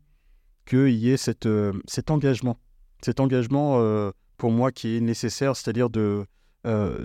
qu'il 0.65 0.95
y 0.95 1.09
ait 1.09 1.17
cet 1.17 1.45
engagement, 2.09 2.59
cet 3.01 3.19
engagement 3.19 3.81
pour 4.35 4.51
moi 4.51 4.73
qui 4.73 4.97
est 4.97 4.99
nécessaire, 4.99 5.55
c'est-à-dire 5.55 5.89
de, 5.89 6.25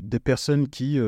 des 0.03 0.21
personnes 0.21 0.69
qui 0.69 0.99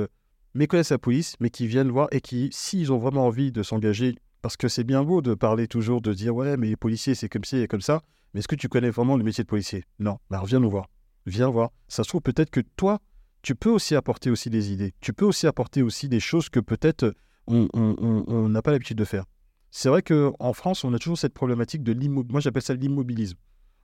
méconnaissent 0.54 0.90
la 0.90 0.98
police, 0.98 1.34
mais 1.40 1.50
qui 1.50 1.66
viennent 1.66 1.90
voir 1.90 2.08
et 2.12 2.20
qui, 2.20 2.48
s'ils 2.52 2.92
ont 2.92 2.98
vraiment 2.98 3.26
envie 3.26 3.50
de 3.52 3.62
s'engager 3.62 4.16
parce 4.42 4.56
que 4.56 4.68
c'est 4.68 4.84
bien 4.84 5.02
beau 5.02 5.22
de 5.22 5.34
parler 5.34 5.66
toujours, 5.66 6.00
de 6.00 6.12
dire 6.12 6.34
ouais, 6.34 6.56
mais 6.56 6.68
les 6.68 6.76
policiers, 6.76 7.14
c'est 7.14 7.28
comme 7.28 7.44
ci 7.44 7.56
et 7.56 7.66
comme 7.66 7.80
ça. 7.80 8.02
Mais 8.32 8.40
est-ce 8.40 8.48
que 8.48 8.56
tu 8.56 8.68
connais 8.68 8.90
vraiment 8.90 9.16
le 9.16 9.24
métier 9.24 9.42
de 9.42 9.48
policier? 9.48 9.84
Non. 9.98 10.18
Alors 10.30 10.44
viens 10.44 10.60
nous 10.60 10.70
voir. 10.70 10.88
Viens 11.26 11.48
voir. 11.48 11.70
Ça 11.88 12.04
se 12.04 12.08
trouve 12.08 12.20
peut-être 12.20 12.50
que 12.50 12.60
toi, 12.76 13.00
tu 13.42 13.54
peux 13.54 13.70
aussi 13.70 13.94
apporter 13.94 14.30
aussi 14.30 14.50
des 14.50 14.70
idées. 14.72 14.92
Tu 15.00 15.12
peux 15.12 15.24
aussi 15.24 15.46
apporter 15.46 15.82
aussi 15.82 16.08
des 16.08 16.20
choses 16.20 16.50
que 16.50 16.60
peut-être 16.60 17.14
on 17.46 18.48
n'a 18.48 18.62
pas 18.62 18.70
l'habitude 18.70 18.98
de 18.98 19.04
faire. 19.04 19.24
C'est 19.70 19.88
vrai 19.88 20.02
qu'en 20.02 20.52
France, 20.52 20.84
on 20.84 20.94
a 20.94 20.98
toujours 20.98 21.18
cette 21.18 21.34
problématique 21.34 21.82
de 21.82 21.92
l'immobilisme. 21.92 22.32
Moi, 22.32 22.40
j'appelle 22.40 22.62
ça 22.62 22.74
l'immobilisme. 22.74 23.38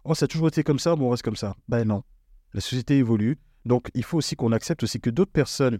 Oh, 0.04 0.14
ça 0.14 0.26
a 0.26 0.28
toujours 0.28 0.48
été 0.48 0.62
comme 0.62 0.78
ça, 0.78 0.94
bon, 0.94 1.08
on 1.08 1.10
reste 1.10 1.22
comme 1.22 1.36
ça. 1.36 1.56
Ben 1.68 1.84
non. 1.84 2.02
La 2.52 2.60
société 2.60 2.98
évolue. 2.98 3.38
Donc, 3.64 3.90
il 3.94 4.04
faut 4.04 4.18
aussi 4.18 4.36
qu'on 4.36 4.52
accepte 4.52 4.82
aussi 4.82 5.00
que 5.00 5.10
d'autres 5.10 5.32
personnes 5.32 5.78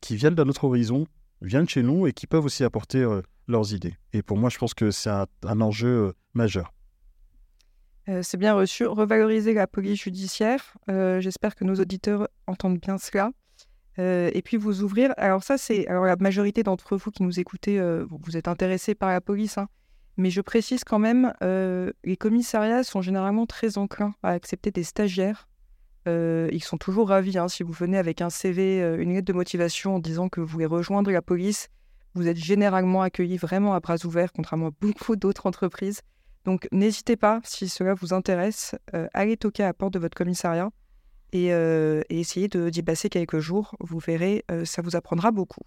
qui 0.00 0.16
viennent 0.16 0.34
d'un 0.34 0.48
autre 0.48 0.64
horizon 0.64 1.06
viennent 1.42 1.68
chez 1.68 1.82
nous 1.82 2.06
et 2.06 2.12
qui 2.12 2.26
peuvent 2.26 2.44
aussi 2.44 2.64
apporter 2.64 2.98
euh, 2.98 3.22
leurs 3.48 3.72
idées. 3.72 3.94
Et 4.12 4.22
pour 4.22 4.36
moi, 4.36 4.50
je 4.50 4.58
pense 4.58 4.74
que 4.74 4.90
c'est 4.90 5.10
un, 5.10 5.60
enjeu 5.60 5.88
euh, 5.88 6.12
majeur. 6.34 6.72
Euh, 8.08 8.22
c'est 8.22 8.36
bien 8.36 8.54
reçu. 8.54 8.86
Revaloriser 8.86 9.54
la 9.54 9.66
police 9.66 10.02
judiciaire. 10.02 10.76
J'espère 10.88 11.54
que 11.54 11.64
nos 11.64 11.74
auditeurs 11.76 12.28
entendent 12.46 12.78
bien 12.78 12.98
cela. 12.98 13.30
et 13.98 14.42
puis 14.44 14.56
vous 14.56 14.82
ouvrir. 14.82 15.12
Alors 15.16 15.42
ça, 15.42 15.58
c'est 15.58 15.86
alors 15.86 16.04
la 16.04 16.16
majorité 16.16 16.62
d'entre 16.62 16.96
vous 16.96 17.10
qui 17.10 17.22
nous 17.22 17.38
écoutez, 17.38 17.78
vous 18.08 18.36
êtes 18.36 18.48
intéressés 18.48 18.94
par 18.94 19.10
la 19.10 19.20
police, 19.20 19.58
hein. 19.58 19.68
mais 20.16 20.30
je 20.30 20.40
précise 20.40 20.84
quand 20.84 20.98
même, 20.98 21.34
les 21.42 22.16
commissariats 22.16 22.82
sont 22.82 23.02
généralement 23.02 23.46
très 23.46 23.76
enclins 23.76 24.14
à 24.22 24.30
accepter 24.30 24.70
des 24.70 24.84
stagiaires. 24.84 25.48
Ils 26.06 26.62
sont 26.62 26.78
toujours 26.78 27.08
ravis 27.08 27.38
hein, 27.38 27.48
si 27.48 27.62
vous 27.62 27.72
venez 27.72 27.98
avec 27.98 28.20
un 28.20 28.30
CV, 28.30 28.80
une 28.98 29.14
lettre 29.14 29.26
de 29.26 29.32
motivation 29.32 29.96
en 29.96 29.98
disant 29.98 30.28
que 30.28 30.40
vous 30.40 30.46
voulez 30.46 30.66
rejoindre 30.66 31.10
la 31.10 31.22
police 31.22 31.68
vous 32.14 32.26
êtes 32.26 32.36
généralement 32.36 33.02
accueillis 33.02 33.36
vraiment 33.36 33.74
à 33.74 33.80
bras 33.80 33.96
ouverts, 34.04 34.32
contrairement 34.32 34.68
à 34.68 34.70
beaucoup 34.80 35.16
d'autres 35.16 35.46
entreprises. 35.46 36.00
Donc 36.44 36.66
n'hésitez 36.72 37.16
pas, 37.16 37.40
si 37.44 37.68
cela 37.68 37.94
vous 37.94 38.14
intéresse, 38.14 38.74
euh, 38.94 39.08
allez 39.12 39.36
toquer 39.36 39.62
à 39.62 39.66
la 39.66 39.74
porte 39.74 39.92
de 39.92 39.98
votre 39.98 40.16
commissariat 40.16 40.70
et, 41.32 41.52
euh, 41.52 42.02
essayez 42.08 42.48
d'y 42.48 42.82
passer 42.82 43.08
quelques 43.08 43.38
jours. 43.38 43.76
Vous 43.80 43.98
verrez, 43.98 44.44
euh, 44.50 44.64
ça 44.64 44.82
vous 44.82 44.96
apprendra 44.96 45.30
beaucoup. 45.30 45.62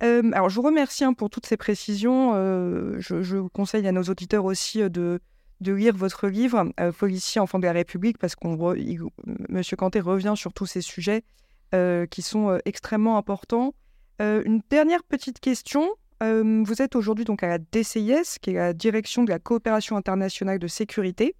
alors 0.00 0.48
je 0.48 0.54
vous 0.54 0.62
remercie 0.62 1.04
hein, 1.04 1.12
pour 1.12 1.28
toutes 1.30 1.46
ces 1.46 1.56
précisions. 1.56 2.34
Je, 2.98 3.22
je, 3.22 3.38
conseille 3.48 3.86
à 3.86 3.92
nos 3.92 4.04
auditeurs 4.04 4.44
aussi 4.44 4.88
de, 4.88 5.20
de 5.60 5.72
lire 5.72 5.96
votre 5.96 6.28
livre, 6.28 6.72
Policier, 6.98 7.40
enfant 7.40 7.58
de 7.58 7.64
la 7.64 7.72
République, 7.72 8.18
parce 8.18 8.34
qu'on 8.34 8.74
Monsieur 9.48 9.76
Canté 9.76 10.00
revient 10.00 10.34
sur 10.36 10.52
tous 10.52 10.66
ces 10.66 10.80
sujets 10.80 11.22
qui 12.10 12.22
sont 12.22 12.58
extrêmement 12.64 13.16
importants. 13.16 13.74
Euh, 14.20 14.42
une 14.44 14.60
dernière 14.68 15.02
petite 15.02 15.40
question. 15.40 15.88
Euh, 16.22 16.62
vous 16.66 16.82
êtes 16.82 16.94
aujourd'hui 16.94 17.24
donc 17.24 17.42
à 17.42 17.48
la 17.48 17.58
DCIS, 17.58 18.38
qui 18.42 18.50
est 18.50 18.54
la 18.54 18.72
Direction 18.74 19.24
de 19.24 19.30
la 19.30 19.38
coopération 19.38 19.96
internationale 19.96 20.58
de 20.58 20.68
sécurité. 20.68 21.34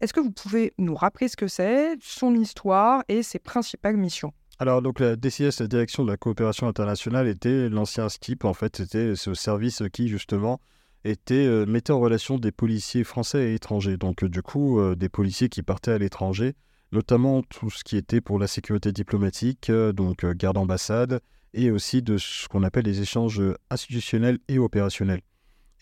Est-ce 0.00 0.12
que 0.12 0.20
vous 0.20 0.32
pouvez 0.32 0.72
nous 0.78 0.96
rappeler 0.96 1.28
ce 1.28 1.36
que 1.36 1.46
c'est, 1.46 1.94
son 2.00 2.34
histoire 2.34 3.04
et 3.06 3.22
ses 3.22 3.38
principales 3.38 3.96
missions? 3.96 4.32
Alors, 4.58 4.82
donc, 4.82 5.00
la 5.00 5.16
DCS, 5.16 5.60
la 5.60 5.68
Direction 5.68 6.04
de 6.04 6.10
la 6.10 6.16
coopération 6.16 6.66
internationale, 6.66 7.28
était 7.28 7.68
l'ancien 7.68 8.08
SKIP. 8.08 8.44
En 8.44 8.54
fait, 8.54 8.76
c'était 8.76 9.14
ce 9.14 9.34
service 9.34 9.82
qui, 9.92 10.08
justement, 10.08 10.60
était, 11.04 11.46
euh, 11.46 11.66
mettait 11.66 11.92
en 11.92 12.00
relation 12.00 12.38
des 12.38 12.52
policiers 12.52 13.04
français 13.04 13.50
et 13.50 13.54
étrangers. 13.54 13.96
Donc, 13.96 14.24
du 14.24 14.42
coup, 14.42 14.80
des 14.94 15.08
policiers 15.08 15.48
qui 15.48 15.62
partaient 15.62 15.92
à 15.92 15.98
l'étranger, 15.98 16.54
notamment 16.92 17.42
tout 17.42 17.70
ce 17.70 17.84
qui 17.84 17.96
était 17.96 18.20
pour 18.20 18.38
la 18.38 18.46
sécurité 18.46 18.92
diplomatique, 18.92 19.70
donc 19.70 20.24
garde 20.24 20.58
ambassade, 20.58 21.20
et 21.52 21.70
aussi 21.70 22.02
de 22.02 22.18
ce 22.18 22.48
qu'on 22.48 22.62
appelle 22.62 22.84
les 22.84 23.00
échanges 23.00 23.42
institutionnels 23.70 24.38
et 24.48 24.58
opérationnels. 24.58 25.20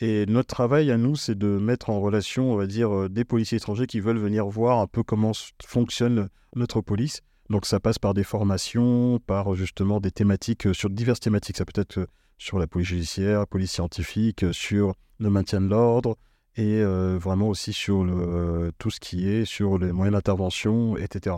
Et 0.04 0.26
notre 0.26 0.48
travail 0.48 0.90
à 0.90 0.96
nous, 0.96 1.14
c'est 1.14 1.38
de 1.38 1.46
mettre 1.46 1.88
en 1.88 2.00
relation, 2.00 2.52
on 2.52 2.56
va 2.56 2.66
dire, 2.66 2.90
euh, 2.90 3.08
des 3.08 3.24
policiers 3.24 3.58
étrangers 3.58 3.86
qui 3.86 4.00
veulent 4.00 4.18
venir 4.18 4.46
voir 4.48 4.80
un 4.80 4.88
peu 4.88 5.04
comment 5.04 5.30
fonctionne 5.64 6.28
notre 6.56 6.80
police. 6.80 7.20
Donc 7.50 7.66
ça 7.66 7.78
passe 7.78 8.00
par 8.00 8.12
des 8.12 8.24
formations, 8.24 9.20
par 9.20 9.54
justement 9.54 10.00
des 10.00 10.10
thématiques, 10.10 10.66
euh, 10.66 10.72
sur 10.72 10.90
diverses 10.90 11.20
thématiques. 11.20 11.56
Ça 11.56 11.64
peut 11.64 11.80
être 11.80 11.98
euh, 11.98 12.06
sur 12.38 12.58
la 12.58 12.66
police 12.66 12.88
judiciaire, 12.88 13.46
police 13.46 13.72
scientifique, 13.72 14.44
sur 14.52 14.94
le 15.18 15.30
maintien 15.30 15.60
de 15.60 15.68
l'ordre, 15.68 16.16
et 16.56 16.82
vraiment 16.82 17.48
aussi 17.48 17.72
sur 17.72 18.04
le, 18.04 18.72
tout 18.78 18.90
ce 18.90 19.00
qui 19.00 19.28
est 19.28 19.44
sur 19.44 19.78
les 19.78 19.92
moyens 19.92 20.14
d'intervention, 20.14 20.96
etc. 20.96 21.36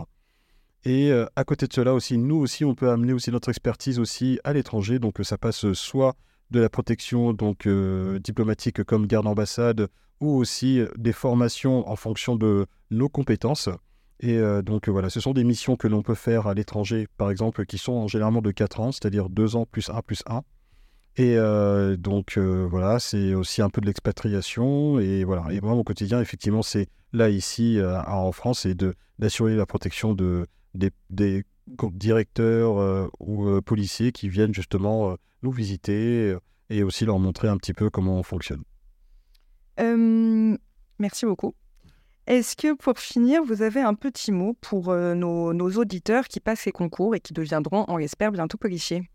Et 0.83 1.11
à 1.35 1.43
côté 1.43 1.67
de 1.67 1.73
cela 1.73 1.93
aussi, 1.93 2.17
nous 2.17 2.35
aussi, 2.35 2.65
on 2.65 2.75
peut 2.75 2.89
amener 2.89 3.13
aussi 3.13 3.31
notre 3.31 3.49
expertise 3.49 3.99
aussi 3.99 4.39
à 4.43 4.53
l'étranger. 4.53 4.99
Donc 4.99 5.19
ça 5.23 5.37
passe 5.37 5.71
soit 5.73 6.15
de 6.51 6.59
la 6.59 6.69
protection 6.69 7.33
donc 7.33 7.67
diplomatique 8.23 8.83
comme 8.83 9.07
garde 9.07 9.27
ambassade 9.27 9.87
ou 10.19 10.29
aussi 10.35 10.81
des 10.97 11.13
formations 11.13 11.89
en 11.89 11.95
fonction 11.95 12.35
de 12.35 12.65
nos 12.91 13.09
compétences. 13.09 13.69
Et 14.19 14.39
donc 14.63 14.87
voilà, 14.87 15.09
ce 15.09 15.19
sont 15.19 15.33
des 15.33 15.43
missions 15.43 15.75
que 15.75 15.87
l'on 15.87 16.01
peut 16.01 16.15
faire 16.15 16.47
à 16.47 16.53
l'étranger, 16.53 17.07
par 17.17 17.31
exemple, 17.31 17.65
qui 17.65 17.77
sont 17.77 18.07
généralement 18.07 18.41
de 18.41 18.51
4 18.51 18.79
ans, 18.79 18.91
c'est-à-dire 18.91 19.29
2 19.29 19.55
ans 19.55 19.65
plus 19.65 19.89
1 19.89 20.01
plus 20.01 20.23
1. 20.27 20.43
Et 21.17 21.37
donc 21.97 22.37
voilà, 22.37 22.99
c'est 22.99 23.33
aussi 23.33 23.61
un 23.61 23.69
peu 23.69 23.81
de 23.81 23.85
l'expatriation. 23.85 24.99
Et 24.99 25.23
voilà, 25.23 25.51
et 25.51 25.61
moi, 25.61 25.73
mon 25.73 25.83
quotidien, 25.83 26.19
effectivement, 26.19 26.61
c'est 26.61 26.87
là, 27.13 27.29
ici, 27.29 27.79
en 28.07 28.31
France, 28.31 28.61
c'est 28.61 28.77
d'assurer 29.19 29.55
la 29.55 29.65
protection 29.65 30.13
de, 30.13 30.45
des, 30.73 30.91
des 31.09 31.45
directeurs 31.93 33.09
ou 33.19 33.61
policiers 33.61 34.11
qui 34.11 34.27
viennent 34.27 34.53
justement 34.53 35.15
nous 35.41 35.51
visiter 35.51 36.35
et 36.69 36.83
aussi 36.83 37.05
leur 37.05 37.19
montrer 37.19 37.47
un 37.47 37.57
petit 37.57 37.73
peu 37.73 37.89
comment 37.89 38.19
on 38.19 38.23
fonctionne. 38.23 38.63
merci 39.77 41.25
beaucoup. 41.25 41.55
Est-ce 42.27 42.55
que 42.55 42.73
pour 42.73 42.97
finir, 42.97 43.43
vous 43.43 43.61
avez 43.61 43.81
un 43.81 43.93
petit 43.93 44.31
mot 44.31 44.57
pour 44.59 44.93
nos, 44.93 45.53
nos, 45.53 45.71
auditeurs 45.77 46.27
qui 46.27 46.39
passent 46.39 46.61
ces 46.61 46.71
concours 46.71 47.13
et 47.13 47.19
qui 47.19 47.33
deviendront, 47.33 47.85
on 47.87 47.97
l'espère, 47.97 48.31
bientôt 48.31 48.57
policiers? 48.57 49.07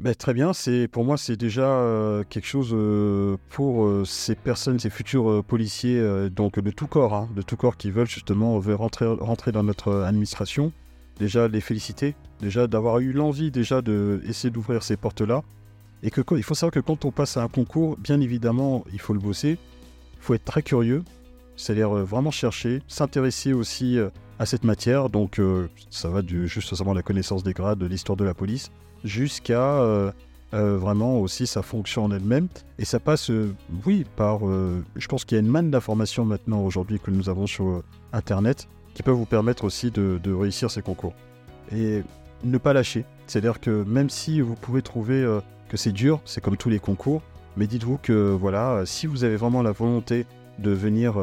Ben, 0.00 0.14
très 0.14 0.32
bien, 0.32 0.52
pour 0.90 1.04
moi 1.04 1.18
c'est 1.18 1.36
déjà 1.36 1.66
euh, 1.66 2.24
quelque 2.26 2.46
chose 2.46 2.70
euh, 2.72 3.36
pour 3.50 3.84
euh, 3.84 4.06
ces 4.06 4.34
personnes, 4.34 4.78
ces 4.78 4.88
futurs 4.88 5.44
policiers, 5.44 6.00
donc 6.30 6.58
de 6.58 6.70
tout 6.70 6.86
corps, 6.86 7.12
hein, 7.12 7.28
de 7.36 7.42
tout 7.42 7.58
corps 7.58 7.76
qui 7.76 7.90
veulent 7.90 8.08
justement 8.08 8.58
rentrer, 8.60 9.06
rentrer 9.06 9.52
dans 9.52 9.62
notre 9.62 9.92
administration. 9.92 10.72
Déjà 11.18 11.48
les 11.48 11.60
féliciter, 11.60 12.14
déjà 12.40 12.66
d'avoir 12.66 13.00
eu 13.00 13.12
l'envie 13.12 13.50
déjà 13.50 13.82
de 13.82 14.22
essayer 14.26 14.50
d'ouvrir 14.50 14.82
ces 14.82 14.96
portes-là. 14.96 15.42
Et 16.02 16.10
que 16.10 16.22
il 16.34 16.42
faut 16.42 16.54
savoir 16.54 16.72
que 16.72 16.80
quand 16.80 17.04
on 17.04 17.10
passe 17.10 17.36
à 17.36 17.42
un 17.42 17.48
concours, 17.48 17.98
bien 17.98 18.22
évidemment, 18.22 18.86
il 18.94 19.00
faut 19.00 19.12
le 19.12 19.20
bosser, 19.20 19.58
il 20.14 20.22
faut 20.22 20.32
être 20.32 20.46
très 20.46 20.62
curieux, 20.62 21.04
c'est-à-dire 21.56 21.90
vraiment 21.90 22.30
chercher, 22.30 22.80
s'intéresser 22.88 23.52
aussi 23.52 23.98
à 24.38 24.46
cette 24.46 24.64
matière. 24.64 25.10
Donc 25.10 25.38
ça 25.90 26.08
va 26.08 26.22
du 26.22 26.48
juste 26.48 26.74
seulement 26.74 26.94
la 26.94 27.02
connaissance 27.02 27.42
des 27.42 27.52
grades, 27.52 27.78
de 27.78 27.86
l'histoire 27.86 28.16
de 28.16 28.24
la 28.24 28.32
police 28.32 28.70
jusqu'à 29.04 29.80
euh, 29.80 30.10
euh, 30.54 30.76
vraiment 30.76 31.18
aussi 31.20 31.46
sa 31.46 31.62
fonction 31.62 32.04
en 32.04 32.10
elle-même. 32.10 32.48
Et 32.78 32.84
ça 32.84 33.00
passe, 33.00 33.30
euh, 33.30 33.54
oui, 33.86 34.04
par. 34.16 34.40
je 34.40 35.08
pense 35.08 35.24
qu'il 35.24 35.36
y 35.36 35.38
a 35.38 35.42
une 35.42 35.50
manne 35.50 35.70
d'informations 35.70 36.24
maintenant 36.24 36.62
aujourd'hui 36.64 36.98
que 36.98 37.10
nous 37.10 37.28
avons 37.28 37.46
sur 37.46 37.82
Internet 38.12 38.68
qui 38.94 39.02
peuvent 39.02 39.14
vous 39.14 39.26
permettre 39.26 39.64
aussi 39.64 39.90
de, 39.90 40.32
réussir 40.32 40.70
ces 40.70 40.82
concours. 40.82 41.14
Et 41.72 42.02
ne 42.42 42.58
pas 42.58 42.72
lâcher. 42.72 43.04
C'est-à-dire 43.26 43.60
que 43.60 43.84
même 43.84 44.10
si 44.10 44.40
vous 44.40 44.54
pouvez 44.54 44.82
trouver 44.82 45.24
que 45.68 45.76
c'est 45.76 45.92
dur, 45.92 46.20
c'est 46.24 46.40
comme 46.40 46.56
tous 46.56 46.70
les 46.70 46.80
concours, 46.80 47.22
mais 47.56 47.68
dites-vous 47.68 47.98
que 47.98 48.30
voilà, 48.32 48.82
si 48.86 49.06
vous 49.06 49.22
avez 49.22 49.36
vraiment 49.36 49.62
la 49.62 49.70
volonté 49.70 50.26
de 50.58 50.72
venir 50.72 51.14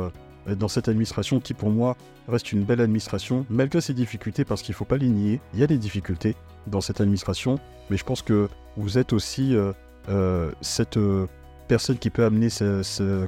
dans 0.56 0.68
cette 0.68 0.88
administration 0.88 1.40
qui 1.40 1.54
pour 1.54 1.70
moi 1.70 1.98
reste 2.28 2.52
une 2.52 2.64
belle 2.64 2.82
administration, 2.82 3.46
malgré 3.50 3.82
ses 3.82 3.94
difficultés, 3.94 4.46
parce 4.46 4.62
qu'il 4.62 4.74
ne 4.74 4.78
faut 4.78 4.86
pas 4.86 4.98
les 4.98 5.10
nier, 5.10 5.42
il 5.54 5.60
y 5.60 5.64
a 5.64 5.68
des 5.68 5.78
difficultés, 5.78 6.36
dans 6.68 6.82
cette 6.82 7.02
administration, 7.02 7.60
mais 7.90 7.98
je 7.98 8.04
pense 8.04 8.22
que 8.22 8.50
vous 8.76 8.98
êtes 8.98 9.14
aussi 9.14 9.56
euh, 9.56 9.74
euh, 10.10 10.52
cette 10.62 10.98
euh, 10.98 11.28
personne 11.68 11.98
qui 11.98 12.10
peut 12.10 12.26
amener 12.26 12.50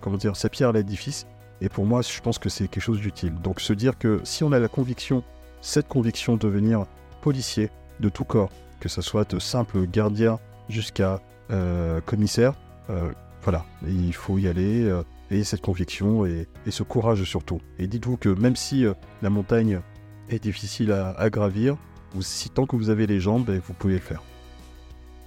comment 0.02 0.18
dire, 0.18 0.36
sa 0.36 0.50
pierre 0.50 0.70
à 0.70 0.74
l'édifice. 0.74 1.26
Et 1.62 1.70
pour 1.70 1.86
moi, 1.86 2.02
je 2.02 2.22
pense 2.22 2.40
que 2.40 2.48
c'est 2.48 2.68
quelque 2.68 2.84
chose 2.84 3.00
d'utile. 3.00 3.34
Donc 3.42 3.60
se 3.60 3.74
dire 3.74 3.98
que 3.98 4.22
si 4.24 4.44
on 4.44 4.52
a 4.52 4.60
la 4.60 4.70
conviction, 4.70 5.24
cette 5.62 5.88
conviction 5.88 6.36
de 6.36 6.40
devenir 6.40 6.86
policier 7.22 7.70
de 8.00 8.08
tout 8.08 8.24
corps, 8.24 8.50
que 8.80 8.88
ce 8.88 9.02
soit 9.02 9.30
de 9.30 9.40
simple 9.40 9.86
gardien 9.86 10.40
jusqu'à 10.70 11.20
commissaire, 12.06 12.54
voilà, 13.44 13.66
il 13.86 14.14
faut 14.14 14.38
y 14.38 14.48
aller, 14.48 14.90
et 15.32 15.44
cette 15.44 15.62
conviction 15.62 16.26
et, 16.26 16.48
ce 16.70 16.84
courage 16.84 17.24
surtout. 17.24 17.60
Et 17.78 17.88
dites-vous 17.88 18.18
que 18.18 18.30
même 18.30 18.56
si 18.56 18.86
la 19.22 19.30
montagne 19.30 19.82
est 20.30 20.42
difficile 20.42 20.92
à 20.92 21.30
gravir, 21.30 21.78
si 22.22 22.50
tant 22.50 22.66
que 22.66 22.76
vous 22.76 22.90
avez 22.90 23.08
les 23.08 23.20
jambes, 23.20 23.46
ben, 23.46 23.62
vous 23.66 23.74
pouvez 23.74 23.94
le 23.94 24.00
faire. 24.00 24.24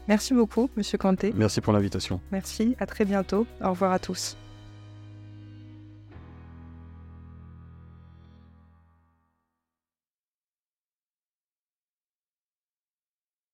Merci 0.08 0.34
beaucoup, 0.34 0.68
Monsieur 0.76 0.98
Kanté. 0.98 1.32
Merci 1.36 1.60
pour 1.60 1.72
l'invitation. 1.72 2.20
Merci, 2.32 2.74
à 2.80 2.86
très 2.86 3.04
bientôt. 3.04 3.46
Au 3.62 3.70
revoir 3.70 3.92
à 3.92 3.98
tous. 3.98 4.36